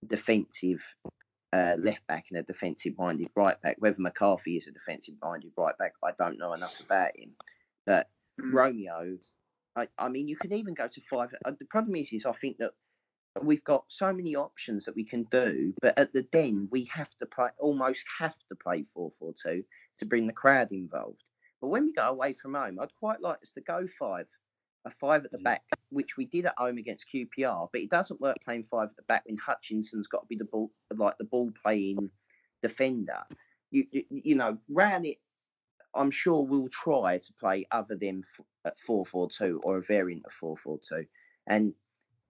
defensive 0.07 0.81
uh, 1.51 1.75
left 1.77 2.05
back 2.07 2.25
and 2.29 2.39
a 2.39 2.43
defensive 2.43 2.93
minded 2.97 3.29
right 3.35 3.61
back. 3.61 3.75
Whether 3.79 3.99
McCarthy 3.99 4.57
is 4.57 4.67
a 4.67 4.71
defensive 4.71 5.15
minded 5.21 5.51
right 5.57 5.77
back, 5.77 5.93
I 6.03 6.11
don't 6.17 6.37
know 6.39 6.53
enough 6.53 6.79
about 6.79 7.17
him. 7.17 7.31
But 7.85 8.07
Mm. 8.39 8.53
Romeo, 8.53 9.17
I, 9.75 9.87
I 9.97 10.09
mean, 10.09 10.27
you 10.27 10.37
could 10.37 10.53
even 10.53 10.73
go 10.73 10.87
to 10.87 11.01
five. 11.09 11.29
Uh, 11.45 11.51
the 11.59 11.65
problem 11.65 11.95
is, 11.95 12.11
is 12.13 12.25
I 12.25 12.33
think 12.33 12.57
that 12.57 12.71
we've 13.41 13.63
got 13.63 13.85
so 13.87 14.11
many 14.13 14.35
options 14.35 14.85
that 14.85 14.95
we 14.95 15.03
can 15.05 15.23
do, 15.31 15.73
but 15.81 15.97
at 15.97 16.13
the 16.13 16.23
den 16.23 16.67
we 16.71 16.85
have 16.85 17.09
to 17.19 17.25
play, 17.25 17.49
almost 17.59 18.03
have 18.19 18.35
to 18.49 18.55
play 18.55 18.85
four 18.93 19.11
four 19.19 19.33
two 19.41 19.63
to 19.99 20.05
bring 20.05 20.27
the 20.27 20.33
crowd 20.33 20.71
involved. 20.71 21.23
But 21.61 21.67
when 21.69 21.85
we 21.85 21.93
go 21.93 22.03
away 22.09 22.33
from 22.33 22.53
home, 22.53 22.79
I'd 22.79 22.95
quite 22.99 23.21
like 23.21 23.39
us 23.43 23.51
to 23.51 23.61
go 23.61 23.87
five, 23.99 24.27
a 24.85 24.91
five 24.91 25.25
at 25.25 25.31
the 25.31 25.37
Mm. 25.37 25.43
back, 25.43 25.63
which 25.89 26.17
we 26.17 26.25
did 26.25 26.45
at 26.45 26.57
home 26.57 26.77
against 26.77 27.07
QPR. 27.13 27.69
But 27.71 27.81
it 27.81 27.89
doesn't 27.89 28.21
work 28.21 28.37
playing 28.45 28.65
five 28.71 28.89
at 28.89 28.95
the 28.95 29.03
back 29.03 29.23
when 29.25 29.37
Hutchinson's 29.37 30.07
got 30.07 30.21
to 30.21 30.27
be 30.27 30.35
the 30.37 30.45
ball, 30.45 30.71
like 30.95 31.17
the 31.17 31.25
ball 31.25 31.51
playing 31.63 32.09
defender. 32.61 33.23
You, 33.71 33.85
you, 33.91 34.03
you 34.09 34.35
know, 34.35 34.57
Rowett, 34.69 35.19
I'm 35.93 36.11
sure 36.11 36.41
we 36.43 36.59
will 36.59 36.69
try 36.69 37.17
to 37.17 37.33
play 37.39 37.67
other 37.71 37.95
than 37.95 38.23
f- 38.39 38.45
at 38.65 38.79
four 38.85 39.05
four 39.05 39.29
two 39.29 39.59
or 39.63 39.77
a 39.77 39.81
variant 39.81 40.25
of 40.25 40.31
four 40.33 40.55
four 40.57 40.79
two. 40.79 41.05
And 41.47 41.73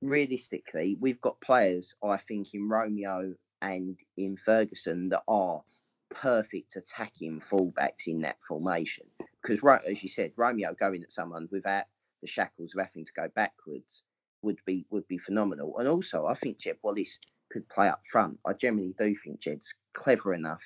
realistically, 0.02 0.98
we've 1.00 1.22
got 1.22 1.40
players, 1.42 1.96
I 2.04 2.18
think, 2.18 2.54
in 2.54 2.68
Romeo 2.70 3.34
and 3.62 3.98
in 4.18 4.38
Ferguson 4.38 5.10
that 5.10 5.24
are 5.28 5.62
perfect 6.10 6.76
attacking 6.76 7.42
fullbacks 7.42 8.08
in 8.08 8.22
that 8.22 8.38
formation. 8.48 9.06
Because, 9.42 9.62
right, 9.64 9.82
as 9.86 10.02
you 10.04 10.10
said, 10.10 10.32
Romeo 10.36 10.74
going 10.80 11.04
at 11.04 11.12
someone 11.12 11.48
without 11.52 11.86
the 12.22 12.28
shackles 12.28 12.74
of 12.76 12.86
having 12.86 13.06
to 13.06 13.12
go 13.16 13.28
backwards 13.36 14.04
would 14.42 14.60
be 14.66 14.86
would 14.90 15.08
be 15.08 15.18
phenomenal. 15.18 15.78
And 15.80 15.88
also, 15.88 16.26
I 16.26 16.34
think 16.34 16.60
Jed 16.60 16.78
Wallace 16.82 17.20
could 17.52 17.68
play 17.70 17.88
up 17.88 18.02
front. 18.12 18.40
I 18.46 18.54
generally 18.54 18.94
do 18.98 19.16
think 19.24 19.40
Jed's 19.42 19.74
clever 19.94 20.34
enough. 20.34 20.62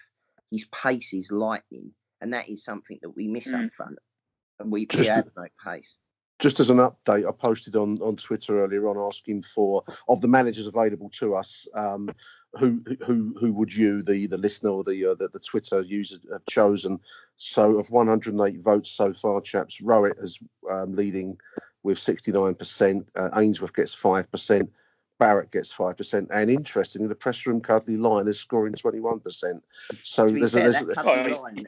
His 0.52 0.66
pace 0.66 1.14
is 1.14 1.32
lightning, 1.32 1.92
and 2.22 2.34
that 2.34 2.50
is 2.50 2.64
something 2.64 3.00
that 3.02 3.12
we 3.12 3.28
miss 3.28 3.48
Mm. 3.48 3.66
up 3.66 3.72
front. 3.74 3.98
And 4.60 4.72
we, 4.72 4.82
we 4.82 4.86
Just- 4.86 5.10
have 5.10 5.30
no 5.36 5.46
pace. 5.66 5.96
Just 6.40 6.60
as 6.60 6.70
an 6.70 6.78
update, 6.78 7.28
I 7.28 7.32
posted 7.32 7.76
on, 7.76 8.02
on 8.02 8.16
Twitter 8.18 8.64
earlier 8.64 8.90
on 8.90 8.98
asking 8.98 9.44
for 9.44 9.84
of 10.10 10.20
the 10.20 10.28
managers 10.28 10.68
available 10.68 11.10
to 11.20 11.36
us, 11.36 11.68
um, 11.74 12.10
who 12.54 12.84
who 13.06 13.36
who 13.40 13.54
would 13.54 13.74
you, 13.74 14.04
the 14.04 14.28
the 14.28 14.38
listener 14.38 14.72
or 14.72 14.84
the 14.84 15.12
uh, 15.12 15.16
the, 15.16 15.30
the 15.30 15.40
Twitter 15.40 15.82
user, 15.82 16.18
have 16.32 16.46
chosen? 16.46 17.00
So 17.38 17.78
of 17.80 17.90
108 17.90 18.60
votes 18.62 18.92
so 18.92 19.14
far, 19.14 19.42
chaps, 19.42 19.82
Rowett 19.82 20.18
is 20.20 20.40
um, 20.70 20.96
leading 20.96 21.38
with 21.82 21.98
69%. 21.98 23.06
Uh, 23.16 23.30
Ainsworth 23.36 23.76
gets 23.76 23.94
five 23.94 24.30
percent. 24.32 24.72
Barrett 25.24 25.52
gets 25.52 25.72
five 25.72 25.96
percent, 25.96 26.28
and 26.34 26.52
interestingly, 26.52 27.08
the 27.08 27.16
press 27.16 27.46
room 27.46 27.62
cuddly 27.62 27.96
lion 27.96 28.28
is 28.28 28.38
scoring 28.38 28.74
21%. 28.74 29.62
So 30.04 30.28
there's 30.28 30.52
fair, 30.52 30.68
a, 30.68 30.72
there's, 30.72 30.96
cutting 30.96 31.34
Oh, 31.34 31.42
line 31.42 31.66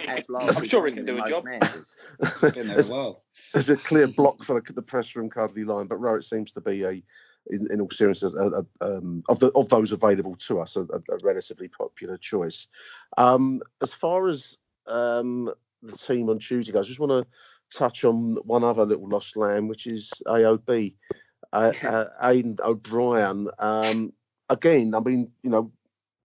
I'm 0.49 0.65
sure 0.65 0.85
he 0.87 0.91
can 0.91 1.05
do 1.05 1.23
a 1.23 1.29
job. 1.29 1.45
managers. 1.45 1.93
a, 2.19 2.25
Been 2.51 2.53
there 2.53 2.63
a 2.63 2.67
there's, 2.73 2.91
while. 2.91 3.23
there's 3.53 3.69
a 3.69 3.77
clear 3.77 4.07
block 4.07 4.43
for 4.43 4.59
the, 4.59 4.73
the 4.73 4.81
press 4.81 5.15
room 5.15 5.29
cuddly 5.29 5.63
lion, 5.63 5.87
but 5.87 6.01
Rowett 6.01 6.25
seems 6.25 6.51
to 6.51 6.59
be 6.59 6.83
a, 6.83 7.01
in, 7.47 7.71
in 7.71 7.79
all 7.79 7.89
seriousness, 7.91 8.33
a, 8.33 8.65
a, 8.81 8.97
um, 8.97 9.23
of 9.29 9.39
the 9.39 9.47
of 9.51 9.69
those 9.69 9.93
available 9.93 10.35
to 10.35 10.59
us, 10.59 10.75
a, 10.75 10.81
a, 10.81 10.97
a 10.97 11.17
relatively 11.23 11.69
popular 11.69 12.17
choice. 12.17 12.67
Um, 13.17 13.61
as 13.81 13.93
far 13.93 14.27
as 14.27 14.57
um, 14.85 15.49
the 15.81 15.95
team 15.95 16.29
on 16.29 16.39
Tuesday 16.39 16.73
goes, 16.73 16.87
I 16.87 16.89
just 16.89 16.99
want 16.99 17.11
to 17.13 17.77
touch 17.77 18.03
on 18.03 18.35
one 18.43 18.65
other 18.65 18.85
little 18.85 19.07
lost 19.07 19.37
lamb, 19.37 19.69
which 19.69 19.87
is 19.87 20.11
AOB, 20.27 20.93
uh, 21.53 21.71
uh, 21.83 22.05
Aiden 22.23 22.59
O'Brien. 22.59 23.49
Um, 23.59 24.13
again, 24.49 24.93
I 24.95 24.99
mean, 24.99 25.31
you 25.43 25.49
know, 25.49 25.71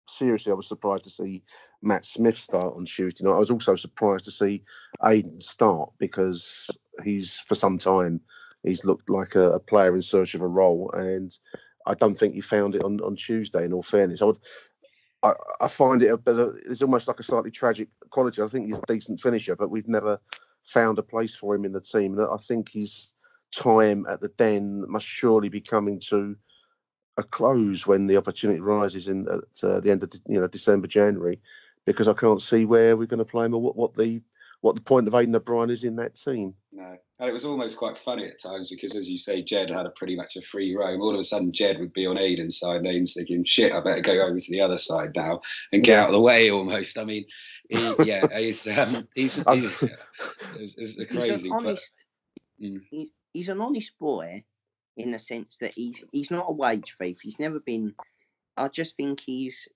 seriously, 0.08 0.52
I 0.52 0.56
was 0.56 0.68
surprised 0.68 1.06
to 1.06 1.10
see 1.10 1.44
Matt 1.82 2.06
Smith 2.06 2.38
start 2.38 2.76
on 2.76 2.86
Tuesday 2.86 3.24
night. 3.24 3.36
I 3.36 3.40
was 3.40 3.52
also 3.52 3.76
surprised 3.76 4.26
to 4.26 4.32
see 4.32 4.64
Aiden 5.02 5.42
start 5.42 5.92
because 5.98 6.70
he's 7.04 7.40
for 7.40 7.56
some 7.56 7.78
time 7.78 8.22
he's 8.64 8.86
looked 8.86 9.10
like 9.10 9.36
a, 9.36 9.54
a 9.54 9.60
player 9.60 9.96
in 9.96 10.02
search 10.02 10.36
of 10.36 10.42
a 10.42 10.48
role, 10.48 10.92
and 10.94 11.38
I 11.86 11.94
don't 11.96 12.16
think 12.18 12.34
he 12.34 12.42
found 12.42 12.76
it 12.76 12.84
on, 12.84 13.00
on 13.02 13.16
Tuesday. 13.16 13.66
In 13.66 13.74
all 13.74 13.84
fairness, 13.84 14.22
I 14.22 14.26
would. 14.26 14.40
I, 15.22 15.34
I 15.62 15.68
find 15.70 16.02
it 16.02 16.10
a 16.10 16.18
bit. 16.18 16.40
Of, 16.40 16.56
it's 16.66 16.82
almost 16.82 17.08
like 17.08 17.20
a 17.20 17.24
slightly 17.24 17.52
tragic 17.52 17.90
quality. 18.10 18.42
I 18.42 18.48
think 18.48 18.68
he's 18.68 18.80
a 18.80 18.94
decent 18.94 19.22
finisher, 19.22 19.56
but 19.56 19.70
we've 19.70 19.88
never 19.88 20.20
found 20.64 20.98
a 21.00 21.04
place 21.04 21.36
for 21.36 21.56
him 21.56 21.66
in 21.66 21.72
the 21.72 21.82
team. 21.82 22.18
And 22.18 22.28
I 22.30 22.38
think 22.38 22.72
his 22.72 23.14
time 23.56 24.06
at 24.10 24.22
the 24.22 24.30
Den 24.30 24.90
must 24.90 25.06
surely 25.08 25.50
be 25.50 25.62
coming 25.62 26.00
to 26.10 26.36
a 27.18 27.24
close 27.24 27.86
when 27.86 28.08
the 28.08 28.18
opportunity 28.18 28.60
rises 28.60 29.08
in 29.08 29.28
at 29.28 29.64
uh, 29.70 29.80
the 29.80 29.92
end 29.92 30.04
of 30.04 30.12
you 30.28 30.40
know 30.40 30.48
December 30.48 30.88
January, 30.88 31.40
because 31.86 32.08
I 32.08 32.14
can't 32.14 32.42
see 32.42 32.66
where 32.66 32.98
we're 32.98 33.08
going 33.08 33.20
to 33.20 33.26
play 33.26 33.46
him 33.46 33.54
or 33.54 33.62
what, 33.62 33.76
what 33.76 33.94
the 33.96 34.22
what 34.62 34.76
the 34.76 34.82
point 34.82 35.08
of 35.08 35.14
Aiden 35.14 35.36
O'Brien 35.36 35.70
is 35.70 35.84
in 35.84 35.98
that 35.98 36.16
team. 36.16 36.56
No, 36.72 36.98
and 37.20 37.30
it 37.30 37.34
was 37.34 37.44
almost 37.44 37.78
quite 37.78 37.98
funny 37.98 38.26
at 38.26 38.42
times 38.42 38.70
because, 38.70 38.96
as 38.96 39.10
you 39.10 39.18
say, 39.18 39.44
Jed 39.44 39.70
had 39.70 39.86
a 39.86 39.90
pretty 39.92 40.16
much 40.16 40.38
a 40.38 40.42
free 40.42 40.74
roam. 40.76 41.02
All 41.02 41.14
of 41.14 41.20
a 41.20 41.24
sudden, 41.24 41.52
Jed 41.52 41.80
would 41.80 41.92
be 41.94 42.06
on 42.08 42.16
Aiden's 42.16 42.58
side, 42.60 42.78
and 42.78 42.88
Aiden's 42.88 43.14
thinking, 43.14 43.44
"Shit, 43.44 43.74
I 43.74 43.82
better 43.82 44.02
go 44.02 44.14
over 44.22 44.40
to 44.40 44.52
the 44.52 44.62
other 44.62 44.78
side 44.78 45.12
now 45.16 45.42
and 45.72 45.84
get 45.84 45.92
Yeah. 45.92 46.02
out 46.04 46.08
of 46.10 46.14
the 46.14 46.22
way." 46.22 46.50
Almost. 46.50 46.98
I 46.98 47.04
mean, 47.04 47.26
he, 47.70 47.96
yeah, 48.06 48.26
he's 48.40 48.66
um, 48.68 49.08
he's, 49.14 49.36
he's, 49.36 49.46
yeah, 49.46 49.88
it's, 50.58 50.76
it's 50.78 50.94
He's 50.96 51.08
crazy, 51.08 51.50
an 51.52 51.58
but. 51.64 51.80
Mm. 52.62 53.10
He- 53.34 53.40
he's 53.40 53.50
an 53.50 53.62
honest 53.62 53.98
boy, 54.00 54.44
in 54.98 55.12
the 55.12 55.20
sense 55.20 55.58
that 55.58 55.74
he's 55.74 56.04
he's 56.12 56.32
not 56.32 56.50
a 56.50 56.54
wage 56.54 56.96
thief. 57.00 57.20
He's 57.22 57.40
never 57.40 57.60
been. 57.60 57.96
I 58.58 58.68
just 58.68 58.96
think 58.96 59.22
he's 59.22 59.68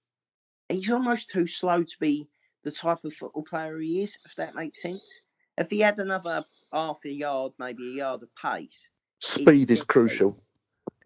he's 0.70 0.92
almost 0.92 1.30
too 1.30 1.48
slow 1.48 1.84
to 1.84 2.00
be 2.00 2.28
the 2.64 2.72
type 2.72 3.04
of 3.06 3.14
football 3.14 3.44
player 3.44 3.80
he 3.80 4.04
is, 4.04 4.18
if 4.26 4.36
that 4.38 4.56
makes 4.56 4.82
sense. 4.82 5.22
If 5.58 5.70
he 5.70 5.80
had 5.80 6.00
another 6.00 6.46
half 6.72 7.00
a 7.06 7.10
yard, 7.10 7.54
maybe 7.58 7.88
a 7.90 7.96
yard 7.98 8.24
of 8.24 8.30
pace, 8.36 8.90
Speed 9.20 9.72
is 9.72 9.84
crucial. 9.84 10.44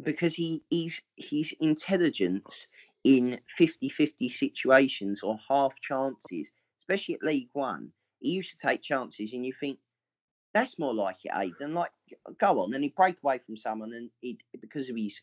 because 0.04 0.34
he 0.36 0.64
he's 0.70 1.02
his 1.16 1.54
intelligence 1.60 2.68
in 3.04 3.40
50-50 3.60 4.32
situations 4.32 5.24
or 5.24 5.40
half 5.48 5.80
chances, 5.82 6.52
especially 6.82 7.16
at 7.16 7.24
League 7.24 7.50
One, 7.54 7.94
he 8.20 8.32
used 8.32 8.52
to 8.52 8.58
take 8.58 8.82
chances 8.82 9.34
and 9.34 9.46
you 9.46 9.54
think 9.54 9.80
that's 10.54 10.80
more 10.80 10.94
like 10.94 11.24
it, 11.24 11.32
Aiden. 11.32 11.74
Like 11.74 11.92
go 12.40 12.60
on, 12.60 12.74
and 12.74 12.84
he'd 12.84 12.96
break 12.96 13.18
away 13.24 13.40
from 13.46 13.58
someone 13.58 13.94
and 13.94 14.10
he'd 14.22 14.44
because 14.60 14.90
of 14.90 14.96
his 14.96 15.20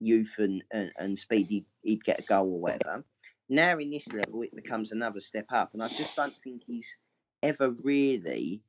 youth 0.00 0.32
and, 0.38 0.64
and, 0.72 0.92
and 0.98 1.18
speed 1.18 1.46
he'd, 1.46 1.66
he'd 1.82 2.04
get 2.04 2.20
a 2.20 2.22
goal 2.22 2.52
or 2.54 2.60
whatever. 2.60 3.04
Now 3.48 3.78
in 3.78 3.90
this 3.90 4.08
level 4.08 4.42
it 4.42 4.54
becomes 4.54 4.92
another 4.92 5.20
step 5.20 5.46
up 5.50 5.70
and 5.74 5.82
I 5.82 5.88
just 5.88 6.16
don't 6.16 6.34
think 6.42 6.62
he's 6.66 6.94
ever 7.42 7.70
really 7.82 8.62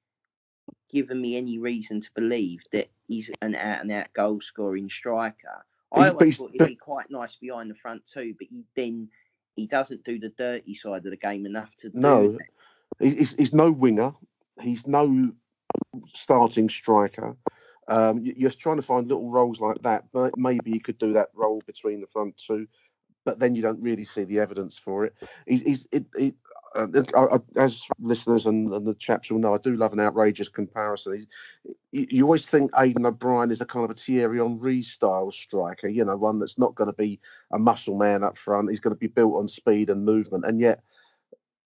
given 0.92 1.20
me 1.20 1.36
any 1.38 1.58
reason 1.58 2.02
to 2.02 2.10
believe 2.16 2.62
that 2.72 2.90
he's 3.08 3.30
an 3.42 3.56
out 3.56 3.82
and 3.82 3.92
out 3.92 4.14
goal 4.14 4.40
scoring 4.42 4.90
striker. 4.90 5.66
I 5.92 6.10
always 6.10 6.38
thought 6.38 6.52
he'd 6.52 6.66
be 6.66 6.76
quite 6.76 7.10
nice 7.10 7.36
behind 7.36 7.70
the 7.70 7.76
front 7.76 8.04
too, 8.12 8.36
but 8.38 8.48
he 8.50 8.64
then 8.76 9.10
he 9.56 9.68
doesn't 9.68 10.04
do 10.04 10.20
the 10.20 10.30
dirty 10.30 10.74
side 10.74 11.06
of 11.06 11.12
the 11.12 11.18
game 11.18 11.46
enough 11.46 11.76
to 11.78 11.90
do 11.90 12.00
No, 12.00 12.32
that. 12.32 12.48
He's, 13.00 13.36
he's 13.36 13.54
no 13.54 13.72
winger. 13.72 14.14
He's 14.62 14.88
no 14.88 15.32
starting 16.14 16.70
striker. 16.70 17.36
Um, 17.88 18.20
you- 18.20 18.36
you're 18.38 18.52
trying 18.52 18.78
to 18.78 18.82
find 18.82 19.08
little 19.08 19.30
roles 19.30 19.60
like 19.60 19.82
that, 19.82 20.06
but 20.12 20.38
maybe 20.38 20.72
he 20.72 20.80
could 20.80 20.98
do 20.98 21.14
that 21.14 21.30
role 21.34 21.62
between 21.66 22.02
the 22.02 22.08
front 22.08 22.38
two, 22.38 22.68
but 23.26 23.40
then 23.40 23.56
you 23.56 23.62
don't 23.62 23.82
really 23.82 24.06
see 24.06 24.24
the 24.24 24.40
evidence 24.40 24.78
for 24.78 25.06
it. 25.06 25.14
He's, 25.48 25.62
he's 25.62 25.88
it, 25.92 26.06
it, 26.16 26.36
uh, 26.76 26.88
I, 27.16 27.36
I, 27.36 27.40
as 27.56 27.86
listeners 28.00 28.46
and, 28.48 28.74
and 28.74 28.88
the 28.88 28.96
chaps 28.96 29.30
will 29.30 29.40
know, 29.40 29.54
I 29.54 29.58
do 29.60 29.76
love 29.76 29.94
an 29.94 30.00
outrageous 30.00 30.50
comparison. 30.50 31.20
You, 31.92 32.08
you 32.10 32.24
always 32.24 32.50
think 32.50 32.72
Aiden 32.72 33.06
O'Brien 33.06 33.52
is 33.52 33.62
a 33.62 33.66
kind 33.66 33.86
of 33.86 33.92
a 33.92 33.94
Thierry 33.94 34.40
Henry 34.40 34.82
style 34.82 35.32
striker, 35.32 35.88
you 35.88 36.04
know, 36.06 36.18
one 36.18 36.40
that's 36.40 36.58
not 36.58 36.76
going 36.76 36.90
to 36.90 36.94
be 36.98 37.20
a 37.52 37.60
muscle 37.60 37.98
man 37.98 38.24
up 38.24 38.38
front. 38.38 38.70
He's 38.70 38.80
going 38.80 38.96
to 38.96 39.00
be 39.00 39.08
built 39.08 39.36
on 39.36 39.48
speed 39.48 39.90
and 39.90 40.06
movement, 40.06 40.46
and 40.46 40.60
yet 40.60 40.84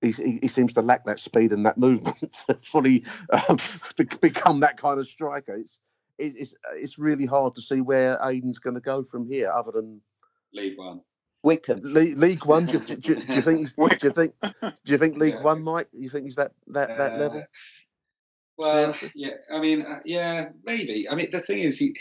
he, 0.01 0.11
he, 0.11 0.39
he 0.43 0.47
seems 0.47 0.73
to 0.73 0.81
lack 0.81 1.05
that 1.05 1.19
speed 1.19 1.51
and 1.51 1.65
that 1.65 1.77
movement 1.77 2.33
to 2.47 2.55
fully 2.55 3.03
um, 3.31 3.57
be- 3.97 4.05
become 4.21 4.59
that 4.61 4.77
kind 4.77 4.99
of 4.99 5.07
striker. 5.07 5.55
It's 5.55 5.79
it's 6.17 6.35
it's, 6.35 6.55
it's 6.75 6.99
really 6.99 7.25
hard 7.25 7.55
to 7.55 7.61
see 7.61 7.81
where 7.81 8.17
Aiden's 8.17 8.59
going 8.59 8.75
to 8.75 8.81
go 8.81 9.03
from 9.03 9.27
here, 9.29 9.51
other 9.51 9.71
than 9.71 10.01
League 10.53 10.77
One. 10.77 11.01
Wickham. 11.43 11.79
League, 11.83 12.17
League 12.17 12.45
One. 12.45 12.65
Do, 12.65 12.79
do, 12.79 12.95
do, 12.95 13.15
do 13.15 13.33
you 13.35 13.41
think? 13.41 13.59
He's, 13.59 13.73
do 13.75 13.87
you 14.03 14.11
think? 14.11 14.33
Do 14.41 14.73
you 14.85 14.97
think 14.97 15.17
League 15.17 15.35
Yeah. 15.35 15.43
One, 15.43 15.61
Mike? 15.63 15.87
You 15.93 16.09
think 16.09 16.25
he's 16.25 16.35
that 16.35 16.51
that 16.67 16.97
that 16.97 17.13
Uh, 17.13 17.17
level? 17.17 17.43
Well, 18.57 18.93
Seriously? 18.93 19.11
yeah, 19.13 19.33
I 19.53 19.59
mean, 19.59 19.83
uh, 19.83 19.99
yeah, 20.03 20.49
maybe. 20.63 21.07
I 21.07 21.13
mean, 21.13 21.29
the 21.31 21.39
thing 21.41 21.59
is, 21.59 21.77
he, 21.77 21.95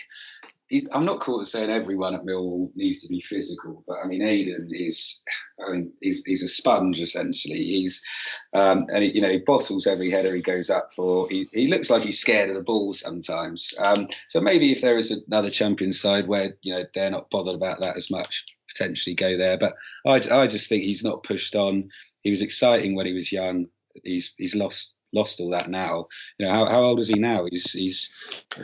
he's. 0.55 0.55
I'm 0.93 1.05
not 1.05 1.21
caught 1.21 1.47
saying 1.47 1.71
everyone 1.71 2.15
at 2.15 2.25
Millwall 2.25 2.71
needs 2.75 3.01
to 3.03 3.09
be 3.09 3.21
physical, 3.21 3.85
but 3.87 3.99
I 4.03 4.07
mean, 4.07 4.21
Aiden 4.23 4.69
is. 4.73 5.23
I 5.65 5.71
mean, 5.71 5.93
he's 6.01 6.25
he's 6.25 6.43
a 6.43 6.49
sponge 6.49 7.01
essentially. 7.01 7.63
He's, 7.63 8.05
um, 8.53 8.85
and 8.93 9.05
he, 9.05 9.13
you 9.13 9.21
know, 9.21 9.31
he 9.31 9.39
bottles 9.39 9.87
every 9.87 10.11
header 10.11 10.35
he 10.35 10.43
goes 10.43 10.69
up 10.69 10.93
for. 10.93 11.29
He, 11.29 11.49
he 11.53 11.69
looks 11.69 11.89
like 11.89 12.03
he's 12.03 12.19
scared 12.19 12.51
of 12.51 12.57
the 12.57 12.63
ball 12.63 12.93
sometimes. 12.93 13.73
Um, 13.79 14.09
so 14.29 14.41
maybe 14.41 14.73
if 14.73 14.81
there 14.81 14.97
is 14.97 15.13
another 15.29 15.51
champion 15.51 15.93
side 15.93 16.27
where 16.27 16.57
you 16.63 16.75
know 16.75 16.85
they're 16.95 17.11
not 17.11 17.31
bothered 17.31 17.55
about 17.55 17.81
that 17.81 17.97
as 17.97 18.11
much, 18.11 18.45
potentially 18.69 19.15
go 19.15 19.37
there. 19.37 19.57
But 19.57 19.75
I, 20.05 20.15
I 20.15 20.47
just 20.49 20.69
think 20.69 20.83
he's 20.83 21.05
not 21.05 21.23
pushed 21.23 21.55
on. 21.55 21.89
He 22.23 22.31
was 22.31 22.43
exciting 22.43 22.97
when 22.97 23.07
he 23.07 23.13
was 23.13 23.31
young. 23.31 23.67
He's 24.03 24.35
he's 24.37 24.57
lost 24.57 24.96
lost 25.17 25.41
all 25.41 25.51
that 25.51 25.69
now. 25.71 26.07
You 26.39 26.47
know, 26.47 26.53
how, 26.53 26.65
how 26.67 26.83
old 26.83 27.01
is 27.01 27.09
he 27.09 27.19
now? 27.19 27.47
He's 27.51 27.73
he's 27.73 28.11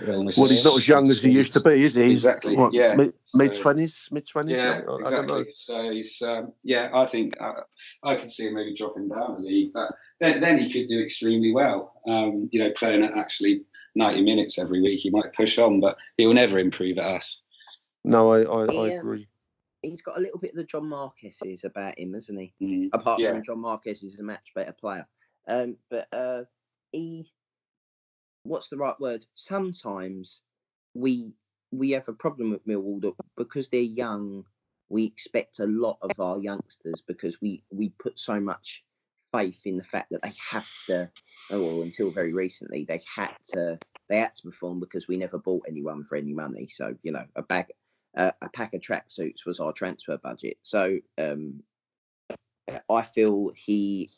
almost 0.07 0.39
Well, 0.39 0.49
he's 0.49 0.65
not 0.65 0.77
as 0.77 0.87
young 0.87 1.11
as 1.11 1.23
he 1.23 1.31
used 1.33 1.55
to 1.55 1.61
be, 1.61 1.83
is 1.85 1.95
he? 1.97 2.13
Exactly, 2.13 2.55
what, 2.57 2.73
yeah. 2.73 2.95
mid 3.35 3.55
twenties, 3.55 4.09
mid 4.13 4.29
twenties. 4.29 4.59
Yeah, 4.59 4.81
I 4.83 4.85
don't 4.85 4.87
know. 4.87 4.97
exactly. 4.99 5.51
So 5.51 5.91
he's 5.91 6.23
um, 6.23 6.53
yeah. 6.63 6.91
I 6.95 7.07
think 7.07 7.35
uh, 7.41 7.63
I 8.05 8.17
can 8.17 8.29
see 8.29 8.47
him 8.47 8.55
maybe 8.55 8.75
dropping 8.75 9.09
down 9.09 9.37
a 9.37 9.39
league, 9.39 9.73
but 9.73 9.93
then, 10.21 10.41
then 10.41 10.59
he 10.59 10.73
could 10.73 10.89
do 10.89 11.01
extremely 11.01 11.53
well. 11.53 12.01
Um, 12.07 12.49
you 12.53 12.61
know, 12.61 12.71
playing 12.77 13.03
at 13.03 13.17
actually 13.17 13.63
90 13.95 14.23
minutes 14.23 14.59
every 14.59 14.81
week, 14.81 15.01
he 15.01 15.11
might 15.11 15.35
push 15.35 15.59
on, 15.59 15.81
but 15.81 15.97
he 16.17 16.27
will 16.27 16.35
never 16.35 16.59
improve 16.59 16.99
at 16.99 17.05
us. 17.05 17.41
No, 18.05 18.33
I 18.33 18.43
I, 18.43 18.65
I 18.65 18.89
agree. 18.91 19.29
He's 19.83 20.03
got 20.03 20.17
a 20.17 20.21
little 20.21 20.39
bit 20.39 20.51
of 20.51 20.57
the 20.57 20.65
John 20.65 20.89
Marquis's 20.89 21.65
about 21.65 21.99
him, 21.99 22.15
hasn't 22.15 22.39
he? 22.39 22.55
Mm. 22.63 22.91
Apart 22.93 23.21
Yeah. 23.21 23.33
from 23.33 23.43
John 23.43 23.61
Marquis 23.61 23.91
is 23.91 24.19
a 24.19 24.23
much 24.23 24.53
better 24.55 24.73
player. 24.73 25.07
Um, 25.49 25.77
but 25.91 26.09
uh, 26.13 26.43
he, 26.93 27.31
what's 28.45 28.69
the 28.69 28.77
right 28.77 28.99
word? 29.01 29.25
Sometimes 29.35 30.43
we 30.95 31.33
we 31.71 31.91
have 31.91 32.09
a 32.09 32.13
problem 32.13 32.51
with 32.51 32.67
Millwall 32.67 33.01
that 33.01 33.15
because 33.37 33.69
they're 33.69 33.81
young, 33.81 34.45
we 34.89 35.05
expect 35.05 35.59
a 35.59 35.67
lot 35.67 35.99
of 36.03 36.11
our 36.21 36.39
youngsters 36.39 37.03
because 37.07 37.41
we 37.41 37.65
we 37.71 37.91
put 37.99 38.19
so 38.19 38.39
much 38.39 38.85
faith 39.33 39.61
in 39.65 39.79
the 39.79 39.85
fact 39.85 40.11
that 40.11 40.23
they 40.23 40.35
have 40.51 40.67
to. 40.87 41.09
Oh, 41.51 41.63
well, 41.63 41.83
until 41.83 42.11
very 42.11 42.33
recently, 42.33 42.85
they 42.85 43.03
had 43.15 43.35
to 43.55 43.79
they 44.09 44.19
had 44.19 44.35
to 44.37 44.43
perform 44.43 44.81
because 44.81 45.09
we 45.09 45.17
never 45.17 45.39
bought 45.39 45.65
anyone 45.69 46.05
for 46.05 46.17
any 46.17 46.35
money. 46.35 46.69
So 46.69 46.95
you 47.03 47.13
know, 47.13 47.25
a 47.37 47.43
bag 47.43 47.67
uh, 48.17 48.33
a 48.43 48.49
pack 48.51 48.75
of 48.75 48.81
tracksuits 48.81 49.47
was 49.47 49.59
our 49.59 49.73
transfer 49.73 50.19
budget. 50.19 50.59
So 50.63 50.99
um, 51.19 51.63
I 52.91 53.03
feel 53.03 53.51
he 53.55 54.11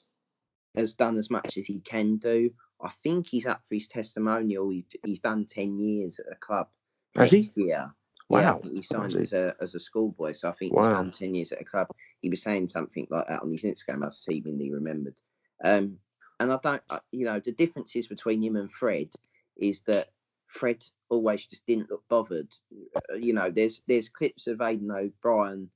has 0.77 0.95
done 0.95 1.17
as 1.17 1.31
much 1.31 1.57
as 1.59 1.67
he 1.67 1.81
can 1.81 2.17
do. 2.17 2.51
I 2.83 2.91
think 3.03 3.29
he's 3.29 3.47
up 3.47 3.63
for 3.69 3.75
his 3.75 3.89
testimonial. 3.89 4.71
He, 4.71 4.85
he's 5.05 5.21
done 5.21 5.47
ten 5.47 5.79
years 5.79 6.19
at 6.19 6.33
a 6.33 6.37
club. 6.37 6.69
Has 7.17 7.31
he? 7.31 7.53
Yeah, 7.57 7.87
Wow. 8.29 8.59
Think 8.63 8.75
he 8.75 8.83
signed 8.83 9.13
he? 9.13 9.21
as 9.23 9.33
a 9.33 9.55
as 9.61 9.75
a 9.75 9.81
schoolboy, 9.81 10.33
so 10.33 10.49
I 10.49 10.53
think 10.53 10.73
he's 10.77 10.89
done 10.89 11.11
ten 11.11 11.35
years 11.35 11.53
at 11.53 11.61
a 11.61 11.65
club. 11.65 11.89
He 12.23 12.29
was 12.31 12.43
saying 12.43 12.69
something 12.69 13.07
like 13.11 13.29
that 13.29 13.43
on 13.43 13.53
his 13.53 13.63
Instagram. 13.63 14.05
I 14.05 14.11
seemingly 14.11 14.73
remembered. 14.73 15.17
Um, 15.65 15.99
and 16.41 16.53
I 16.53 16.59
don't, 16.63 16.83
I- 16.91 17.01
you 17.13 17.25
know, 17.25 17.41
the 17.41 17.53
differences 17.53 18.09
between 18.09 18.43
him 18.43 18.57
and 18.57 18.71
Fred 18.73 19.09
is 19.57 19.83
that 19.87 20.09
Fred 20.49 20.85
always 21.09 21.47
just 21.47 21.65
didn't 21.67 21.91
look 21.91 22.03
bothered. 22.09 22.49
Uh, 22.97 23.15
You 23.15 23.33
know, 23.35 23.51
there's 23.51 23.81
there's 23.87 24.09
clips 24.09 24.47
of 24.49 24.59
Aiden 24.59 24.91
O'Brien. 24.91 25.71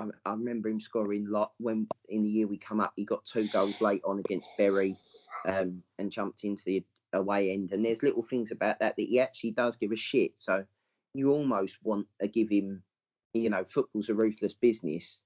I, 0.00 0.30
I 0.30 0.32
remember 0.32 0.68
him 0.68 0.80
scoring 0.80 1.26
lot 1.28 1.52
when 1.58 1.88
in 2.08 2.22
the 2.22 2.30
year 2.30 2.46
we 2.46 2.58
come 2.58 2.80
up, 2.80 2.92
he 2.96 3.04
got 3.04 3.24
two 3.24 3.48
goals 3.48 3.80
late 3.80 4.02
on 4.04 4.18
against 4.18 4.50
Bury, 4.56 4.98
um, 5.46 5.82
and 5.98 6.10
jumped 6.10 6.44
into 6.44 6.62
the 6.66 6.84
away 7.12 7.52
end. 7.52 7.72
And 7.72 7.84
there's 7.84 8.02
little 8.02 8.22
things 8.22 8.50
about 8.50 8.78
that 8.80 8.96
that 8.96 9.02
he 9.02 9.20
actually 9.20 9.52
does 9.52 9.76
give 9.76 9.92
a 9.92 9.96
shit. 9.96 10.32
So 10.38 10.64
you 11.14 11.30
almost 11.32 11.78
want 11.82 12.06
to 12.20 12.28
give 12.28 12.48
him, 12.50 12.82
you 13.34 13.50
know, 13.50 13.64
football's 13.72 14.08
a 14.08 14.14
ruthless 14.14 14.54
business, 14.54 15.20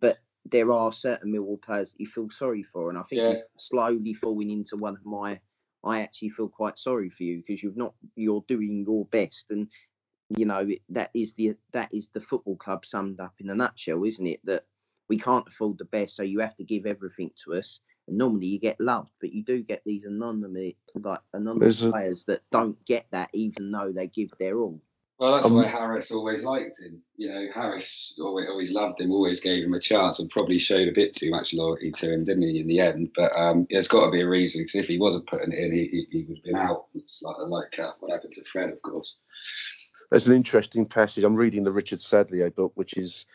but 0.00 0.18
there 0.50 0.72
are 0.72 0.92
certain 0.92 1.32
Millwall 1.32 1.60
players 1.60 1.92
that 1.92 2.00
you 2.00 2.06
feel 2.06 2.30
sorry 2.30 2.62
for, 2.62 2.88
and 2.90 2.98
I 2.98 3.02
think 3.02 3.22
Yeah. 3.22 3.28
he's 3.30 3.44
slowly 3.56 4.14
falling 4.14 4.50
into 4.50 4.76
one 4.76 4.94
of 4.96 5.04
my. 5.04 5.40
I 5.84 6.00
actually 6.00 6.30
feel 6.30 6.48
quite 6.48 6.78
sorry 6.78 7.10
for 7.10 7.22
you 7.22 7.38
because 7.46 7.62
you've 7.62 7.76
not. 7.76 7.94
You're 8.16 8.44
doing 8.48 8.84
your 8.86 9.04
best, 9.06 9.46
and 9.50 9.70
you 10.36 10.44
know 10.44 10.58
it- 10.58 10.82
that 10.90 11.10
is 11.14 11.32
the 11.34 11.54
that 11.72 11.92
is 11.92 12.08
the 12.12 12.20
football 12.20 12.56
club 12.56 12.84
summed 12.84 13.20
up 13.20 13.34
in 13.38 13.50
a 13.50 13.54
nutshell, 13.54 14.04
isn't 14.04 14.26
it? 14.26 14.40
That 14.44 14.64
we 15.08 15.18
can't 15.18 15.46
afford 15.48 15.78
the 15.78 15.84
best, 15.86 16.16
so 16.16 16.22
you 16.22 16.40
have 16.40 16.56
to 16.56 16.64
give 16.64 16.86
everything 16.86 17.30
to 17.44 17.54
us. 17.54 17.80
And 18.06 18.16
normally 18.18 18.46
you 18.46 18.58
get 18.58 18.80
loved, 18.80 19.10
but 19.20 19.32
you 19.32 19.42
do 19.42 19.62
get 19.62 19.82
these 19.84 20.04
anonymous 20.04 20.74
like 20.94 21.20
anonymous 21.32 21.80
There's 21.80 21.88
a- 21.88 21.92
players 21.92 22.24
that 22.24 22.42
don't 22.50 22.82
get 22.86 23.06
that, 23.10 23.30
even 23.32 23.70
though 23.70 23.92
they 23.92 24.06
give 24.06 24.30
their 24.38 24.58
all. 24.58 24.80
Well, 25.18 25.32
that's 25.32 25.46
Um, 25.46 25.54
why 25.54 25.66
Harris 25.66 26.12
always 26.12 26.44
liked 26.44 26.80
him. 26.80 27.02
You 27.16 27.28
know, 27.28 27.48
Harris 27.52 28.16
always, 28.22 28.48
always 28.48 28.72
loved 28.72 29.00
him, 29.00 29.10
always 29.10 29.40
gave 29.40 29.64
him 29.64 29.74
a 29.74 29.80
chance, 29.80 30.20
and 30.20 30.30
probably 30.30 30.58
showed 30.58 30.86
a 30.86 30.92
bit 30.92 31.12
too 31.12 31.28
much 31.30 31.52
loyalty 31.52 31.90
to 31.90 32.12
him, 32.12 32.22
didn't 32.22 32.44
he, 32.44 32.60
in 32.60 32.68
the 32.68 32.78
end? 32.78 33.10
But 33.16 33.36
um, 33.36 33.66
there's 33.68 33.88
got 33.88 34.04
to 34.04 34.12
be 34.12 34.20
a 34.20 34.28
reason, 34.28 34.60
because 34.62 34.76
if 34.76 34.86
he 34.86 34.96
wasn't 34.96 35.26
putting 35.26 35.50
it 35.52 35.58
in, 35.58 35.72
he, 35.72 35.86
he, 35.88 36.06
he 36.12 36.24
would 36.24 36.36
have 36.38 36.44
been 36.44 36.54
out. 36.56 36.86
It's 36.94 37.20
like, 37.24 37.36
like 37.48 37.78
uh, 37.80 37.94
what 37.98 38.12
happened 38.12 38.34
to 38.34 38.44
Fred, 38.44 38.70
of 38.70 38.80
course. 38.82 39.18
There's 40.10 40.28
an 40.28 40.36
interesting 40.36 40.86
passage. 40.86 41.24
I'm 41.24 41.36
reading 41.36 41.64
the 41.64 41.72
Richard 41.72 42.00
Sadlier 42.00 42.50
book, 42.50 42.72
which 42.74 42.96
is 42.96 43.26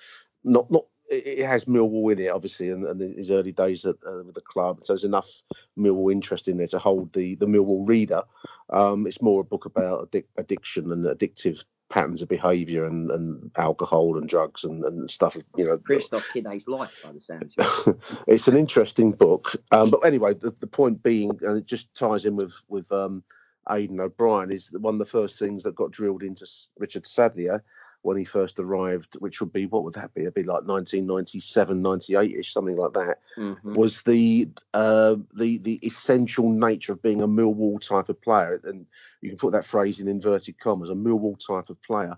not 0.43 0.69
not. 0.71 0.86
It 1.09 1.45
has 1.45 1.65
Millwall 1.65 2.13
in 2.13 2.19
it, 2.19 2.32
obviously, 2.32 2.69
and, 2.69 2.86
and 2.88 3.17
his 3.17 3.30
early 3.30 3.51
days 3.51 3.86
at, 3.86 3.95
uh, 4.07 4.24
with 4.26 4.36
the 4.36 4.41
club. 4.41 4.80
So 4.84 4.93
there's 4.93 5.03
enough 5.03 5.30
Millwall 5.78 6.11
interest 6.11 6.47
in 6.47 6.57
there 6.57 6.67
to 6.67 6.80
hold 6.80 7.11
the 7.13 7.36
the 7.36 7.45
Millwall 7.45 7.88
reader. 7.88 8.24
Um, 8.69 9.05
it's 9.05 9.21
more 9.21 9.41
a 9.41 9.45
book 9.45 9.65
about 9.65 10.09
addic- 10.09 10.28
addiction 10.38 10.91
and 10.91 11.05
addictive 11.05 11.63
patterns 11.89 12.24
of 12.24 12.30
behaviour 12.30 12.86
and, 12.86 13.11
and 13.11 13.51
alcohol 13.55 14.17
and 14.17 14.28
drugs 14.28 14.63
and, 14.63 14.84
and 14.84 15.11
stuff. 15.11 15.38
You 15.55 15.65
know, 15.67 15.78
Christoph 15.78 16.28
Kidney's 16.34 16.67
life, 16.67 17.01
by 17.03 17.11
the 17.11 17.21
sounds 17.21 17.55
of 17.57 17.88
it. 17.88 17.97
it's 18.28 18.47
an 18.47 18.57
interesting 18.57 19.11
book. 19.11 19.55
Um, 19.71 19.91
but 19.91 19.99
anyway, 19.99 20.34
the, 20.34 20.55
the 20.59 20.67
point 20.67 21.03
being, 21.03 21.38
and 21.41 21.57
it 21.57 21.67
just 21.67 21.93
ties 21.93 22.26
in 22.26 22.36
with 22.36 22.53
with 22.67 22.91
um, 22.91 23.24
Aiden 23.68 23.99
O'Brien, 23.99 24.51
is 24.51 24.72
one 24.72 24.95
of 24.95 24.99
the 24.99 25.05
first 25.05 25.39
things 25.39 25.64
that 25.64 25.76
got 25.76 25.91
drilled 25.91 26.24
into 26.24 26.45
Richard 26.78 27.05
Sadlier 27.05 27.64
when 28.03 28.18
he 28.18 28.26
first 28.26 28.59
arrived, 28.59 29.16
which 29.20 29.39
would 29.39 29.53
be 29.53 29.66
what 29.66 29.84
would 29.84 29.93
that 29.93 30.14
be? 30.14 30.22
It'd 30.22 30.34
be 30.34 30.43
like 30.43 30.66
1997, 30.66 31.82
98 31.82 32.36
ish, 32.36 32.53
something 32.53 32.76
like 32.76 32.93
that. 32.93 33.20
Mhm. 33.38 33.76
Was 33.76 34.01
the 34.03 34.49
uh, 34.74 35.16
the 35.34 35.57
the 35.57 35.80
essential 35.86 36.49
nature 36.49 36.91
of 36.91 37.01
being 37.01 37.22
a 37.22 37.28
Millwall 37.28 37.80
type 37.80 38.09
of 38.09 38.22
player, 38.22 38.59
and 38.64 38.86
you 39.22 39.30
can 39.30 39.38
put 39.39 39.53
that 39.53 39.66
phrase 39.66 39.99
in 39.99 40.09
inverted 40.09 40.59
commas, 40.59 40.89
a 40.89 40.95
Millwall 40.95 41.39
type 41.39 41.70
of 41.70 41.82
player, 41.82 42.18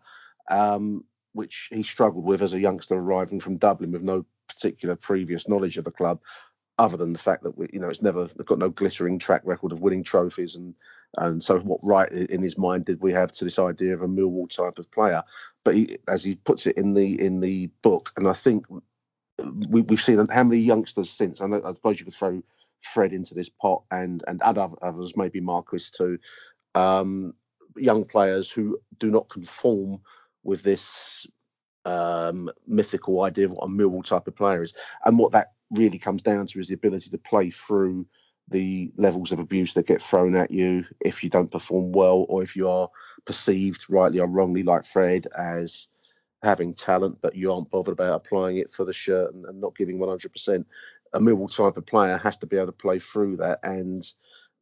um, 0.50 1.04
which 1.34 1.70
he 1.72 1.84
struggled 1.84 2.26
with 2.26 2.42
as 2.42 2.54
a 2.54 2.60
youngster 2.60 2.96
arriving 2.96 3.40
from 3.40 3.58
Dublin 3.58 3.92
with 3.92 4.04
no 4.04 4.26
particular 4.48 4.96
previous 4.96 5.48
knowledge 5.48 5.78
of 5.78 5.86
the 5.86 5.92
club, 5.92 6.20
other 6.78 6.98
than 6.98 7.14
the 7.14 7.20
fact 7.20 7.44
that 7.44 7.58
we, 7.58 7.70
you 7.72 7.80
know 7.80 7.90
it's 7.90 8.02
never 8.02 8.28
got 8.46 8.60
no 8.60 8.70
glittering 8.70 9.20
track 9.20 9.42
record 9.46 9.72
of 9.72 9.82
winning 9.82 10.04
trophies 10.04 10.56
and 10.56 10.74
and 11.18 11.44
so 11.44 11.60
what 11.60 11.80
right 11.84 12.12
in 12.12 12.42
his 12.42 12.58
mind 12.58 12.86
did 12.86 13.02
we 13.02 13.14
have 13.14 13.32
to 13.34 13.46
this 13.46 13.60
idea 13.60 13.94
of 13.94 14.02
a 14.02 14.08
Millwall 14.08 14.50
type 14.50 14.80
of 14.80 14.92
player? 14.92 15.24
But 15.64 15.76
he, 15.76 15.98
as 16.08 16.24
he 16.24 16.36
puts 16.36 16.68
it 16.68 16.78
in 16.78 16.94
the 16.94 17.20
in 17.22 17.40
the 17.40 17.68
book, 17.82 18.12
and 18.18 18.28
I 18.28 18.34
think 18.34 18.66
we, 19.38 19.82
we've 19.82 20.02
seen 20.02 20.26
how 20.28 20.44
many 20.44 20.62
youngsters 20.62 21.10
since. 21.10 21.42
I, 21.42 21.48
know, 21.48 21.62
I 21.64 21.74
suppose 21.74 22.00
you 22.00 22.06
could 22.06 22.14
throw 22.14 22.42
Fred 22.82 23.14
into 23.14 23.34
this 23.34 23.50
pot 23.50 23.84
and 23.92 24.24
and 24.28 24.42
add 24.44 24.58
others, 24.58 25.18
maybe 25.18 25.40
Marquis 25.40 25.86
too. 25.96 26.20
Um, 26.74 27.34
young 27.78 28.06
players 28.06 28.50
who 28.52 28.80
do 29.00 29.12
not 29.12 29.30
conform 29.30 30.02
with 30.44 30.64
this 30.64 31.28
um, 31.84 32.50
mythical 32.68 33.24
idea 33.24 33.46
of 33.46 33.52
what 33.52 33.66
a 33.66 33.68
Millwall 33.70 34.04
type 34.04 34.28
of 34.28 34.36
player 34.36 34.62
is, 34.62 34.74
and 35.04 35.18
what 35.18 35.32
that 35.34 35.54
really 35.72 35.98
comes 35.98 36.22
down 36.22 36.48
to 36.48 36.60
is 36.60 36.68
the 36.68 36.76
ability 36.76 37.10
to 37.10 37.18
play 37.18 37.50
through 37.50 38.06
the 38.50 38.92
levels 38.96 39.32
of 39.32 39.40
abuse 39.40 39.74
that 39.74 39.88
get 39.88 40.02
thrown 40.02 40.36
at 40.36 40.52
you 40.52 40.86
if 41.04 41.24
you 41.24 41.30
don't 41.30 41.52
perform 41.52 41.92
well 41.92 42.26
or 42.30 42.44
if 42.44 42.56
you 42.56 42.70
are 42.70 42.90
perceived 43.26 43.90
rightly 43.90 44.20
or 44.20 44.28
wrongly 44.28 44.62
like 44.64 44.86
Fred 44.86 45.28
as 45.36 45.88
having 46.44 46.76
talent 46.76 47.18
but 47.22 47.36
you 47.36 47.52
aren't 47.52 47.72
bothered 47.72 47.94
about 47.94 48.14
applying 48.14 48.58
it 48.58 48.70
for 48.70 48.86
the 48.86 48.94
shirt 48.94 49.34
and, 49.34 49.46
and 49.46 49.60
not 49.60 49.76
giving 49.76 49.98
100% 49.98 50.66
a 51.14 51.20
Millwall 51.20 51.56
type 51.56 51.78
of 51.78 51.86
player 51.86 52.18
has 52.18 52.38
to 52.38 52.46
be 52.46 52.58
able 52.58 52.68
to 52.68 52.72
play 52.72 53.00
through 53.00 53.38
that 53.38 53.60
and 53.64 54.06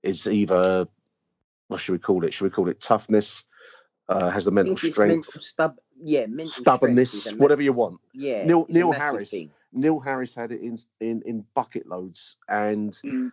is 0.02 0.28
either 0.28 0.88
what 1.68 1.82
should 1.82 1.94
we 1.94 2.00
call 2.00 2.24
it 2.24 2.34
should 2.34 2.46
we 2.46 2.50
call 2.52 2.70
it 2.70 2.80
toughness 2.80 3.44
uh, 4.08 4.30
has 4.30 4.46
the 4.46 4.52
mental 4.52 4.78
strength 4.78 5.28
mental 5.28 5.42
stub- 5.42 5.80
yeah, 6.02 6.26
mental 6.26 6.50
stubbornness 6.52 7.32
whatever 7.34 7.62
you 7.62 7.74
want 7.74 8.00
Yeah, 8.14 8.46
Neil- 8.46 8.68
Neil 8.70 8.92
Harris. 8.92 9.30
thing. 9.30 9.52
Neil 9.72 10.00
Harris 10.00 10.36
had 10.36 10.52
it 10.52 10.62
in 10.62 10.78
in, 11.00 11.22
in 11.26 11.46
bucket 11.54 11.88
loads, 11.88 12.38
and 12.48 12.92
Mm. 13.04 13.32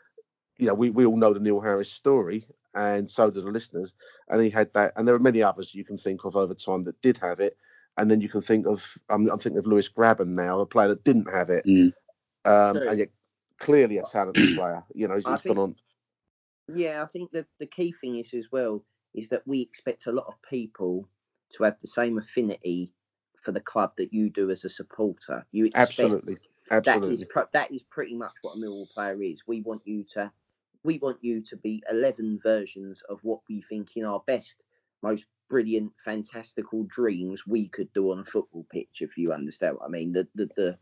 You 0.60 0.66
know 0.68 0.74
we, 0.74 0.90
we 0.90 1.04
all 1.06 1.16
know 1.16 1.32
the 1.32 1.40
Neil 1.40 1.60
Harris 1.60 1.90
story, 1.90 2.46
and 2.74 3.10
so 3.10 3.30
do 3.30 3.40
the 3.40 3.50
listeners. 3.50 3.94
And 4.28 4.42
he 4.42 4.50
had 4.50 4.72
that, 4.74 4.92
and 4.96 5.06
there 5.08 5.14
are 5.14 5.18
many 5.20 5.42
others 5.42 5.74
you 5.74 5.84
can 5.84 5.96
think 5.96 6.24
of 6.24 6.36
over 6.36 6.54
time 6.54 6.84
that 6.84 7.00
did 7.02 7.16
have 7.18 7.40
it, 7.40 7.56
and 7.96 8.10
then 8.10 8.20
you 8.20 8.28
can 8.28 8.40
think 8.40 8.66
of 8.66 8.96
I'm, 9.08 9.28
I'm 9.30 9.38
thinking 9.38 9.58
of 9.58 9.66
Lewis 9.66 9.88
Grabban 9.88 10.28
now, 10.28 10.60
a 10.60 10.66
player 10.66 10.88
that 10.88 11.04
didn't 11.04 11.30
have 11.30 11.50
it, 11.50 11.64
Mm. 11.66 11.92
um, 12.44 12.76
and 12.76 12.98
yet 12.98 13.08
clearly 13.58 13.98
a 13.98 14.02
talented 14.12 14.56
player. 14.56 14.84
You 14.94 15.08
know, 15.08 15.14
he's, 15.14 15.26
I 15.26 15.30
he's 15.32 15.40
think- 15.42 15.56
gone 15.56 15.64
on. 15.64 15.76
Yeah, 16.72 17.02
I 17.02 17.06
think 17.06 17.32
that 17.32 17.46
the 17.58 17.66
key 17.66 17.92
thing 18.00 18.16
is 18.18 18.32
as 18.32 18.46
well 18.52 18.84
is 19.12 19.28
that 19.30 19.42
we 19.44 19.60
expect 19.60 20.06
a 20.06 20.12
lot 20.12 20.26
of 20.28 20.34
people 20.48 21.08
to 21.54 21.64
have 21.64 21.74
the 21.80 21.88
same 21.88 22.16
affinity 22.16 22.92
for 23.42 23.50
the 23.50 23.58
club 23.60 23.90
that 23.96 24.12
you 24.12 24.30
do 24.30 24.50
as 24.52 24.64
a 24.64 24.68
supporter. 24.70 25.44
You 25.50 25.64
expect 25.64 25.88
Absolutely, 25.88 26.34
that 26.68 26.82
is 26.84 26.88
absolutely. 26.88 27.24
pro- 27.26 27.48
that 27.54 27.72
is 27.72 27.82
pretty 27.82 28.14
much 28.14 28.34
what 28.42 28.56
a 28.56 28.60
Millwall 28.60 28.88
player 28.90 29.20
is. 29.20 29.42
We 29.48 29.62
want 29.62 29.82
you 29.84 30.04
to 30.12 30.30
we 30.84 30.98
want 30.98 31.22
you 31.22 31.42
to 31.42 31.56
be 31.56 31.82
eleven 31.90 32.40
versions 32.42 33.02
of 33.08 33.22
what 33.24 33.40
we 33.48 33.62
think 33.62 33.96
in 33.96 34.04
our 34.04 34.20
best, 34.26 34.62
most 35.02 35.26
brilliant, 35.48 35.92
fantastical 36.04 36.84
dreams 36.84 37.46
we 37.46 37.68
could 37.68 37.92
do 37.92 38.12
on 38.12 38.20
a 38.20 38.24
football 38.24 38.66
pitch. 38.70 39.02
If 39.02 39.16
you 39.18 39.32
understand 39.32 39.76
what 39.78 39.86
I 39.86 39.88
mean, 39.88 40.12
the 40.12 40.28
the, 40.34 40.46
the 40.56 40.78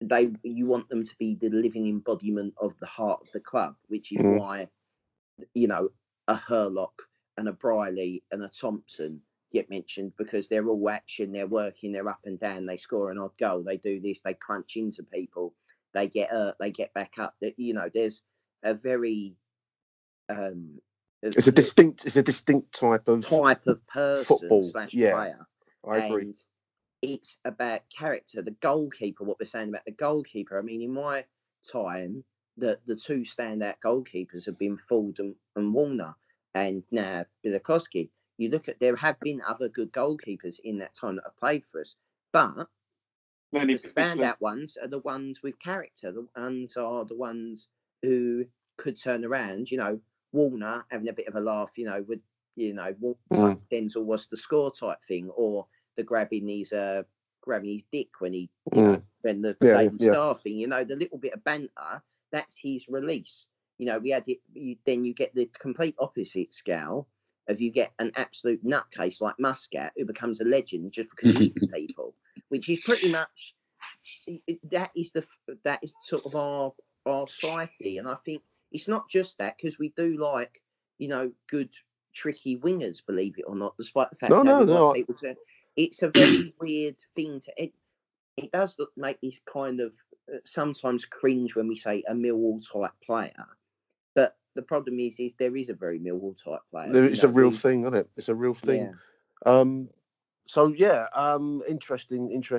they 0.00 0.30
you 0.42 0.66
want 0.66 0.88
them 0.88 1.04
to 1.04 1.16
be 1.18 1.34
the 1.34 1.48
living 1.50 1.88
embodiment 1.88 2.54
of 2.58 2.78
the 2.80 2.86
heart 2.86 3.20
of 3.22 3.32
the 3.32 3.40
club, 3.40 3.76
which 3.88 4.12
is 4.12 4.22
Mhm. 4.22 4.28
why 4.28 4.68
you 5.54 5.68
know 5.68 5.90
a 6.28 6.36
Hurlock 6.36 7.02
and 7.36 7.48
a 7.48 7.52
Briley 7.52 8.24
and 8.30 8.42
a 8.42 8.48
Thompson 8.48 9.22
get 9.52 9.70
mentioned 9.70 10.14
because 10.18 10.48
they're 10.48 10.68
all 10.68 10.90
action, 10.90 11.32
they're 11.32 11.46
working, 11.46 11.92
they're 11.92 12.08
up 12.08 12.20
and 12.24 12.38
down, 12.40 12.66
they 12.66 12.76
score 12.76 13.10
an 13.10 13.18
odd 13.18 13.36
goal, 13.38 13.62
they 13.62 13.78
do 13.78 14.00
this, 14.00 14.20
they 14.22 14.34
crunch 14.34 14.76
into 14.76 15.02
people, 15.04 15.54
they 15.94 16.08
get 16.08 16.30
hurt, 16.30 16.56
they 16.60 16.70
get 16.70 16.92
back 16.94 17.18
up. 17.18 17.36
That 17.40 17.58
you 17.58 17.74
know, 17.74 17.90
there's 17.92 18.22
a 18.62 18.74
very 18.74 19.34
um 20.28 20.80
It's 21.22 21.48
a 21.48 21.52
distinct, 21.52 22.06
it's 22.06 22.16
a 22.16 22.22
distinct 22.22 22.78
type 22.78 23.08
of. 23.08 23.26
type 23.26 23.66
of 23.66 23.86
person 23.86 24.24
football, 24.24 24.70
slash 24.70 24.92
yeah, 24.92 25.14
player. 25.14 25.46
I 25.86 26.06
agree. 26.06 26.22
And 26.22 26.36
it's 27.02 27.36
about 27.44 27.82
character. 27.96 28.42
The 28.42 28.52
goalkeeper, 28.52 29.24
what 29.24 29.38
we're 29.40 29.46
saying 29.46 29.70
about 29.70 29.84
the 29.84 29.92
goalkeeper. 29.92 30.58
I 30.58 30.62
mean, 30.62 30.82
in 30.82 30.92
my 30.92 31.24
time, 31.70 32.24
the, 32.56 32.78
the 32.86 32.96
two 32.96 33.20
standout 33.20 33.76
goalkeepers 33.84 34.46
have 34.46 34.58
been 34.58 34.76
Ford 34.76 35.18
and, 35.18 35.34
and 35.56 35.72
Warner, 35.72 36.14
and 36.54 36.82
now 36.90 37.24
Bialkowski. 37.44 38.10
You 38.36 38.50
look 38.50 38.68
at 38.68 38.78
there 38.78 38.96
have 38.96 39.18
been 39.20 39.42
other 39.46 39.68
good 39.68 39.92
goalkeepers 39.92 40.60
in 40.62 40.78
that 40.78 40.94
time 40.94 41.16
that 41.16 41.24
have 41.24 41.36
played 41.36 41.64
for 41.70 41.80
us, 41.80 41.94
but 42.32 42.68
Lenny 43.52 43.74
the 43.74 43.88
standout 43.88 44.40
ones 44.40 44.76
are 44.80 44.88
the 44.88 44.98
ones 45.00 45.42
with 45.42 45.58
character. 45.58 46.12
The 46.12 46.26
ones 46.36 46.76
are 46.76 47.04
the 47.04 47.16
ones 47.16 47.66
who 48.02 48.44
could 48.76 49.00
turn 49.00 49.24
around. 49.24 49.70
You 49.70 49.78
know, 49.78 50.00
Warner 50.32 50.84
having 50.90 51.08
a 51.08 51.12
bit 51.12 51.28
of 51.28 51.36
a 51.36 51.40
laugh. 51.40 51.70
You 51.76 51.86
know, 51.86 52.04
with 52.08 52.20
you 52.56 52.74
know, 52.74 52.94
Mm. 53.32 53.60
Denzel 53.70 54.04
was 54.04 54.26
the 54.26 54.36
score 54.36 54.72
type 54.72 54.98
thing, 55.06 55.30
or 55.30 55.66
the 55.96 56.02
grabbing 56.02 56.48
his 56.48 56.72
uh 56.72 57.02
grabbing 57.40 57.72
his 57.72 57.84
dick 57.92 58.08
when 58.20 58.32
he 58.32 58.50
Mm. 58.72 58.84
know 58.84 59.02
when 59.22 59.42
the 59.42 59.56
Yeah, 59.62 59.82
yeah. 59.98 60.10
Starr 60.10 60.38
thing. 60.38 60.56
You 60.58 60.66
know, 60.68 60.84
the 60.84 60.96
little 60.96 61.18
bit 61.18 61.32
of 61.34 61.44
banter. 61.44 62.02
That's 62.30 62.58
his 62.58 62.88
release. 62.88 63.46
You 63.78 63.86
know, 63.86 63.98
we 63.98 64.10
had 64.10 64.24
it. 64.28 64.40
You, 64.52 64.76
then 64.84 65.04
you 65.04 65.14
get 65.14 65.34
the 65.34 65.46
complete 65.58 65.94
opposite 65.98 66.52
scale 66.52 67.08
of 67.48 67.60
you 67.60 67.70
get 67.70 67.92
an 67.98 68.12
absolute 68.16 68.62
nutcase 68.64 69.20
like 69.20 69.38
Muscat 69.38 69.92
who 69.96 70.04
becomes 70.04 70.40
a 70.40 70.44
legend 70.44 70.92
just 70.92 71.08
because 71.10 71.38
he 71.38 71.54
people, 71.74 72.14
which 72.48 72.68
is 72.68 72.80
pretty 72.84 73.10
much 73.10 73.54
that 74.70 74.90
is 74.94 75.12
the 75.12 75.24
that 75.64 75.80
is 75.82 75.94
sort 76.02 76.24
of 76.26 76.34
our 76.36 76.72
our 77.08 77.26
psyche, 77.26 77.98
and 77.98 78.06
I 78.08 78.16
think 78.24 78.42
it's 78.72 78.88
not 78.88 79.08
just 79.08 79.38
that 79.38 79.56
because 79.56 79.78
we 79.78 79.90
do 79.96 80.16
like 80.18 80.60
you 80.98 81.08
know 81.08 81.32
good 81.48 81.70
tricky 82.12 82.56
wingers, 82.58 83.04
believe 83.04 83.38
it 83.38 83.44
or 83.46 83.56
not, 83.56 83.76
despite 83.76 84.10
the 84.10 84.16
fact 84.16 84.30
No, 84.30 84.38
that 84.38 84.44
no, 84.44 84.64
no, 84.64 84.92
people 84.92 85.14
to. 85.16 85.36
It's 85.76 86.02
a 86.02 86.08
very 86.08 86.54
weird 86.60 86.96
thing 87.14 87.40
to 87.40 87.52
it. 87.62 87.72
It 88.36 88.52
does 88.52 88.76
look, 88.78 88.90
make 88.96 89.22
me 89.22 89.38
kind 89.52 89.80
of 89.80 89.92
uh, 90.32 90.38
sometimes 90.44 91.04
cringe 91.04 91.54
when 91.56 91.68
we 91.68 91.76
say 91.76 92.02
a 92.08 92.14
Millwall 92.14 92.60
type 92.70 92.92
player, 93.04 93.46
but 94.14 94.36
the 94.54 94.62
problem 94.62 94.98
is, 94.98 95.18
is 95.20 95.32
there 95.38 95.56
is 95.56 95.68
a 95.68 95.74
very 95.74 96.00
Millwall 96.00 96.36
type 96.42 96.60
player. 96.70 96.92
There- 96.92 97.04
It's 97.06 97.22
know, 97.22 97.28
a 97.28 97.32
real 97.32 97.50
thing, 97.50 97.82
isn't 97.82 97.94
it? 97.94 98.08
It's 98.16 98.28
a 98.28 98.34
real 98.34 98.54
thing. 98.54 98.94
Yeah. 99.46 99.60
Um, 99.60 99.88
so 100.46 100.68
yeah, 100.68 101.06
um, 101.14 101.62
interesting, 101.68 102.30
interesting. 102.32 102.58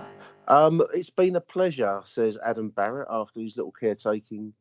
Um, 0.51 0.83
it's 0.93 1.09
been 1.09 1.37
a 1.37 1.41
pleasure, 1.41 2.01
says 2.03 2.37
Adam 2.43 2.69
Barrett 2.69 3.07
after 3.09 3.39
his 3.39 3.55
little 3.55 3.71
caretaking 3.71 4.53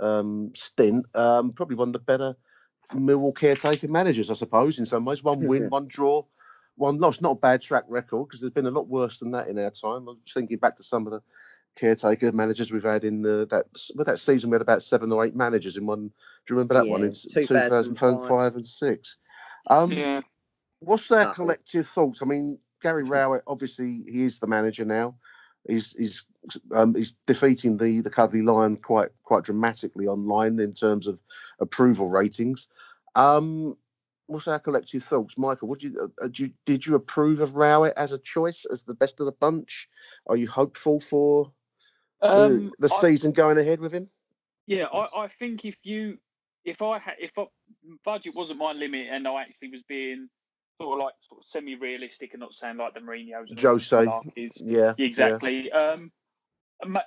um, 0.00 0.50
stint. 0.56 1.06
Um, 1.14 1.52
probably 1.52 1.76
one 1.76 1.90
of 1.90 1.92
the 1.92 2.00
better 2.00 2.36
Millwall 2.92 3.36
caretaker 3.36 3.86
managers, 3.86 4.32
I 4.32 4.34
suppose, 4.34 4.80
in 4.80 4.86
some 4.86 5.04
ways. 5.04 5.22
One 5.22 5.46
win, 5.46 5.70
one 5.70 5.86
draw, 5.86 6.24
one 6.74 6.98
loss. 6.98 7.20
Not 7.20 7.32
a 7.32 7.36
bad 7.36 7.62
track 7.62 7.84
record 7.86 8.26
because 8.26 8.40
there's 8.40 8.52
been 8.52 8.66
a 8.66 8.72
lot 8.72 8.88
worse 8.88 9.20
than 9.20 9.30
that 9.30 9.46
in 9.46 9.58
our 9.60 9.70
time. 9.70 10.08
I'm 10.08 10.18
thinking 10.28 10.58
back 10.58 10.76
to 10.76 10.82
some 10.82 11.06
of 11.06 11.12
the 11.12 11.22
caretaker 11.76 12.32
managers 12.32 12.72
we've 12.72 12.82
had 12.82 13.04
in 13.04 13.22
the 13.22 13.46
that 13.50 13.66
with 13.94 14.08
that 14.08 14.18
season. 14.18 14.50
We 14.50 14.56
had 14.56 14.62
about 14.62 14.82
seven 14.82 15.12
or 15.12 15.24
eight 15.24 15.36
managers 15.36 15.76
in 15.76 15.86
one. 15.86 16.08
Do 16.08 16.12
you 16.48 16.56
remember 16.56 16.74
that 16.74 16.86
Yeah, 16.86 16.92
one 16.92 17.04
in 17.04 17.12
2005. 17.12 17.94
2005 17.94 18.56
and 18.56 18.66
six? 18.66 19.18
Um, 19.68 19.92
Yeah. 19.92 20.22
What's 20.80 21.08
their 21.08 21.32
collective 21.32 21.86
thoughts? 21.86 22.22
I 22.22 22.26
mean, 22.26 22.58
Gary 22.82 23.04
Rowett, 23.04 23.42
obviously, 23.46 24.04
he 24.08 24.24
is 24.24 24.38
the 24.38 24.46
manager 24.46 24.84
now. 24.84 25.16
He's 25.68 25.92
he's 25.94 26.24
um, 26.72 26.94
he's 26.94 27.12
defeating 27.26 27.76
the 27.76 28.00
the 28.00 28.10
Cuddly 28.10 28.42
Lion 28.42 28.76
quite 28.76 29.10
quite 29.22 29.44
dramatically 29.44 30.06
online 30.06 30.58
in 30.60 30.72
terms 30.72 31.06
of 31.06 31.18
approval 31.60 32.08
ratings. 32.08 32.68
Um, 33.14 33.76
what's 34.26 34.48
our 34.48 34.58
collective 34.58 35.02
thoughts, 35.02 35.36
Michael? 35.36 35.68
Would 35.68 35.82
you, 35.82 36.12
uh, 36.22 36.26
did 36.26 36.38
you 36.38 36.50
did 36.64 36.86
you 36.86 36.94
approve 36.94 37.40
of 37.40 37.56
Rowett 37.56 37.94
as 37.96 38.12
a 38.12 38.18
choice 38.18 38.64
as 38.64 38.84
the 38.84 38.94
best 38.94 39.20
of 39.20 39.26
the 39.26 39.32
bunch? 39.32 39.88
Are 40.26 40.36
you 40.36 40.48
hopeful 40.48 41.00
for 41.00 41.52
the, 42.20 42.28
Um, 42.28 42.72
the 42.78 42.92
I- 42.92 43.00
season 43.00 43.32
going 43.32 43.58
ahead 43.58 43.80
with 43.80 43.92
him? 43.92 44.08
Yeah, 44.66 44.84
I, 44.84 45.24
I 45.24 45.28
think 45.28 45.64
if 45.64 45.78
you, 45.84 46.18
if 46.62 46.82
I 46.82 46.98
had, 46.98 47.14
if 47.18 47.38
I, 47.38 47.46
budget 48.04 48.34
wasn't 48.34 48.58
my 48.58 48.72
limit 48.72 49.06
and 49.10 49.26
I 49.26 49.40
actually 49.40 49.70
was 49.70 49.82
being 49.82 50.28
sort 50.80 50.98
of 50.98 51.04
like 51.04 51.14
sort 51.20 51.40
of 51.40 51.44
semi-realistic 51.44 52.34
and 52.34 52.40
not 52.40 52.54
saying 52.54 52.76
like 52.76 52.94
the 52.94 53.00
Mourinho's 53.00 53.50
and 53.50 53.60
Jose, 53.60 54.04
yeah, 54.36 54.48
yeah. 54.56 54.92
exactly. 54.98 55.70
Um, 55.72 56.12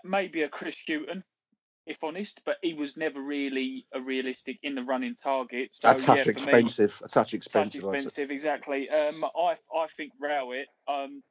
maybe 0.04 0.44
a 0.44 0.50
Chris 0.50 0.78
Hughton, 0.88 1.24
if 1.86 2.04
honest, 2.04 2.42
but 2.46 2.58
he 2.62 2.74
was 2.74 2.98
never 2.98 3.22
really 3.22 3.86
a 3.94 4.02
realistic 4.02 4.60
in 4.64 4.76
the 4.76 4.84
running 4.84 5.16
target. 5.16 5.70
So 5.74 5.90
a 5.90 5.96
touch 5.96 6.20
yeah, 6.20 6.26
me, 6.26 6.32
expensive. 6.32 7.02
a 7.04 7.08
touch 7.08 7.14
touch 7.14 7.34
expensive. 7.34 7.84
Expensive, 7.84 8.32
exactly. 8.32 8.90
Um, 8.90 9.24
I 9.24 9.56
I 9.76 9.88
think 9.88 10.12
Rowett, 10.20 10.68
um, 10.88 11.24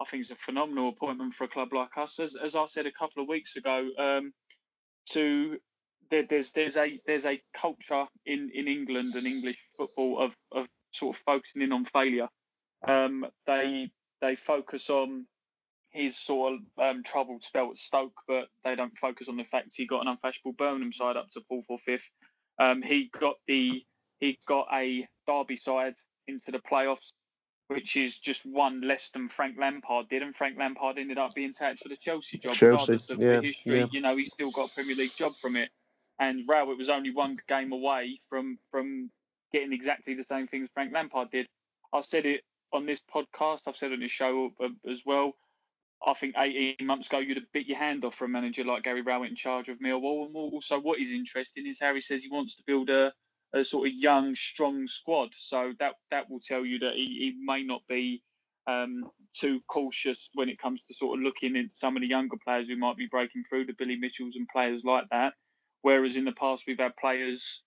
I 0.00 0.04
think 0.04 0.22
it's 0.22 0.30
a 0.30 0.36
phenomenal 0.36 0.88
appointment 0.88 1.34
for 1.34 1.44
a 1.44 1.48
club 1.48 1.72
like 1.72 1.96
us. 1.96 2.18
As 2.18 2.36
as 2.36 2.54
I 2.54 2.64
said 2.64 2.86
a 2.86 2.92
couple 2.92 3.22
of 3.22 3.28
weeks 3.28 3.56
ago, 3.56 3.88
um, 3.98 4.32
to 5.10 5.58
there, 6.10 6.24
there's 6.28 6.50
there's 6.52 6.76
a 6.76 6.98
there's 7.06 7.26
a 7.26 7.40
culture 7.54 8.06
in 8.24 8.50
in 8.54 8.68
England 8.68 9.14
and 9.14 9.26
English 9.26 9.58
football 9.76 10.18
of 10.18 10.36
of 10.50 10.68
sort 10.92 11.16
of 11.16 11.22
focusing 11.22 11.62
in 11.62 11.72
on 11.72 11.84
failure. 11.84 12.28
Um, 12.86 13.26
they 13.46 13.90
they 14.20 14.34
focus 14.34 14.90
on 14.90 15.26
his 15.90 16.18
sort 16.18 16.54
of 16.54 16.60
um, 16.82 17.02
troubled 17.02 17.42
spell 17.42 17.70
at 17.70 17.76
Stoke, 17.76 18.18
but 18.26 18.48
they 18.64 18.74
don't 18.74 18.96
focus 18.96 19.28
on 19.28 19.36
the 19.36 19.44
fact 19.44 19.74
he 19.76 19.86
got 19.86 20.00
an 20.00 20.08
unfashionable 20.08 20.54
Birmingham 20.54 20.92
side 20.92 21.16
up 21.16 21.28
to 21.30 21.42
fourth 21.48 21.66
or 21.68 21.78
fifth. 21.78 22.10
Um, 22.58 22.82
he 22.82 23.10
got 23.12 23.36
the 23.46 23.84
he 24.20 24.38
got 24.46 24.68
a 24.72 25.06
Derby 25.26 25.56
side 25.56 25.94
into 26.26 26.50
the 26.50 26.60
playoffs, 26.60 27.12
which 27.68 27.96
is 27.96 28.18
just 28.18 28.46
one 28.46 28.80
less 28.80 29.10
than 29.10 29.28
Frank 29.28 29.56
Lampard 29.58 30.08
did, 30.08 30.22
and 30.22 30.34
Frank 30.34 30.58
Lampard 30.58 30.98
ended 30.98 31.18
up 31.18 31.34
being 31.34 31.50
attached 31.50 31.82
for 31.82 31.88
the 31.88 31.96
Chelsea 31.96 32.38
job, 32.38 32.54
Chelsea, 32.54 32.92
regardless 32.92 33.10
of 33.10 33.22
yeah, 33.22 33.40
the 33.40 33.46
history. 33.46 33.78
yeah. 33.80 33.86
You 33.90 34.00
know, 34.00 34.16
he 34.16 34.24
still 34.24 34.50
got 34.50 34.70
a 34.70 34.74
Premier 34.74 34.96
League 34.96 35.16
job 35.16 35.34
from 35.40 35.56
it, 35.56 35.68
and 36.18 36.42
Row, 36.48 36.70
it 36.70 36.78
was 36.78 36.88
only 36.88 37.12
one 37.12 37.36
game 37.48 37.72
away 37.72 38.18
from 38.28 38.58
from 38.70 39.10
getting 39.52 39.72
exactly 39.72 40.14
the 40.14 40.24
same 40.24 40.46
things 40.46 40.68
Frank 40.72 40.92
Lampard 40.92 41.30
did. 41.30 41.46
I've 41.92 42.04
said 42.04 42.26
it 42.26 42.42
on 42.72 42.86
this 42.86 43.00
podcast. 43.00 43.62
I've 43.66 43.76
said 43.76 43.90
it 43.90 43.94
on 43.94 44.00
this 44.00 44.10
show 44.10 44.50
uh, 44.62 44.68
as 44.90 45.02
well. 45.04 45.34
I 46.04 46.14
think 46.14 46.34
18 46.36 46.84
months 46.86 47.06
ago 47.06 47.18
you'd 47.18 47.36
have 47.36 47.52
bit 47.52 47.66
your 47.66 47.78
hand 47.78 48.04
off 48.04 48.14
for 48.16 48.24
a 48.24 48.28
manager 48.28 48.64
like 48.64 48.82
Gary 48.82 49.02
Rowett 49.02 49.30
in 49.30 49.36
charge 49.36 49.68
of 49.68 49.78
Millwall. 49.78 50.26
And 50.26 50.34
also, 50.34 50.80
what 50.80 50.98
is 50.98 51.12
interesting 51.12 51.66
is 51.66 51.78
how 51.80 51.94
he 51.94 52.00
says 52.00 52.22
he 52.22 52.28
wants 52.28 52.56
to 52.56 52.62
build 52.66 52.90
a, 52.90 53.12
a 53.54 53.62
sort 53.62 53.88
of 53.88 53.94
young, 53.94 54.34
strong 54.34 54.86
squad. 54.86 55.30
So 55.32 55.72
that 55.78 55.94
that 56.10 56.28
will 56.28 56.40
tell 56.40 56.64
you 56.64 56.80
that 56.80 56.94
he, 56.94 57.04
he 57.04 57.34
may 57.44 57.62
not 57.62 57.82
be 57.88 58.22
um, 58.66 59.04
too 59.32 59.60
cautious 59.68 60.28
when 60.34 60.48
it 60.48 60.58
comes 60.58 60.84
to 60.86 60.94
sort 60.94 61.18
of 61.18 61.22
looking 61.22 61.56
at 61.56 61.66
some 61.72 61.96
of 61.96 62.02
the 62.02 62.08
younger 62.08 62.36
players 62.42 62.68
who 62.68 62.76
might 62.76 62.96
be 62.96 63.06
breaking 63.06 63.44
through, 63.48 63.66
the 63.66 63.72
Billy 63.72 63.96
Mitchells 63.96 64.36
and 64.36 64.48
players 64.48 64.82
like 64.84 65.04
that. 65.10 65.34
Whereas 65.82 66.16
in 66.16 66.24
the 66.24 66.32
past 66.32 66.64
we've 66.66 66.78
had 66.78 66.96
players 66.96 67.62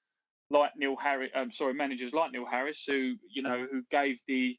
like 0.49 0.71
Neil 0.77 0.95
Harris, 0.95 1.31
I'm 1.35 1.51
sorry, 1.51 1.73
managers 1.73 2.13
like 2.13 2.31
Neil 2.31 2.45
Harris 2.45 2.83
who 2.87 3.15
you 3.29 3.41
know 3.41 3.65
who 3.69 3.83
gave 3.89 4.19
the 4.27 4.57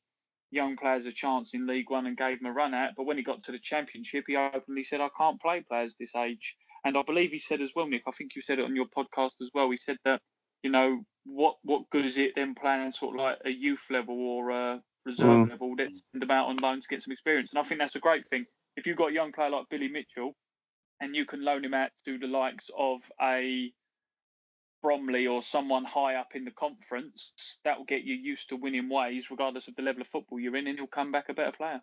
young 0.50 0.76
players 0.76 1.06
a 1.06 1.12
chance 1.12 1.54
in 1.54 1.66
League 1.66 1.90
One 1.90 2.06
and 2.06 2.16
gave 2.16 2.38
them 2.38 2.46
a 2.46 2.52
run 2.52 2.74
at. 2.74 2.94
But 2.96 3.04
when 3.06 3.16
he 3.16 3.22
got 3.22 3.42
to 3.44 3.52
the 3.52 3.58
Championship, 3.58 4.24
he 4.26 4.36
openly 4.36 4.82
said, 4.84 5.00
"I 5.00 5.10
can't 5.16 5.40
play 5.40 5.62
players 5.68 5.96
this 5.98 6.14
age." 6.14 6.56
And 6.84 6.96
I 6.96 7.02
believe 7.02 7.32
he 7.32 7.38
said 7.38 7.60
as 7.60 7.72
well, 7.74 7.86
Nick. 7.88 8.02
I 8.06 8.12
think 8.12 8.34
you 8.36 8.42
said 8.42 8.58
it 8.58 8.64
on 8.64 8.76
your 8.76 8.86
podcast 8.86 9.32
as 9.40 9.50
well. 9.54 9.70
He 9.70 9.76
said 9.76 9.98
that 10.04 10.20
you 10.62 10.70
know 10.70 11.02
what 11.24 11.56
what 11.62 11.88
good 11.90 12.04
is 12.04 12.18
it 12.18 12.34
then 12.34 12.54
playing 12.54 12.90
sort 12.92 13.16
of 13.16 13.20
like 13.20 13.38
a 13.44 13.50
youth 13.50 13.84
level 13.90 14.16
or 14.18 14.50
a 14.50 14.82
reserve 15.04 15.46
Mm. 15.46 15.50
level? 15.50 15.74
Let's 15.76 16.02
send 16.12 16.22
them 16.22 16.30
out 16.30 16.48
on 16.48 16.56
loan 16.58 16.80
to 16.80 16.88
get 16.88 17.02
some 17.02 17.12
experience. 17.12 17.50
And 17.50 17.58
I 17.58 17.62
think 17.62 17.80
that's 17.80 17.96
a 17.96 18.00
great 18.00 18.28
thing. 18.28 18.46
If 18.76 18.86
you've 18.86 18.96
got 18.96 19.10
a 19.10 19.14
young 19.14 19.32
player 19.32 19.50
like 19.50 19.68
Billy 19.68 19.88
Mitchell, 19.88 20.36
and 21.00 21.14
you 21.14 21.26
can 21.26 21.42
loan 21.44 21.64
him 21.64 21.74
out 21.74 21.90
to 22.04 22.18
the 22.18 22.26
likes 22.26 22.70
of 22.76 23.00
a 23.20 23.72
Bromley 24.86 25.26
or 25.26 25.42
someone 25.42 25.84
high 25.84 26.14
up 26.14 26.36
in 26.36 26.44
the 26.44 26.52
conference, 26.52 27.32
that 27.64 27.76
will 27.76 27.84
get 27.86 28.04
you 28.04 28.14
used 28.14 28.50
to 28.50 28.56
winning 28.56 28.88
ways, 28.88 29.32
regardless 29.32 29.66
of 29.66 29.74
the 29.74 29.82
level 29.82 30.00
of 30.00 30.06
football 30.06 30.38
you're 30.38 30.54
in, 30.54 30.68
and 30.68 30.78
he'll 30.78 30.86
come 30.86 31.10
back 31.10 31.28
a 31.28 31.34
better 31.34 31.50
player. 31.50 31.80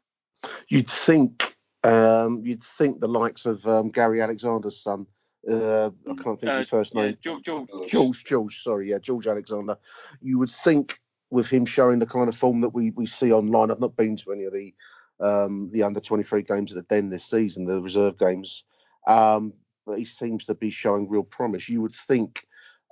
You'd 0.69 0.87
think, 0.87 1.53
um, 1.83 2.43
you'd 2.45 2.63
think 2.63 3.01
the 3.01 3.09
likes 3.09 3.45
of 3.45 3.67
um, 3.67 3.89
Gary 3.89 4.21
Alexander's 4.21 4.81
son. 4.81 5.07
Uh, 5.45 5.89
I 6.09 6.13
can't 6.15 6.39
think 6.39 6.53
of 6.53 6.59
his 6.59 6.69
first 6.69 6.95
Yeah, 6.95 7.07
name. 7.07 7.17
George, 7.19 7.43
George, 7.43 7.69
George, 7.89 8.23
George, 8.23 8.63
sorry, 8.63 8.91
yeah, 8.91 8.99
George 8.99 9.27
Alexander. 9.27 9.75
You 10.21 10.39
would 10.39 10.49
think 10.49 10.97
with 11.29 11.49
him 11.49 11.65
showing 11.65 11.99
the 11.99 12.05
kind 12.05 12.29
of 12.29 12.37
form 12.37 12.61
that 12.61 12.69
we, 12.69 12.91
we 12.91 13.05
see 13.05 13.33
online. 13.33 13.69
I've 13.69 13.81
not 13.81 13.97
been 13.97 14.15
to 14.15 14.31
any 14.31 14.45
of 14.45 14.53
the 14.53 14.73
um, 15.19 15.71
the 15.73 15.83
under 15.83 15.99
twenty 15.99 16.23
three 16.23 16.43
games 16.43 16.71
at 16.71 16.77
the 16.77 16.95
Den 16.95 17.09
this 17.09 17.25
season, 17.25 17.65
the 17.65 17.81
reserve 17.81 18.17
games, 18.17 18.63
um, 19.05 19.51
but 19.85 19.99
he 19.99 20.05
seems 20.05 20.45
to 20.45 20.55
be 20.55 20.69
showing 20.69 21.09
real 21.09 21.23
promise. 21.23 21.67
You 21.67 21.81
would 21.81 21.93
think 21.93 22.45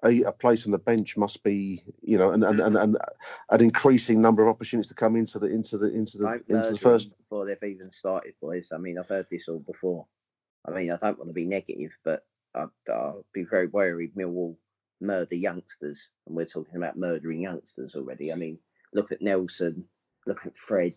a, 0.03 0.23
a 0.23 0.31
place 0.31 0.65
on 0.65 0.71
the 0.71 0.77
bench 0.77 1.15
must 1.17 1.43
be, 1.43 1.83
you 2.01 2.17
know, 2.17 2.31
and 2.31 2.43
and, 2.43 2.59
and, 2.59 2.75
and 2.77 2.97
an 3.49 3.61
increasing 3.61 4.21
number 4.21 4.41
of 4.43 4.49
opportunities 4.49 4.89
to 4.89 4.95
come 4.95 5.15
into 5.15 5.39
the 5.39 5.47
into 5.47 5.77
the 5.77 5.87
into 5.87 6.17
the 6.17 6.25
into 6.49 6.71
the 6.71 6.77
first. 6.77 7.09
before 7.17 7.45
they've 7.45 7.71
even 7.71 7.91
started, 7.91 8.33
boys. 8.41 8.71
I 8.71 8.77
mean, 8.77 8.97
I've 8.97 9.07
heard 9.09 9.27
this 9.29 9.47
all 9.47 9.59
before. 9.59 10.05
I 10.65 10.71
mean, 10.71 10.91
I 10.91 10.97
don't 10.97 11.17
want 11.17 11.29
to 11.29 11.33
be 11.33 11.45
negative, 11.45 11.91
but 12.03 12.25
I'd, 12.55 12.67
I'll 12.89 13.25
be 13.33 13.43
very 13.43 13.67
wary 13.67 14.11
Millwall 14.17 14.55
murder 14.99 15.35
youngsters, 15.35 16.07
and 16.27 16.35
we're 16.35 16.45
talking 16.45 16.75
about 16.77 16.97
murdering 16.97 17.41
youngsters 17.41 17.95
already. 17.95 18.31
I 18.31 18.35
mean, 18.35 18.59
look 18.93 19.11
at 19.11 19.21
Nelson, 19.21 19.85
look 20.27 20.45
at 20.45 20.57
Fred, 20.57 20.93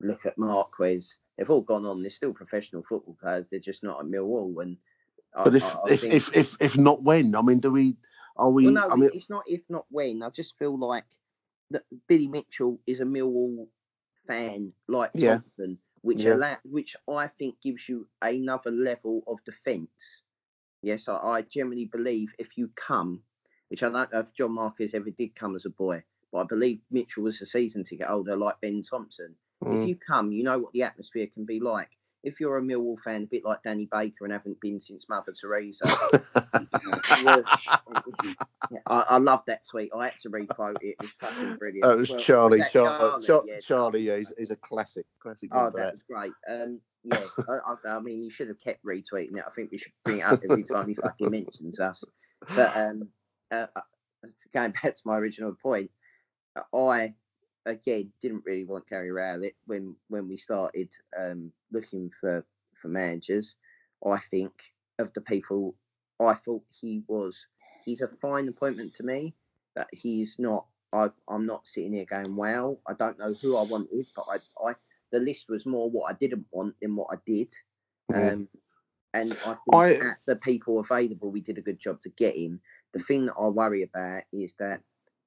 look 0.00 0.24
at 0.26 0.38
Marquis. 0.38 1.02
They've 1.36 1.50
all 1.50 1.60
gone 1.60 1.86
on. 1.86 2.02
They're 2.02 2.10
still 2.10 2.32
professional 2.32 2.82
football 2.88 3.16
players. 3.20 3.48
They're 3.48 3.60
just 3.60 3.82
not 3.84 4.00
at 4.00 4.06
Millwall. 4.06 4.60
And 4.62 4.76
I- 5.36 5.44
But 5.44 5.54
if 5.54 5.76
I- 5.76 5.80
I 5.80 5.90
if, 5.90 6.04
if 6.04 6.36
if 6.36 6.56
if 6.60 6.78
not 6.78 7.02
when, 7.02 7.34
I 7.34 7.42
mean, 7.42 7.60
do 7.60 7.70
we? 7.70 7.96
Are 8.38 8.50
we? 8.50 8.64
well, 8.64 8.72
no, 8.74 8.90
I 8.90 8.96
mean, 8.96 9.10
it's 9.14 9.30
not 9.30 9.44
if 9.46 9.62
not 9.68 9.86
when. 9.90 10.22
I 10.22 10.30
just 10.30 10.56
feel 10.58 10.78
like 10.78 11.04
that 11.70 11.84
Billy 12.08 12.28
Mitchell 12.28 12.80
is 12.86 13.00
a 13.00 13.04
Millwall 13.04 13.68
fan, 14.26 14.72
like 14.88 15.10
Yeah. 15.14 15.38
Thompson, 15.38 15.78
which 16.02 16.24
Yeah. 16.24 16.34
allow, 16.34 16.58
which 16.64 16.96
I 17.08 17.28
think 17.28 17.60
gives 17.62 17.88
you 17.88 18.08
another 18.22 18.70
level 18.70 19.22
of 19.26 19.42
defence. 19.44 20.22
Yes, 20.82 21.08
I, 21.08 21.16
I 21.16 21.42
generally 21.42 21.86
believe 21.86 22.34
if 22.38 22.56
you 22.56 22.68
come, 22.76 23.22
which 23.68 23.82
I 23.82 23.90
don't 23.90 24.12
know 24.12 24.20
if 24.20 24.32
John 24.34 24.52
Marquis 24.52 24.90
ever 24.94 25.10
did 25.10 25.34
come 25.34 25.56
as 25.56 25.66
a 25.66 25.70
boy, 25.70 26.04
but 26.32 26.38
I 26.38 26.44
believe 26.44 26.80
Mitchell 26.90 27.24
was 27.24 27.42
a 27.42 27.46
season 27.46 27.82
ticket 27.84 28.06
holder 28.06 28.36
like 28.36 28.60
Ben 28.60 28.82
Thompson. 28.82 29.34
Mm. 29.64 29.82
If 29.82 29.88
you 29.88 29.96
come, 29.96 30.30
you 30.30 30.44
know 30.44 30.58
what 30.60 30.72
the 30.72 30.84
atmosphere 30.84 31.26
can 31.26 31.44
be 31.44 31.58
like. 31.58 31.97
If 32.24 32.40
you're 32.40 32.58
a 32.58 32.62
Millwall 32.62 32.98
fan, 32.98 33.22
a 33.22 33.26
bit 33.26 33.44
like 33.44 33.62
Danny 33.62 33.88
Baker, 33.90 34.24
and 34.24 34.32
haven't 34.32 34.60
been 34.60 34.80
since 34.80 35.08
Mother 35.08 35.32
Teresa, 35.32 35.84
yeah, 37.24 37.42
I, 38.86 39.04
I 39.10 39.18
love 39.18 39.42
that 39.46 39.66
tweet. 39.68 39.92
I 39.96 40.06
had 40.06 40.18
to 40.22 40.28
requote 40.28 40.78
it. 40.82 40.96
It 40.98 41.02
was 41.02 41.10
fucking 41.20 41.56
brilliant. 41.56 41.82
That 41.82 41.96
was 41.96 42.10
Well, 42.10 42.18
Charlie. 42.18 42.58
that 42.58 42.72
Charlie, 42.72 42.98
Charlie? 42.98 43.26
Char- 43.26 43.42
Yeah, 43.46 43.60
Charlie, 43.60 44.00
yeah, 44.00 44.16
he's, 44.16 44.34
he's 44.36 44.50
a 44.50 44.56
classic. 44.56 45.06
Classic. 45.22 45.48
Oh, 45.52 45.62
one 45.62 45.72
for 45.72 45.78
that 45.78 45.84
that. 45.84 45.94
was 45.94 46.02
great. 46.10 46.32
Um, 46.48 46.80
yeah, 47.04 47.24
I, 47.48 47.72
I, 47.72 47.96
I, 47.96 48.00
mean, 48.00 48.22
you 48.24 48.30
should 48.30 48.48
have 48.48 48.60
kept 48.60 48.84
retweeting 48.84 49.36
it. 49.36 49.44
I 49.46 49.50
think 49.50 49.70
we 49.70 49.78
should 49.78 49.92
bring 50.04 50.18
it 50.18 50.24
up 50.24 50.40
every 50.42 50.64
time 50.64 50.88
he 50.88 50.94
fucking 50.94 51.30
mentions 51.30 51.78
us. 51.78 52.02
But 52.54 52.76
um, 52.76 53.08
uh, 53.52 53.66
uh 53.74 53.80
going 54.52 54.72
back 54.72 54.94
to 54.94 55.02
my 55.04 55.16
original 55.16 55.54
point, 55.62 55.90
I 56.72 57.14
again 57.66 58.12
didn't 58.22 58.44
really 58.46 58.64
want 58.64 58.88
Gary 58.88 59.10
Rowett 59.10 59.56
when 59.66 59.94
when 60.08 60.28
we 60.28 60.36
started 60.36 60.90
um, 61.18 61.52
looking 61.72 62.10
for 62.20 62.44
for 62.80 62.88
managers. 62.88 63.54
I 64.06 64.18
think 64.18 64.52
of 64.98 65.12
the 65.14 65.20
people 65.20 65.74
I 66.20 66.34
thought 66.34 66.64
he 66.80 67.02
was. 67.06 67.46
He's 67.84 68.00
a 68.00 68.08
fine 68.20 68.48
appointment 68.48 68.92
to 68.94 69.02
me, 69.02 69.34
but 69.74 69.88
he's 69.92 70.38
not. 70.38 70.66
I, 70.92 71.10
I'm 71.28 71.46
not 71.46 71.66
sitting 71.66 71.92
here 71.92 72.06
going, 72.06 72.34
"Wow!" 72.36 72.78
I 72.86 72.94
don't 72.94 73.18
know 73.18 73.34
who 73.34 73.56
I 73.56 73.62
wanted, 73.62 74.06
but 74.16 74.26
I, 74.30 74.68
I 74.68 74.74
the 75.12 75.20
list 75.20 75.46
was 75.48 75.66
more 75.66 75.90
what 75.90 76.10
I 76.10 76.14
didn't 76.14 76.46
want 76.50 76.74
than 76.80 76.96
what 76.96 77.08
I 77.12 77.16
did. 77.26 77.54
Um, 78.12 78.48
and 79.14 79.32
I 79.46 79.56
think 79.64 79.74
I, 79.74 79.92
at 79.94 80.18
the 80.26 80.36
people 80.36 80.80
available, 80.80 81.30
we 81.30 81.40
did 81.40 81.58
a 81.58 81.62
good 81.62 81.78
job 81.78 82.00
to 82.02 82.10
get 82.10 82.36
him. 82.36 82.60
The 82.92 83.00
thing 83.00 83.26
that 83.26 83.34
I 83.38 83.48
worry 83.48 83.82
about 83.82 84.22
is 84.32 84.54
that 84.58 84.80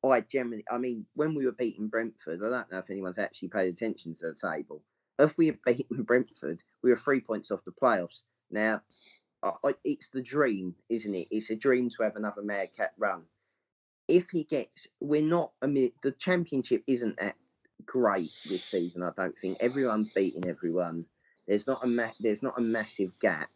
I 0.04 0.22
generally, 0.22 0.66
I 0.72 0.78
mean, 0.78 1.06
when 1.16 1.36
we 1.36 1.46
were 1.46 1.52
beating 1.52 1.88
Brentford, 1.88 2.40
I 2.44 2.50
don't 2.50 2.72
know 2.72 2.80
if 2.80 2.90
anyone's 2.90 3.20
actually 3.20 3.50
paid 3.50 3.74
attention 3.74 4.16
to 4.16 4.28
the 4.32 4.36
table. 4.36 4.82
If 5.20 5.38
we 5.38 5.48
had 5.48 5.62
beaten 5.66 6.04
Brentford, 6.04 6.64
we 6.82 6.90
were 6.90 6.96
three 6.98 7.22
points 7.22 7.52
off 7.52 7.66
the 7.66 7.72
playoffs. 7.72 8.24
Now, 8.50 8.82
I, 9.44 9.74
it's 9.84 10.10
the 10.10 10.22
dream, 10.22 10.76
isn't 10.90 11.14
it? 11.16 11.28
It's 11.32 11.50
a 11.50 11.56
dream 11.56 11.90
to 11.92 12.04
have 12.04 12.16
another 12.16 12.42
Madcat 12.42 12.90
run. 12.98 13.24
If 14.08 14.30
he 14.32 14.44
gets, 14.44 14.88
we're 15.00 15.22
not. 15.22 15.52
I 15.62 15.68
mean, 15.68 15.92
the 16.04 16.12
championship 16.12 16.84
isn't 16.88 17.18
that 17.18 17.36
great 17.86 18.32
this 18.48 18.64
season. 18.64 19.04
I 19.04 19.12
don't 19.16 19.38
think 19.40 19.58
everyone's 19.62 20.12
beating 20.14 20.48
everyone. 20.48 21.06
There's 21.48 21.68
not 21.68 21.84
a 21.84 21.88
ma- 21.88 22.12
there's 22.20 22.44
not 22.44 22.58
a 22.58 22.62
massive 22.62 23.14
gap. 23.22 23.50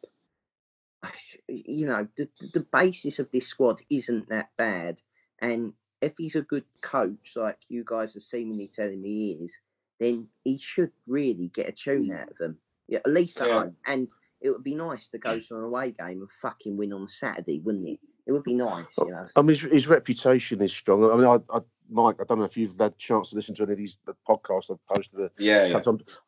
You 1.48 1.86
know, 1.86 2.08
the 2.18 2.28
the 2.54 2.66
basis 2.74 3.20
of 3.20 3.30
this 3.30 3.48
squad 3.48 3.80
isn't 3.92 4.30
that 4.30 4.50
bad, 4.58 5.00
and 5.40 5.74
if 6.06 6.14
he's 6.18 6.36
a 6.36 6.42
good 6.42 6.64
coach, 6.82 7.34
like 7.36 7.58
you 7.68 7.84
guys 7.84 8.16
are 8.16 8.22
seemingly 8.22 8.68
telling 8.68 9.02
me 9.02 9.10
he 9.10 9.44
is, 9.44 9.58
then 10.00 10.28
he 10.44 10.60
should 10.60 10.92
really 11.08 11.48
get 11.48 11.68
a 11.68 11.72
tune 11.72 12.10
mm. 12.10 12.22
out 12.22 12.30
of 12.30 12.38
them. 12.38 12.58
Yeah, 12.88 13.00
at 13.00 13.12
least 13.12 13.42
at 13.42 13.48
yeah. 13.48 13.54
home. 13.56 13.76
And 13.88 14.08
it 14.40 14.52
would 14.52 14.64
be 14.64 14.76
nice 14.76 15.08
to 15.10 15.18
go 15.18 15.40
to 15.40 15.56
an 15.58 15.64
away 15.64 15.92
game 15.92 16.20
and 16.20 16.30
fucking 16.44 16.78
win 16.78 16.94
on 16.94 17.08
Saturday, 17.08 17.60
wouldn't 17.60 17.88
it? 17.88 18.00
It 18.28 18.32
would 18.32 18.44
be 18.44 18.54
nice, 18.54 18.86
you 18.98 19.06
oh, 19.06 19.10
know. 19.10 19.28
I 19.36 19.42
mean, 19.42 19.58
his, 19.58 19.62
his 19.72 19.88
reputation 19.88 20.62
is 20.62 20.72
strong. 20.72 21.04
I 21.04 21.16
mean, 21.16 21.26
I, 21.26 21.58
I, 21.58 21.62
Mike, 21.90 22.18
I 22.20 22.24
don't 22.24 22.38
know 22.38 22.46
if 22.46 22.56
you've 22.56 22.80
had 22.80 22.92
a 22.92 22.96
chance 22.98 23.32
to 23.32 23.36
listen 23.36 23.56
to 23.56 23.64
any 23.64 23.72
of 23.72 23.78
these 23.80 23.98
the 24.06 24.16
podcasts 24.28 24.70
I've 24.70 24.86
posted. 24.96 25.20
Uh, 25.20 25.30
yeah, 25.40 25.66
yeah. 25.66 25.80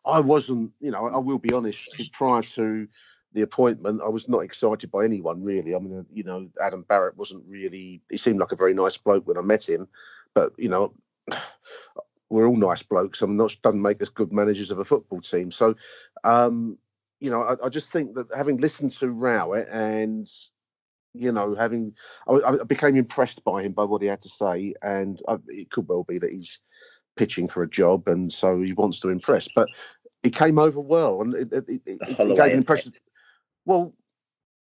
I 0.06 0.20
wasn't, 0.20 0.72
you 0.80 0.90
know, 0.90 1.06
I 1.06 1.18
will 1.18 1.40
be 1.40 1.54
honest. 1.54 1.88
Prior 2.14 2.42
to 2.42 2.88
the 3.34 3.42
appointment, 3.42 4.02
I 4.04 4.10
was 4.10 4.28
not 4.28 4.40
excited 4.40 4.92
by 4.92 5.06
anyone 5.06 5.44
really. 5.44 5.76
I 5.76 5.80
mean, 5.80 6.06
you 6.12 6.24
know, 6.24 6.50
Adam 6.62 6.84
Barrett 6.84 7.18
wasn't 7.18 7.44
really. 7.48 8.02
He 8.10 8.18
seemed 8.18 8.40
like 8.40 8.52
a 8.52 8.58
very 8.58 8.74
nice 8.74 8.98
bloke 8.98 9.28
when 9.28 9.38
I 9.38 9.42
met 9.42 9.68
him, 9.68 9.88
but 10.34 10.54
you 10.58 10.70
know, 10.70 10.94
we're 12.30 12.48
all 12.48 12.56
nice 12.56 12.84
blokes. 12.84 13.22
I'm 13.22 13.38
not 13.38 13.56
doesn't 13.62 13.82
make 13.82 14.02
us 14.02 14.10
good 14.10 14.32
managers 14.32 14.72
of 14.72 14.80
a 14.80 14.86
football 14.86 15.22
team. 15.22 15.52
So, 15.52 15.76
um, 16.24 16.78
you 17.20 17.30
know, 17.30 17.42
I, 17.42 17.66
I, 17.66 17.70
just 17.70 17.92
think 17.92 18.16
that 18.16 18.28
having 18.36 18.58
listened 18.58 18.92
to 18.94 19.10
Rowett 19.10 19.68
and 19.72 20.28
you 21.14 21.32
know, 21.32 21.56
having 21.56 21.96
I, 22.28 22.34
I, 22.34 22.64
became 22.64 22.96
impressed 22.96 23.44
by 23.44 23.64
him 23.64 23.74
by 23.74 23.84
what 23.84 24.02
he 24.02 24.08
had 24.08 24.22
to 24.22 24.30
say, 24.30 24.74
and 24.82 25.22
I, 25.28 25.38
it 25.48 25.72
could 25.72 25.88
well 25.88 26.04
be 26.04 26.20
that 26.20 26.32
he's 26.32 26.60
pitching 27.16 27.48
for 27.48 27.64
a 27.64 27.70
job, 27.70 28.08
and 28.08 28.32
so 28.32 28.62
he 28.62 28.74
wants 28.74 29.00
to 29.02 29.10
impress. 29.10 29.48
But 29.54 29.68
he 30.24 30.30
came 30.30 30.60
over 30.60 30.80
well, 30.80 31.22
and 31.22 31.34
it, 31.36 31.54
it, 31.54 31.66
it, 31.68 31.82
it 31.86 32.18
gave 32.18 32.40
an 32.52 32.58
impression. 32.58 32.94
Well, 33.68 33.94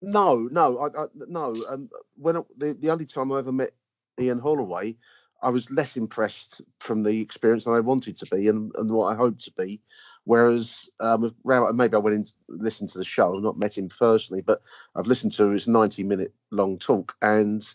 no, 0.00 0.48
no, 0.52 0.78
I, 0.80 1.06
no. 1.14 1.66
Um, 1.68 1.90
when 2.16 2.36
the 2.56 2.74
the 2.74 2.90
only 2.90 3.06
time 3.06 3.32
I 3.32 3.40
ever 3.40 3.52
met 3.52 3.72
Ian 4.20 4.38
Holloway, 4.38 4.96
I 5.42 5.50
was 5.50 5.70
less 5.72 5.96
impressed 5.96 6.62
from 6.80 7.02
the 7.02 7.20
experience 7.20 7.64
than 7.64 7.74
I 7.74 7.80
wanted 7.80 8.16
to 8.18 8.26
be 8.36 8.48
and, 8.48 8.72
and 8.76 8.90
what 8.92 9.12
I 9.12 9.16
hoped 9.16 9.44
to 9.46 9.52
be. 9.58 9.82
Whereas 10.24 10.88
um, 11.00 11.34
maybe 11.44 11.94
I 11.96 11.98
went 11.98 12.16
in 12.16 12.24
to 12.24 12.32
listen 12.48 12.86
to 12.88 12.98
the 12.98 13.04
show, 13.04 13.32
not 13.34 13.58
met 13.58 13.76
him 13.76 13.88
personally, 13.88 14.42
but 14.42 14.62
I've 14.94 15.08
listened 15.08 15.32
to 15.34 15.50
his 15.50 15.66
90 15.66 16.04
minute 16.04 16.32
long 16.52 16.78
talk, 16.78 17.16
and 17.20 17.66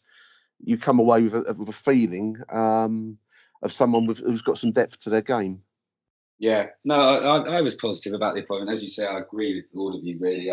you 0.63 0.77
come 0.77 0.99
away 0.99 1.23
with 1.23 1.35
a, 1.35 1.53
with 1.53 1.69
a 1.69 1.73
feeling 1.73 2.37
um, 2.49 3.17
of 3.61 3.73
someone 3.73 4.05
with, 4.07 4.19
who's 4.19 4.41
got 4.43 4.57
some 4.57 4.71
depth 4.71 4.99
to 5.01 5.09
their 5.09 5.21
game. 5.21 5.63
Yeah, 6.39 6.67
no, 6.85 6.95
I, 6.95 7.57
I, 7.57 7.61
was 7.61 7.75
positive 7.75 8.13
about 8.13 8.33
the 8.33 8.41
appointment. 8.41 8.71
As 8.71 8.81
you 8.81 8.87
say, 8.87 9.05
I 9.05 9.19
agree 9.19 9.55
with 9.55 9.65
all 9.75 9.93
of 9.93 10.01
you. 10.05 10.17
Really, 10.21 10.49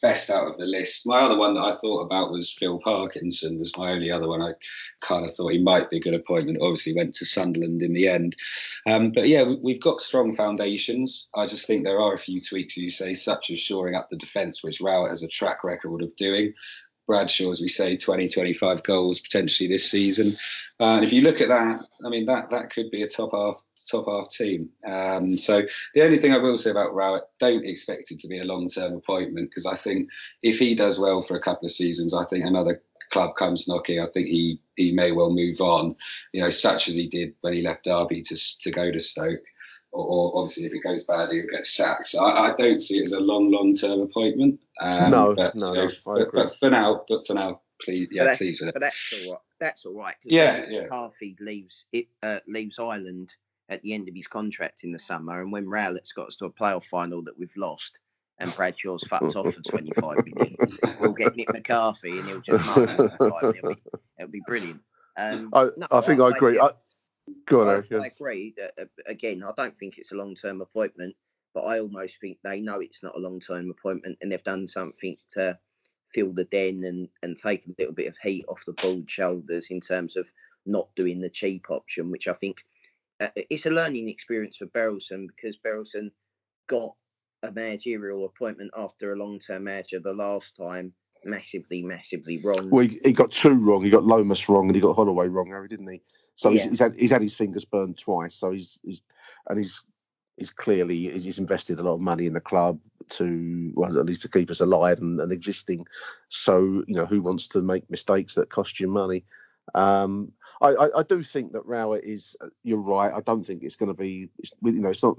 best 0.00 0.30
out 0.30 0.48
of 0.48 0.56
the 0.56 0.64
list. 0.64 1.06
My 1.06 1.20
other 1.20 1.36
one 1.36 1.52
that 1.54 1.62
I 1.62 1.72
thought 1.72 2.06
about 2.06 2.32
was 2.32 2.50
Phil 2.50 2.78
Parkinson. 2.78 3.58
Was 3.58 3.76
my 3.76 3.92
only 3.92 4.10
other 4.10 4.28
one. 4.28 4.40
I 4.40 4.54
kind 5.02 5.22
of 5.22 5.30
thought 5.30 5.52
he 5.52 5.62
might 5.62 5.90
be 5.90 5.98
a 5.98 6.00
good 6.00 6.14
appointment. 6.14 6.62
Obviously, 6.62 6.94
went 6.94 7.14
to 7.16 7.26
Sunderland 7.26 7.82
in 7.82 7.92
the 7.92 8.08
end. 8.08 8.34
Um, 8.86 9.12
but 9.12 9.28
yeah, 9.28 9.44
we, 9.62 9.74
have 9.74 9.82
got 9.82 10.00
strong 10.00 10.34
foundations. 10.34 11.28
I 11.34 11.44
just 11.44 11.66
think 11.66 11.84
there 11.84 12.00
are 12.00 12.14
a 12.14 12.18
few 12.18 12.40
tweaks, 12.40 12.78
you 12.78 12.88
say, 12.88 13.12
such 13.12 13.50
as 13.50 13.60
shoring 13.60 13.94
up 13.94 14.08
the 14.08 14.16
defence, 14.16 14.64
which 14.64 14.80
Rowett 14.80 15.10
has 15.10 15.22
a 15.22 15.28
track 15.28 15.64
record 15.64 16.00
of 16.00 16.16
doing. 16.16 16.54
Bradshaw, 17.10 17.50
as 17.50 17.60
we 17.60 17.66
say, 17.66 17.96
20, 17.96 18.28
25 18.28 18.84
goals 18.84 19.18
potentially 19.18 19.68
this 19.68 19.90
season. 19.90 20.36
Uh, 20.78 20.94
and 20.94 21.04
if 21.04 21.12
you 21.12 21.22
look 21.22 21.40
at 21.40 21.48
that, 21.48 21.84
I 22.06 22.08
mean, 22.08 22.24
that 22.26 22.50
that 22.50 22.70
could 22.70 22.88
be 22.92 23.02
a 23.02 23.08
top 23.08 23.32
half 23.32 23.60
top 23.90 24.06
half 24.06 24.30
team. 24.30 24.68
Um, 24.86 25.36
so 25.36 25.62
the 25.92 26.04
only 26.04 26.18
thing 26.18 26.32
I 26.32 26.38
will 26.38 26.56
say 26.56 26.70
about 26.70 26.94
Rowett, 26.94 27.24
don't 27.40 27.66
expect 27.66 28.12
it 28.12 28.20
to 28.20 28.28
be 28.28 28.38
a 28.38 28.44
long 28.44 28.68
term 28.68 28.94
appointment 28.94 29.50
because 29.50 29.66
I 29.66 29.74
think 29.74 30.08
if 30.44 30.60
he 30.60 30.76
does 30.76 31.00
well 31.00 31.20
for 31.20 31.36
a 31.36 31.42
couple 31.42 31.66
of 31.66 31.72
seasons, 31.72 32.14
I 32.14 32.22
think 32.26 32.44
another 32.44 32.80
club 33.10 33.34
comes 33.34 33.66
knocking, 33.66 33.98
I 33.98 34.06
think 34.14 34.28
he 34.28 34.60
he 34.76 34.92
may 34.92 35.10
well 35.10 35.30
move 35.30 35.60
on. 35.60 35.96
You 36.32 36.42
know, 36.42 36.50
such 36.50 36.86
as 36.86 36.94
he 36.94 37.08
did 37.08 37.34
when 37.40 37.54
he 37.54 37.62
left 37.62 37.86
Derby 37.86 38.22
to 38.22 38.36
to 38.60 38.70
go 38.70 38.92
to 38.92 39.00
Stoke 39.00 39.42
or, 39.92 40.04
or, 40.04 40.42
obviously 40.42 40.66
if 40.66 40.72
it 40.72 40.82
goes 40.82 41.04
badly, 41.04 41.40
he'll 41.40 41.50
get 41.50 41.66
sacked. 41.66 42.08
So 42.08 42.24
I, 42.24 42.50
I, 42.50 42.56
don't 42.56 42.80
see 42.80 42.98
it 42.98 43.04
as 43.04 43.12
a 43.12 43.20
long, 43.20 43.50
long 43.50 43.74
term 43.74 44.00
appointment. 44.00 44.60
Um, 44.80 45.10
no, 45.10 45.34
but, 45.34 45.54
no, 45.54 45.72
you 45.72 45.80
know, 45.80 45.88
no 45.88 45.90
but, 46.04 46.32
but, 46.32 46.56
for 46.56 46.70
now, 46.70 47.04
but 47.08 47.26
for 47.26 47.34
now, 47.34 47.60
please, 47.82 48.08
yeah, 48.10 48.36
please 48.36 48.60
with 48.60 48.68
it. 48.68 48.74
But 48.74 48.82
that's 48.82 49.26
all 49.26 49.32
right. 49.32 49.40
That's 49.58 49.84
all 49.84 49.94
right. 49.94 50.14
Yeah, 50.24 50.64
yeah. 50.68 50.82
McCarthy 50.82 51.36
leaves 51.40 51.84
it 51.92 52.06
uh, 52.22 52.38
leaves 52.46 52.78
Ireland 52.78 53.34
at 53.68 53.82
the 53.82 53.92
end 53.92 54.08
of 54.08 54.14
his 54.14 54.26
contract 54.26 54.84
in 54.84 54.92
the 54.92 54.98
summer, 54.98 55.42
and 55.42 55.52
when 55.52 55.68
Rowett's 55.68 56.12
got 56.12 56.28
us 56.28 56.36
to 56.36 56.46
a 56.46 56.50
playoff 56.50 56.84
final 56.84 57.22
that 57.24 57.38
we've 57.38 57.56
lost. 57.56 57.98
And 58.42 58.50
Bradshaw's 58.56 59.04
fucked 59.04 59.36
off 59.36 59.52
for 59.52 59.60
25 59.60 60.24
minutes. 60.34 60.78
We'll 60.98 61.12
get 61.12 61.36
Nick 61.36 61.52
McCarthy 61.52 62.18
and 62.18 62.26
he'll 62.26 62.40
just 62.40 62.64
mark 62.74 63.54
It'll 63.54 63.74
be, 63.74 63.80
it'll 64.18 64.30
be 64.30 64.40
brilliant. 64.46 64.80
Um, 65.18 65.50
I, 65.52 65.64
no, 65.76 65.86
I 65.90 66.00
think 66.00 66.20
I, 66.20 66.24
I 66.24 66.30
agree. 66.30 66.58
I, 66.58 66.70
I. 67.92 67.96
I 68.02 68.06
agree. 68.06 68.54
That, 68.56 68.72
uh, 68.80 68.86
again, 69.06 69.42
I 69.42 69.52
don't 69.56 69.78
think 69.78 69.94
it's 69.98 70.12
a 70.12 70.16
long 70.16 70.34
term 70.34 70.60
appointment, 70.60 71.14
but 71.54 71.62
I 71.62 71.80
almost 71.80 72.14
think 72.20 72.38
they 72.42 72.60
know 72.60 72.80
it's 72.80 73.02
not 73.02 73.16
a 73.16 73.20
long 73.20 73.40
term 73.40 73.70
appointment 73.70 74.18
and 74.20 74.30
they've 74.30 74.42
done 74.42 74.66
something 74.66 75.16
to 75.32 75.58
fill 76.14 76.32
the 76.32 76.44
den 76.44 76.84
and, 76.84 77.08
and 77.22 77.36
take 77.36 77.66
a 77.66 77.74
little 77.78 77.94
bit 77.94 78.08
of 78.08 78.16
heat 78.22 78.44
off 78.48 78.64
the 78.66 78.72
board 78.72 79.10
shoulders 79.10 79.68
in 79.70 79.80
terms 79.80 80.16
of 80.16 80.26
not 80.66 80.88
doing 80.96 81.20
the 81.20 81.30
cheap 81.30 81.66
option, 81.70 82.10
which 82.10 82.28
I 82.28 82.34
think 82.34 82.58
uh, 83.20 83.28
it's 83.36 83.66
a 83.66 83.70
learning 83.70 84.08
experience 84.08 84.56
for 84.56 84.66
Berylson 84.66 85.26
because 85.28 85.58
Berylson 85.64 86.10
got 86.68 86.94
a 87.42 87.50
managerial 87.50 88.24
appointment 88.24 88.70
after 88.76 89.12
a 89.12 89.16
long 89.16 89.38
term 89.38 89.64
manager 89.64 90.00
the 90.00 90.12
last 90.12 90.56
time 90.56 90.92
massively, 91.24 91.82
massively 91.82 92.38
wrong. 92.38 92.70
Well, 92.70 92.86
he, 92.86 93.00
he, 93.04 93.12
got 93.12 93.30
two 93.30 93.54
wrong. 93.54 93.84
He 93.84 93.90
got 93.90 94.04
Lomas 94.04 94.48
wrong 94.48 94.66
and 94.66 94.74
he 94.74 94.80
got 94.80 94.96
Holloway 94.96 95.28
wrong, 95.28 95.48
Harry, 95.48 95.68
didn't 95.68 95.90
he? 95.90 96.02
So 96.34 96.50
yeah. 96.50 96.62
he's, 96.62 96.70
he's, 96.70 96.78
had 96.78 96.96
he's 96.96 97.10
had 97.10 97.22
his 97.22 97.34
fingers 97.34 97.64
burned 97.64 97.98
twice. 97.98 98.34
So 98.34 98.52
he's, 98.52 98.78
he's 98.82 99.02
and 99.48 99.58
he's 99.58 99.82
he's 100.36 100.50
clearly 100.50 100.96
he's 100.96 101.38
invested 101.38 101.78
a 101.78 101.82
lot 101.82 101.94
of 101.94 102.00
money 102.00 102.26
in 102.26 102.32
the 102.32 102.40
club 102.40 102.80
to 103.10 103.72
well 103.74 103.98
at 103.98 104.06
least 104.06 104.22
to 104.22 104.28
keep 104.28 104.50
us 104.50 104.60
alive 104.60 104.98
and, 104.98 105.20
and 105.20 105.32
existing. 105.32 105.86
So 106.28 106.82
you 106.86 106.94
know 106.94 107.06
who 107.06 107.22
wants 107.22 107.48
to 107.48 107.62
make 107.62 107.90
mistakes 107.90 108.34
that 108.34 108.50
cost 108.50 108.80
you 108.80 108.88
money? 108.88 109.24
Um, 109.74 110.32
I, 110.60 110.68
I, 110.68 110.98
I, 110.98 111.02
do 111.04 111.22
think 111.22 111.52
that 111.52 111.64
Rowett 111.64 112.04
is. 112.04 112.36
You're 112.64 112.80
right. 112.80 113.12
I 113.12 113.20
don't 113.20 113.44
think 113.44 113.62
it's 113.62 113.76
going 113.76 113.88
to 113.88 113.94
be. 113.94 114.28
you 114.62 114.72
know, 114.72 114.90
it's 114.90 115.02
not. 115.02 115.16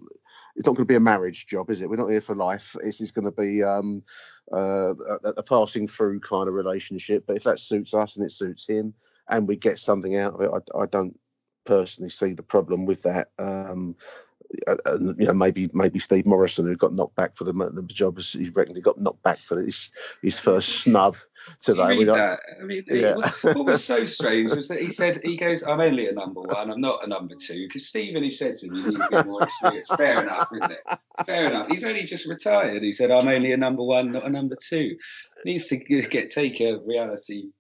It's 0.56 0.66
not 0.66 0.76
going 0.76 0.86
to 0.86 0.92
be 0.92 0.96
a 0.96 1.00
marriage 1.00 1.48
job, 1.48 1.70
is 1.70 1.82
it? 1.82 1.90
We're 1.90 1.96
not 1.96 2.10
here 2.10 2.22
for 2.22 2.36
life. 2.36 2.76
It's, 2.84 3.02
it's 3.02 3.12
going 3.12 3.26
to 3.26 3.32
be 3.32 3.64
um, 3.64 4.04
uh, 4.52 4.94
a, 4.94 5.30
a, 5.38 5.44
passing 5.44 5.88
through 5.88 6.20
kind 6.20 6.48
of 6.48 6.54
relationship. 6.54 7.24
But 7.26 7.38
if 7.38 7.44
that 7.44 7.60
suits 7.60 7.94
us 7.94 8.18
and 8.18 8.26
it 8.26 8.32
suits 8.32 8.68
him, 8.68 8.94
and 9.30 9.48
we 9.48 9.56
get 9.56 9.80
something 9.80 10.16
out 10.16 10.36
of 10.36 10.42
it. 10.42 10.52
I, 10.54 10.80
I 10.80 10.86
don't 10.86 11.18
personally 11.66 12.10
see 12.10 12.34
the 12.34 12.44
problem 12.44 12.86
with 12.86 13.04
that. 13.04 13.30
Um, 13.38 13.96
uh, 14.68 14.76
and, 14.86 15.20
you 15.20 15.28
know, 15.28 15.34
maybe 15.34 15.70
maybe 15.74 16.00
Steve 16.00 16.26
Morison, 16.26 16.66
who 16.66 16.76
got 16.76 16.94
knocked 16.94 17.16
back 17.16 17.36
for 17.36 17.46
the, 17.46 17.54
the 17.54 17.82
job, 17.84 18.20
he 18.20 18.50
reckoned 18.50 18.76
he 18.76 18.82
got 18.82 19.00
knocked 19.00 19.24
back 19.24 19.40
for 19.40 19.62
his 19.62 19.92
his 20.22 20.40
first 20.40 20.70
snub 20.82 21.16
today. 21.62 22.00
You 22.00 22.06
that? 22.06 22.40
I 22.60 22.64
mean, 22.64 22.84
yeah. 22.88 23.16
what, 23.16 23.44
what 23.44 23.66
was 23.66 23.84
so 23.84 24.06
strange 24.06 24.52
was 24.52 24.68
that 24.68 24.82
he 24.82 24.90
said 24.90 25.22
he 25.24 25.38
goes, 25.38 25.64
"I'm 25.64 25.80
only 25.80 26.10
a 26.10 26.12
number 26.12 26.42
one. 26.42 26.70
I'm 26.70 26.82
not 26.82 27.06
a 27.06 27.08
number 27.08 27.36
two. 27.36 27.68
Because 27.68 27.88
Stephen, 27.88 28.24
he 28.24 28.30
said 28.30 28.56
to 28.56 28.68
him, 28.68 28.74
"You 28.74 28.92
need 28.92 28.98
to 28.98 29.24
be 29.24 29.30
more 29.30 29.44
experience." 29.44 29.88
Fair 29.96 30.22
enough, 30.22 30.50
isn't 30.54 30.72
it? 30.72 31.00
Fair 31.26 31.46
enough. 31.46 31.68
He's 31.68 31.86
only 31.86 32.04
just 32.04 32.28
retired. 32.28 32.84
He 32.84 32.92
said, 32.92 33.12
"I'm 33.12 33.28
only 33.28 33.54
a 33.54 33.58
number 33.58 33.84
one, 33.84 34.12
not 34.12 34.26
a 34.26 34.30
number 34.30 34.58
two. 34.62 34.98
Needs 35.46 35.68
to 35.70 35.78
get 35.78 36.32
take 36.32 36.60
a 36.60 36.78
reality 36.80 37.52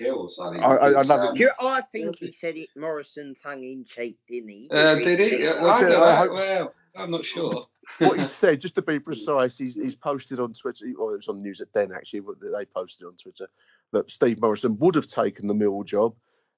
uh, 0.00 0.04
pill 0.04 0.28
I, 0.40 0.46
I, 0.46 0.88
I 0.90 1.02
love 1.02 1.36
it. 1.36 1.50
I 1.60 1.80
think 1.92 2.18
he 2.18 2.32
said 2.32 2.56
it 2.56 2.68
Morison 2.76 3.34
tongue 3.34 3.64
in 3.64 3.84
cheek, 3.84 4.18
didn't 4.28 4.48
he? 4.48 4.68
Uh, 4.70 4.96
did 4.96 5.18
he? 5.18 5.44
Well, 5.44 5.66
I 5.66 5.80
don't 5.80 5.90
know. 5.90 6.34
Well, 6.34 6.74
I'm 6.96 7.10
not 7.10 7.24
sure. 7.24 7.66
what 7.98 8.18
he 8.18 8.24
said, 8.24 8.60
just 8.60 8.74
to 8.76 8.82
be 8.82 8.98
precise, 8.98 9.58
he's, 9.58 9.76
he's 9.76 9.94
posted 9.94 10.40
on 10.40 10.54
Twitter, 10.54 10.86
or 10.98 11.14
it 11.14 11.16
was 11.16 11.28
on 11.28 11.42
News 11.42 11.60
at 11.60 11.72
Den 11.72 11.92
actually, 11.92 12.20
they 12.20 12.64
posted 12.64 13.06
on 13.06 13.14
Twitter 13.16 13.48
that 13.92 14.10
Steve 14.10 14.40
Morison 14.40 14.76
would 14.78 14.94
have 14.94 15.06
taken 15.06 15.46
the 15.46 15.54
Mill 15.54 15.82
job 15.84 16.14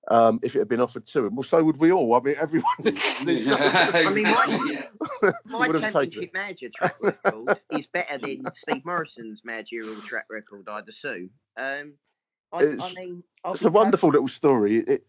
um, 0.08 0.40
if 0.42 0.56
it 0.56 0.60
had 0.60 0.68
been 0.68 0.80
offered 0.80 1.06
to 1.06 1.26
him. 1.26 1.34
Well, 1.34 1.42
so 1.42 1.62
would 1.62 1.76
we 1.76 1.92
all. 1.92 2.14
I 2.14 2.20
mean, 2.20 2.36
everyone. 2.38 2.66
I 2.84 4.12
mean, 4.14 4.24
my, 4.24 5.68
my 5.68 5.80
championship 5.80 6.32
manager 6.32 6.68
track 6.74 6.96
record 7.00 7.60
is 7.72 7.86
better 7.86 8.18
than 8.18 8.44
Steve 8.54 8.84
Morison's 8.84 9.42
managerial 9.44 10.00
track 10.00 10.26
record, 10.30 10.68
I'd 10.68 10.88
assume. 10.88 11.30
Um, 11.56 11.94
I, 12.52 12.62
it's, 12.62 12.84
I 12.84 12.94
mean, 12.94 13.22
it's 13.44 13.64
a 13.64 13.70
wonderful 13.70 14.08
little 14.08 14.28
story. 14.28 14.78
It, 14.78 15.04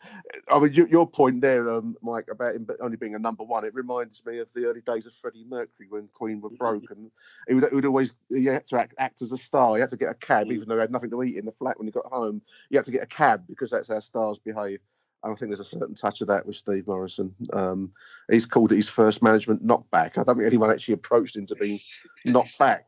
I 0.51 0.59
mean, 0.59 0.73
your, 0.73 0.87
your 0.89 1.07
point 1.07 1.39
there, 1.41 1.71
um, 1.71 1.95
Mike, 2.01 2.27
about 2.29 2.55
him 2.55 2.67
only 2.81 2.97
being 2.97 3.15
a 3.15 3.19
number 3.19 3.43
one, 3.43 3.63
it 3.63 3.73
reminds 3.73 4.25
me 4.25 4.39
of 4.39 4.49
the 4.53 4.65
early 4.65 4.81
days 4.81 5.07
of 5.07 5.13
Freddie 5.13 5.45
Mercury 5.47 5.87
when 5.89 6.09
Queen 6.13 6.41
were 6.41 6.49
broke, 6.49 6.91
and 6.91 7.11
he 7.47 7.55
would, 7.55 7.69
he 7.69 7.75
would 7.75 7.85
always 7.85 8.13
he 8.29 8.45
had 8.45 8.67
to 8.67 8.77
act, 8.77 8.93
act, 8.97 9.21
as 9.21 9.31
a 9.31 9.37
star. 9.37 9.75
He 9.75 9.81
had 9.81 9.89
to 9.89 9.97
get 9.97 10.09
a 10.09 10.15
cab, 10.15 10.47
mm. 10.47 10.53
even 10.53 10.67
though 10.67 10.75
he 10.75 10.81
had 10.81 10.91
nothing 10.91 11.09
to 11.11 11.23
eat 11.23 11.37
in 11.37 11.45
the 11.45 11.51
flat 11.51 11.77
when 11.77 11.87
he 11.87 11.91
got 11.91 12.07
home. 12.07 12.41
He 12.69 12.75
had 12.75 12.85
to 12.85 12.91
get 12.91 13.03
a 13.03 13.07
cab 13.07 13.45
because 13.47 13.71
that's 13.71 13.87
how 13.87 13.99
stars 13.99 14.39
behave. 14.39 14.81
And 15.23 15.33
I 15.33 15.35
think 15.35 15.49
there's 15.49 15.59
a 15.59 15.65
certain 15.65 15.95
touch 15.95 16.21
of 16.21 16.27
that 16.27 16.45
with 16.45 16.55
Steve 16.55 16.87
Morison. 16.87 17.35
Um, 17.51 17.91
he's 18.29 18.45
called 18.45 18.71
it 18.71 18.77
his 18.77 18.89
first 18.89 19.21
management 19.21 19.65
knockback. 19.65 20.17
I 20.17 20.23
don't 20.23 20.37
think 20.37 20.45
anyone 20.45 20.71
actually 20.71 20.93
approached 20.93 21.35
him 21.35 21.45
to 21.47 21.55
be 21.55 21.81
knocked 22.25 22.57
back. 22.57 22.87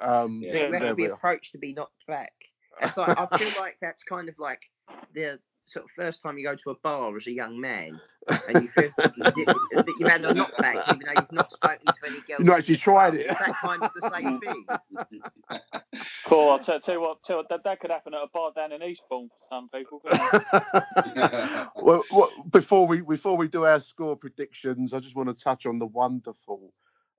Um, 0.00 0.40
yeah, 0.42 0.66
he 0.66 0.78
to 0.86 0.94
be 0.94 1.04
approached 1.06 1.52
to 1.52 1.58
be 1.58 1.72
knocked 1.72 2.06
back. 2.06 2.32
It's 2.80 2.96
like 2.96 3.18
I 3.18 3.36
feel 3.36 3.62
like 3.62 3.76
that's 3.80 4.02
kind 4.02 4.28
of 4.28 4.38
like 4.38 4.62
the 5.14 5.38
sort 5.66 5.84
of 5.84 5.90
first 5.92 6.22
time 6.22 6.36
you 6.38 6.44
go 6.44 6.56
to 6.56 6.70
a 6.70 6.74
bar 6.82 7.16
as 7.16 7.26
a 7.26 7.30
young 7.30 7.60
man 7.60 7.98
and 8.48 8.62
you 8.62 8.68
feel 8.68 8.90
that 8.98 9.14
you've 9.98 10.08
had 10.08 10.24
a 10.24 10.34
knockback 10.34 10.82
even 10.88 11.00
though 11.06 11.12
you've 11.20 11.32
not 11.32 11.52
spoken 11.52 11.86
to 11.86 11.94
any 12.06 12.16
girls. 12.16 12.38
You've 12.38 12.46
not 12.46 12.58
actually 12.58 12.76
tried 12.76 13.14
it. 13.14 13.26
Is 13.26 13.38
that 13.38 13.54
kind 13.54 13.82
of 13.82 13.90
the 13.94 14.10
same 14.10 14.40
thing? 14.40 14.66
cool. 16.26 16.50
I'll 16.50 16.58
tell, 16.58 16.80
tell 16.80 16.94
you 16.94 17.00
what, 17.00 17.22
tell 17.22 17.36
you 17.36 17.38
what 17.38 17.48
that, 17.50 17.64
that 17.64 17.80
could 17.80 17.90
happen 17.90 18.14
at 18.14 18.22
a 18.22 18.28
bar 18.32 18.52
down 18.54 18.72
in 18.72 18.82
Eastbourne 18.82 19.28
for 19.28 19.46
some 19.48 19.68
people. 19.68 20.00
well, 21.76 22.02
well, 22.10 22.30
before 22.50 22.86
we 22.86 23.00
before 23.00 23.36
we 23.36 23.48
do 23.48 23.64
our 23.64 23.80
score 23.80 24.16
predictions, 24.16 24.92
I 24.92 25.00
just 25.00 25.16
want 25.16 25.28
to 25.28 25.44
touch 25.44 25.66
on 25.66 25.78
the 25.78 25.86
wonderful 25.86 26.72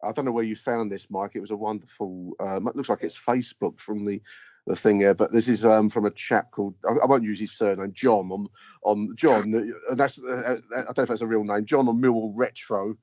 I 0.03 0.11
don't 0.11 0.25
know 0.25 0.31
where 0.31 0.43
you 0.43 0.55
found 0.55 0.91
this, 0.91 1.09
Mike. 1.09 1.31
It 1.35 1.39
was 1.39 1.51
a 1.51 1.55
wonderful. 1.55 2.33
Um, 2.39 2.67
it 2.67 2.75
looks 2.75 2.89
like 2.89 3.03
it's 3.03 3.17
Facebook 3.17 3.79
from 3.79 4.03
the 4.03 4.21
the 4.66 4.76
thing 4.76 4.99
here, 4.99 5.14
but 5.14 5.32
this 5.32 5.49
is 5.49 5.66
um, 5.66 5.89
from 5.89 6.05
a 6.05 6.11
chap 6.11 6.51
called 6.51 6.76
I, 6.88 6.93
I, 6.93 7.05
won't 7.05 7.24
use 7.24 7.39
his 7.39 7.51
surname, 7.51 7.91
John. 7.93 8.32
On 8.32 8.47
on 8.84 9.16
John, 9.16 9.74
uh, 9.89 9.95
that's 9.95 10.22
uh, 10.24 10.57
uh, 10.74 10.78
I 10.78 10.84
don't 10.84 10.97
know 10.97 11.03
if 11.03 11.09
that's 11.09 11.22
a 11.22 11.28
real 11.28 11.43
name. 11.43 11.66
John 11.66 11.88
on 11.88 12.01
Millwall 12.01 12.32
Retro. 12.36 12.95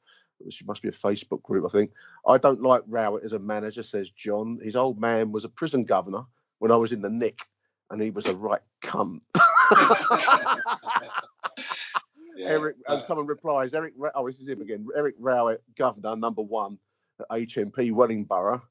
Which 0.43 0.65
must 0.65 0.81
be 0.81 0.89
a 0.89 0.93
Facebook 0.93 1.43
group, 1.43 1.67
I 1.67 1.69
think. 1.69 1.91
I 2.27 2.39
don't 2.39 2.63
like 2.63 2.81
Rowett 2.87 3.25
as 3.25 3.35
a 3.35 3.39
manager, 3.39 3.83
says 3.83 4.09
John. 4.09 4.59
His 4.63 4.75
old 4.75 4.99
man 4.99 5.33
was 5.33 5.45
a 5.45 5.51
prison 5.51 5.85
governor 5.85 6.23
when 6.61 6.73
I 6.73 6.77
was 6.77 6.93
in 6.93 7.03
the 7.03 7.11
Nick, 7.11 7.41
and 7.91 8.01
he 8.01 8.09
was 8.09 8.27
a 8.27 8.35
right 8.35 8.63
cunt. 8.81 9.21
yeah. 12.37 12.49
Eric, 12.49 12.77
and 12.89 13.03
someone 13.03 13.27
replies, 13.27 13.75
Eric. 13.75 13.93
Oh, 14.15 14.27
this 14.27 14.41
is 14.41 14.49
him 14.49 14.63
again. 14.63 14.87
Eric 14.97 15.17
Rowett, 15.19 15.63
governor, 15.77 16.17
number 16.17 16.41
one 16.41 16.79
at 17.21 17.29
HMP 17.29 17.93
Wellingborough. 17.93 18.63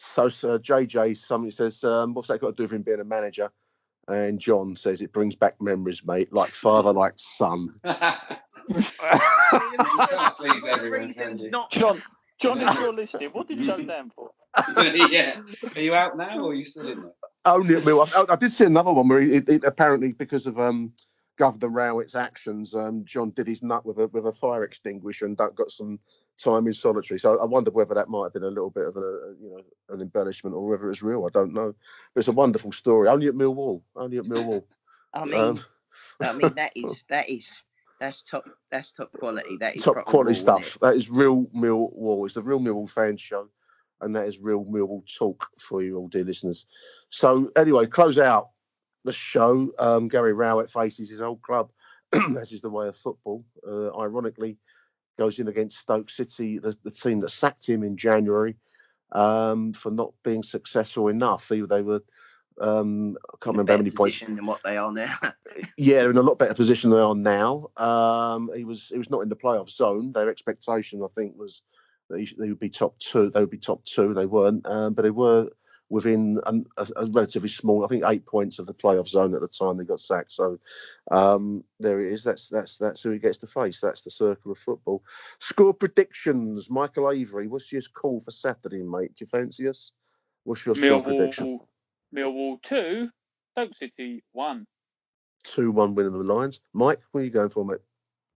So 0.00 0.30
Sir 0.30 0.58
JJ 0.58 1.16
somebody 1.16 1.50
says, 1.50 1.84
um, 1.84 2.14
what's 2.14 2.28
that 2.28 2.40
got 2.40 2.48
to 2.48 2.52
do 2.54 2.62
with 2.62 2.72
him 2.72 2.82
being 2.82 3.00
a 3.00 3.04
manager? 3.04 3.50
And 4.08 4.40
John 4.40 4.74
says 4.74 5.02
it 5.02 5.12
brings 5.12 5.36
back 5.36 5.60
memories, 5.60 6.04
mate, 6.04 6.32
like 6.32 6.50
father, 6.50 6.92
like 6.92 7.14
son. 7.16 7.78
Please, 7.84 8.94
John, 11.70 12.02
John, 12.40 12.60
if 12.62 12.74
you're 12.80 12.94
listening, 12.94 13.28
what 13.30 13.46
did 13.46 13.60
you 13.60 13.66
go 13.66 13.82
down 13.82 14.10
for? 14.16 14.30
yeah, 15.10 15.42
are 15.76 15.80
you 15.80 15.94
out 15.94 16.16
now, 16.16 16.40
or 16.40 16.50
are 16.50 16.54
you 16.54 16.64
still 16.64 16.88
in 16.88 17.02
there? 17.02 17.12
Only 17.44 17.76
at 17.76 17.84
Mill. 17.84 18.02
I, 18.02 18.24
I, 18.30 18.36
did 18.36 18.52
see 18.52 18.64
another 18.64 18.92
one 18.92 19.06
where 19.06 19.20
it, 19.20 19.48
it, 19.48 19.64
apparently 19.64 20.12
because 20.12 20.46
of 20.46 20.58
um, 20.58 20.92
Governor 21.36 21.68
Rowett's 21.68 22.14
actions, 22.14 22.74
um, 22.74 23.04
John 23.04 23.30
did 23.30 23.46
his 23.46 23.62
nut 23.62 23.84
with 23.84 23.98
a 23.98 24.08
with 24.08 24.26
a 24.26 24.32
fire 24.32 24.64
extinguisher 24.64 25.26
and 25.26 25.36
got 25.36 25.70
some 25.70 26.00
time 26.42 26.66
in 26.66 26.74
solitary. 26.74 27.18
So 27.20 27.38
I 27.38 27.44
wonder 27.44 27.70
whether 27.70 27.94
that 27.94 28.08
might 28.08 28.24
have 28.24 28.32
been 28.32 28.44
a 28.44 28.48
little 28.48 28.70
bit 28.70 28.86
of 28.86 28.96
a 28.96 29.34
you 29.40 29.50
know 29.50 29.94
an 29.94 30.00
embellishment 30.00 30.54
or 30.54 30.68
whether 30.68 30.90
it's 30.90 31.02
real. 31.02 31.26
I 31.26 31.30
don't 31.32 31.52
know, 31.52 31.74
but 32.14 32.20
it's 32.20 32.28
a 32.28 32.32
wonderful 32.32 32.72
story. 32.72 33.08
Only 33.08 33.28
at 33.28 33.34
Millwall. 33.34 33.82
Only 33.96 34.18
at 34.18 34.24
Millwall. 34.24 34.64
I 35.14 35.24
mean, 35.24 35.40
um, 35.40 35.60
I 36.20 36.32
mean 36.32 36.54
that 36.54 36.72
is 36.76 37.04
that 37.08 37.28
is 37.28 37.62
that's 37.98 38.22
top 38.22 38.44
that's 38.70 38.92
top 38.92 39.12
quality. 39.12 39.56
That 39.58 39.76
is 39.76 39.82
top 39.82 40.04
quality 40.06 40.34
stuff. 40.34 40.78
That 40.80 40.96
is 40.96 41.10
real 41.10 41.46
Millwall. 41.46 42.24
It's 42.26 42.34
the 42.34 42.42
real 42.42 42.60
Millwall 42.60 42.88
fan 42.88 43.16
show, 43.16 43.48
and 44.00 44.16
that 44.16 44.26
is 44.26 44.38
real 44.38 44.64
Millwall 44.64 45.02
talk 45.18 45.48
for 45.58 45.82
you 45.82 45.98
all, 45.98 46.08
dear 46.08 46.24
listeners. 46.24 46.66
So 47.10 47.50
anyway, 47.56 47.86
close 47.86 48.18
out 48.18 48.50
the 49.04 49.12
show. 49.12 49.72
Um, 49.78 50.08
Gary 50.08 50.32
Rowett 50.32 50.70
faces 50.70 51.10
his 51.10 51.20
old 51.20 51.42
club. 51.42 51.70
as 52.40 52.52
is 52.52 52.62
the 52.62 52.70
way 52.70 52.88
of 52.88 52.96
football. 52.96 53.44
Uh, 53.66 53.96
ironically, 53.98 54.58
goes 55.20 55.38
in 55.38 55.48
against 55.48 55.78
Stoke 55.78 56.08
City, 56.08 56.58
the, 56.58 56.74
the 56.82 56.90
team 56.90 57.20
that 57.20 57.28
sacked 57.28 57.68
him 57.68 57.82
in 57.82 57.98
January 57.98 58.56
um, 59.12 59.74
for 59.74 59.90
not 59.90 60.14
being 60.24 60.42
successful 60.42 61.08
enough. 61.08 61.46
They, 61.46 61.60
they 61.60 61.82
were, 61.82 62.00
um, 62.58 63.18
I 63.28 63.36
can't 63.42 63.54
remember 63.54 63.72
how 63.72 63.78
many 63.78 63.90
points. 63.90 64.20
Than 64.20 64.46
what 64.46 64.62
they 64.64 64.78
are 64.78 64.90
now. 64.90 65.18
yeah, 65.76 66.00
they're 66.00 66.10
in 66.10 66.16
a 66.16 66.22
lot 66.22 66.38
better 66.38 66.54
position 66.54 66.88
than 66.88 66.98
they 66.98 67.04
are 67.04 67.14
now. 67.14 67.68
Um, 67.76 68.50
he 68.56 68.64
was 68.64 68.88
he 68.88 68.96
was 68.96 69.10
not 69.10 69.20
in 69.20 69.28
the 69.28 69.36
playoff 69.36 69.68
zone. 69.68 70.12
Their 70.12 70.30
expectation, 70.30 71.02
I 71.04 71.08
think, 71.14 71.36
was 71.36 71.62
that 72.08 72.18
he, 72.18 72.34
they 72.38 72.48
would 72.48 72.58
be 72.58 72.70
top 72.70 72.98
two. 72.98 73.28
They 73.28 73.40
would 73.40 73.50
be 73.50 73.58
top 73.58 73.84
two. 73.84 74.14
They 74.14 74.26
weren't, 74.26 74.66
um, 74.66 74.94
but 74.94 75.02
they 75.02 75.10
were 75.10 75.50
within 75.90 76.40
a, 76.46 76.86
a, 76.96 77.06
relatively 77.06 77.48
small, 77.48 77.84
I 77.84 77.88
think 77.88 78.04
eight 78.06 78.24
points 78.24 78.60
of 78.60 78.66
the 78.66 78.72
playoff 78.72 79.08
zone 79.08 79.34
at 79.34 79.40
the 79.40 79.48
time 79.48 79.76
they 79.76 79.84
got 79.84 80.00
sacked. 80.00 80.32
So 80.32 80.58
um, 81.10 81.64
there 81.80 82.00
it 82.00 82.12
is. 82.12 82.24
That's 82.24 82.48
that's 82.48 82.78
that's 82.78 83.02
who 83.02 83.10
he 83.10 83.18
gets 83.18 83.38
to 83.38 83.46
face. 83.48 83.80
That's 83.80 84.02
the 84.02 84.10
circle 84.10 84.52
of 84.52 84.58
football. 84.58 85.02
Score 85.40 85.74
predictions. 85.74 86.70
Michael 86.70 87.10
Avery, 87.10 87.48
what's 87.48 87.70
your 87.72 87.82
call 87.92 88.20
for 88.20 88.30
Saturday, 88.30 88.82
mate? 88.82 89.16
Do 89.16 89.24
you 89.24 89.26
fancy 89.26 89.68
us? 89.68 89.92
What's 90.44 90.64
your 90.64 90.76
score 90.76 91.02
prediction? 91.02 91.60
Millwall 92.14 92.62
two, 92.62 93.10
Stoke 93.52 93.74
City 93.74 94.22
one. 94.32 94.66
Two 95.42 95.72
one 95.72 95.94
winning 95.94 96.12
the 96.12 96.18
Lions. 96.18 96.60
Mike, 96.72 97.00
what 97.10 97.22
are 97.22 97.24
you 97.24 97.30
going 97.30 97.50
for, 97.50 97.64
mate? 97.64 97.78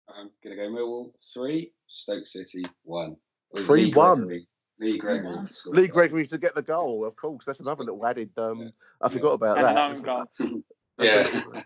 I'm 0.10 0.32
gonna 0.44 0.56
go 0.56 0.64
Millwall 0.64 1.12
three, 1.34 1.72
Stoke 1.88 2.26
City 2.26 2.66
one. 2.84 3.16
Three 3.56 3.94
one. 3.94 4.46
Lee 4.80 4.98
Gregory. 4.98 5.38
Lee 5.68 5.88
Gregory 5.88 6.26
to 6.28 6.38
get 6.38 6.56
the 6.56 6.62
goal, 6.62 7.06
of 7.06 7.16
course. 7.16 7.46
That's 7.46 7.60
another 7.60 7.84
little 7.84 8.06
added. 8.06 8.38
Um, 8.38 8.62
yeah. 8.62 8.70
I 9.02 9.10
forgot 9.10 9.34
about 9.34 9.58
and 9.58 9.98
that. 10.04 10.28
yeah. 11.00 11.44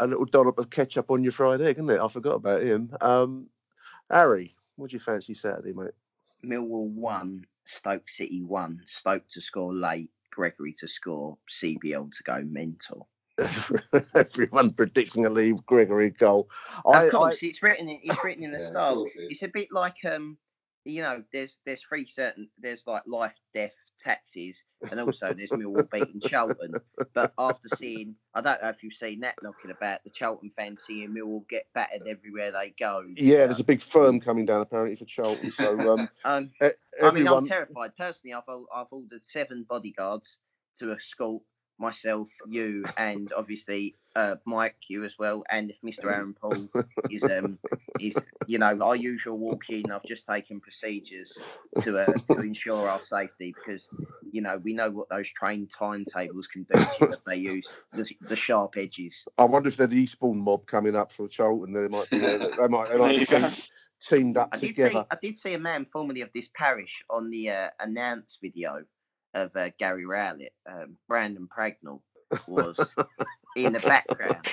A, 0.00 0.04
a, 0.04 0.06
little 0.06 0.24
dollop 0.24 0.58
of 0.58 0.70
ketchup 0.70 1.10
on 1.10 1.22
your 1.22 1.32
fried 1.32 1.60
egg, 1.60 1.76
isn't 1.76 1.90
it? 1.90 2.00
I 2.00 2.08
forgot 2.08 2.34
about 2.34 2.62
him. 2.62 2.90
Um, 3.00 3.46
Harry, 4.10 4.56
what 4.76 4.90
do 4.90 4.96
you 4.96 5.00
fancy 5.00 5.34
Saturday, 5.34 5.72
mate? 5.72 5.92
Millwall 6.44 6.88
one, 6.88 7.44
Stoke 7.66 8.08
City 8.08 8.42
one. 8.42 8.80
Stoke 8.86 9.22
to 9.30 9.40
score 9.40 9.74
late, 9.74 10.10
Gregory 10.30 10.72
to 10.74 10.88
score, 10.88 11.36
CBL 11.50 12.10
to 12.16 12.22
go 12.24 12.42
mental. 12.44 13.08
Everyone 14.14 14.72
predicting 14.72 15.26
a 15.26 15.30
Lee 15.30 15.54
Gregory 15.66 16.10
goal. 16.10 16.48
Of 16.84 17.10
course, 17.10 17.38
I, 17.42 17.46
it's 17.46 17.62
written. 17.62 17.88
In, 17.88 18.00
it's 18.02 18.24
written 18.24 18.42
in 18.42 18.50
the 18.50 18.58
yeah, 18.58 18.66
stars. 18.66 19.16
It's 19.16 19.42
a 19.42 19.48
bit 19.48 19.68
like 19.70 20.04
um 20.04 20.38
you 20.88 21.02
know, 21.02 21.22
there's 21.32 21.58
there's 21.64 21.82
three 21.82 22.06
certain 22.06 22.48
there's 22.58 22.84
like 22.86 23.02
life, 23.06 23.34
death, 23.54 23.72
taxes, 24.02 24.62
and 24.90 24.98
also 24.98 25.32
there's 25.34 25.50
Millwall 25.50 25.88
beating 25.90 26.20
Charlton. 26.20 26.74
But 27.14 27.32
after 27.38 27.68
seeing, 27.76 28.14
I 28.34 28.40
don't 28.40 28.62
know 28.62 28.68
if 28.68 28.82
you've 28.82 28.94
seen 28.94 29.20
that 29.20 29.34
knocking 29.42 29.70
about 29.70 30.02
the 30.04 30.10
Charlton 30.10 30.50
fans 30.56 30.82
seeing 30.86 31.10
Millwall 31.10 31.48
get 31.48 31.66
battered 31.74 32.06
everywhere 32.08 32.52
they 32.52 32.74
go. 32.78 33.04
Yeah, 33.14 33.38
there's 33.38 33.60
a 33.60 33.64
big 33.64 33.82
firm 33.82 34.20
coming 34.20 34.46
down 34.46 34.62
apparently 34.62 34.96
for 34.96 35.04
Charlton. 35.04 35.50
So 35.52 35.78
um, 35.92 36.08
um 36.24 36.50
everyone... 36.60 36.76
I 37.02 37.10
mean, 37.10 37.28
I'm 37.28 37.46
terrified 37.46 37.96
personally. 37.96 38.34
I've 38.34 38.44
I've 38.74 38.86
ordered 38.90 39.22
seven 39.24 39.66
bodyguards 39.68 40.36
to 40.80 40.92
escort 40.92 41.42
myself, 41.78 42.28
you, 42.46 42.82
and 42.96 43.32
obviously 43.36 43.94
uh, 44.16 44.34
Mike, 44.44 44.76
you 44.88 45.04
as 45.04 45.14
well, 45.18 45.44
and 45.48 45.70
if 45.70 45.76
Mr. 45.82 46.06
Aaron 46.12 46.34
Paul 46.34 46.68
is 47.10 47.22
um 47.22 47.58
is 48.00 48.16
you 48.46 48.58
know 48.58 48.76
our 48.80 48.96
usual 48.96 49.38
walk 49.38 49.70
in, 49.70 49.90
I've 49.90 50.04
just 50.04 50.26
taken 50.26 50.60
procedures 50.60 51.38
to 51.82 51.98
uh, 51.98 52.12
to 52.34 52.40
ensure 52.40 52.88
our 52.88 53.02
safety 53.02 53.54
because 53.54 53.88
you 54.30 54.40
know 54.40 54.60
we 54.62 54.74
know 54.74 54.90
what 54.90 55.08
those 55.08 55.28
train 55.28 55.68
timetables 55.78 56.48
can 56.48 56.66
do 56.72 56.78
to 56.78 56.96
you 57.00 57.12
if 57.12 57.24
they 57.24 57.36
use 57.36 57.72
the, 57.92 58.08
the 58.22 58.36
sharp 58.36 58.74
edges. 58.76 59.24
I 59.36 59.44
wonder 59.44 59.68
if 59.68 59.76
there's 59.76 59.90
the 59.90 59.96
Eastbourne 59.96 60.40
mob 60.40 60.66
coming 60.66 60.96
up 60.96 61.12
from 61.12 61.28
Charlton. 61.28 61.72
They 61.72 61.88
might 61.88 62.10
be. 62.10 62.24
Uh, 62.24 62.48
they 62.58 62.68
might. 62.68 62.88
They 62.88 62.98
might 62.98 63.18
be 63.18 63.26
team, 63.26 63.50
teamed 64.00 64.36
up 64.36 64.50
I 64.52 64.58
did 64.58 64.68
together. 64.68 64.90
see 64.90 65.06
I 65.10 65.16
did 65.22 65.38
see 65.38 65.54
a 65.54 65.58
man 65.58 65.86
formerly 65.92 66.22
of 66.22 66.30
this 66.34 66.48
parish 66.54 67.04
on 67.10 67.30
the 67.30 67.50
uh, 67.50 67.68
announce 67.78 68.38
video 68.42 68.84
of 69.34 69.54
uh, 69.56 69.70
Gary 69.78 70.06
Rowett, 70.06 70.52
um, 70.70 70.96
Brandon 71.08 71.48
Pragnell 71.48 72.00
was 72.46 72.94
in 73.56 73.72
the 73.72 73.80
background 73.80 74.44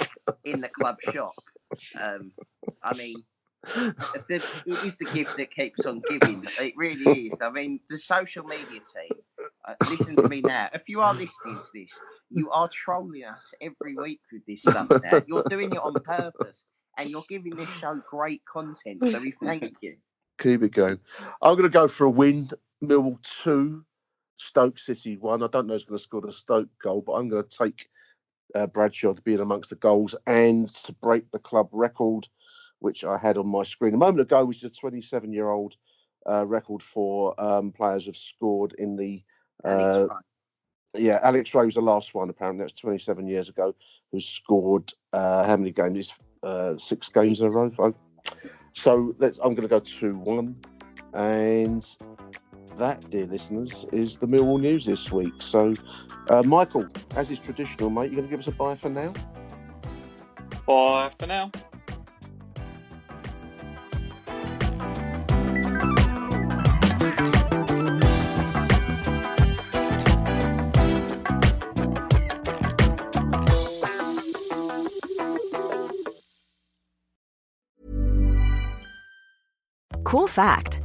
in 0.43 0.61
the 0.61 0.69
club 0.69 1.01
shop. 1.01 1.35
Um, 1.99 2.31
I 2.83 2.93
mean, 2.95 3.23
it 4.29 4.43
is 4.65 4.97
the 4.97 5.05
gift 5.05 5.37
that 5.37 5.53
keeps 5.53 5.85
on 5.85 6.01
giving. 6.07 6.47
It 6.59 6.73
really 6.77 7.27
is. 7.27 7.41
I 7.41 7.49
mean, 7.49 7.79
the 7.89 7.97
social 7.97 8.43
media 8.45 8.81
team. 8.93 9.17
Uh, 9.67 9.75
listen 9.89 10.17
to 10.17 10.27
me 10.27 10.41
now. 10.41 10.69
If 10.73 10.83
you 10.87 11.01
are 11.01 11.13
listening 11.13 11.59
to 11.59 11.67
this, 11.73 11.91
you 12.29 12.51
are 12.51 12.69
trolling 12.69 13.25
us 13.25 13.53
every 13.61 13.95
week 13.95 14.21
with 14.31 14.45
this 14.47 14.63
stuff. 14.65 14.89
Now 15.01 15.21
you're 15.25 15.45
doing 15.49 15.73
it 15.73 15.79
on 15.79 15.99
purpose, 16.01 16.65
and 16.97 17.09
you're 17.09 17.25
giving 17.27 17.55
this 17.55 17.69
show 17.81 17.99
great 18.09 18.43
content. 18.51 19.03
So 19.07 19.19
we 19.19 19.33
thank 19.43 19.65
you. 19.81 19.97
Keep 20.39 20.63
it 20.63 20.73
going. 20.73 20.99
I'm 21.41 21.53
going 21.55 21.63
to 21.63 21.69
go 21.69 21.87
for 21.87 22.05
a 22.05 22.09
win. 22.09 22.49
Millwall 22.83 23.21
two, 23.23 23.85
Stoke 24.37 24.79
City 24.79 25.17
one. 25.17 25.43
I 25.43 25.47
don't 25.47 25.67
know 25.67 25.73
who's 25.73 25.85
going 25.85 25.97
to 25.97 26.03
score 26.03 26.21
the 26.21 26.31
Stoke 26.31 26.69
goal, 26.81 27.01
but 27.01 27.13
I'm 27.13 27.29
going 27.29 27.43
to 27.43 27.57
take 27.57 27.87
uh, 28.53 28.67
Bradshaw 28.67 29.13
to 29.13 29.21
be 29.21 29.33
in 29.33 29.39
amongst 29.39 29.69
the 29.69 29.75
goals 29.75 30.15
and 30.25 30.67
to 30.85 30.93
break 30.93 31.31
the 31.31 31.39
club 31.39 31.69
record, 31.71 32.27
which 32.79 33.03
I 33.03 33.17
had 33.17 33.37
on 33.37 33.47
my 33.47 33.63
screen 33.63 33.93
a 33.93 33.97
moment 33.97 34.21
ago, 34.21 34.45
which 34.45 34.57
is 34.57 34.63
a 34.65 34.69
27 34.69 35.33
year 35.33 35.49
old 35.49 35.75
uh, 36.29 36.45
record 36.45 36.81
for 36.81 37.39
um, 37.41 37.71
players 37.71 38.05
have 38.07 38.17
scored 38.17 38.73
in 38.77 38.95
the. 38.95 39.23
Uh, 39.63 40.07
yeah, 40.93 41.19
Alex 41.21 41.53
Rae 41.53 41.65
was 41.65 41.75
the 41.75 41.81
last 41.81 42.13
one. 42.13 42.29
Apparently, 42.29 42.63
that's 42.63 42.73
27 42.73 43.27
years 43.27 43.49
ago. 43.49 43.75
Who 44.11 44.19
scored 44.19 44.91
uh, 45.11 45.45
how 45.45 45.57
many 45.57 45.71
games? 45.71 46.13
Uh, 46.41 46.77
six 46.77 47.09
games 47.09 47.41
in 47.41 47.47
a 47.47 47.49
row. 47.49 47.93
So 48.73 49.15
let's. 49.17 49.39
I'm 49.39 49.55
going 49.55 49.63
to 49.63 49.67
go 49.67 49.79
two 49.79 50.15
one, 50.15 50.57
and 51.13 51.85
that, 52.77 53.09
dear 53.09 53.25
listeners, 53.25 53.85
is 53.91 54.17
the 54.17 54.27
Millwall 54.27 54.59
news 54.59 54.85
this 54.85 55.11
week. 55.11 55.33
So, 55.39 55.73
uh, 56.29 56.43
Michael, 56.43 56.87
as 57.15 57.31
is 57.31 57.39
traditional, 57.39 57.89
mate, 57.89 58.11
you're 58.11 58.21
going 58.21 58.25
to 58.25 58.29
give 58.29 58.39
us 58.39 58.47
a 58.47 58.51
bye 58.51 58.75
for 58.75 58.89
now. 58.89 59.13
Bye 60.65 61.09
for 61.17 61.27
now. 61.27 61.51
Cool 80.03 80.27
fact 80.27 80.84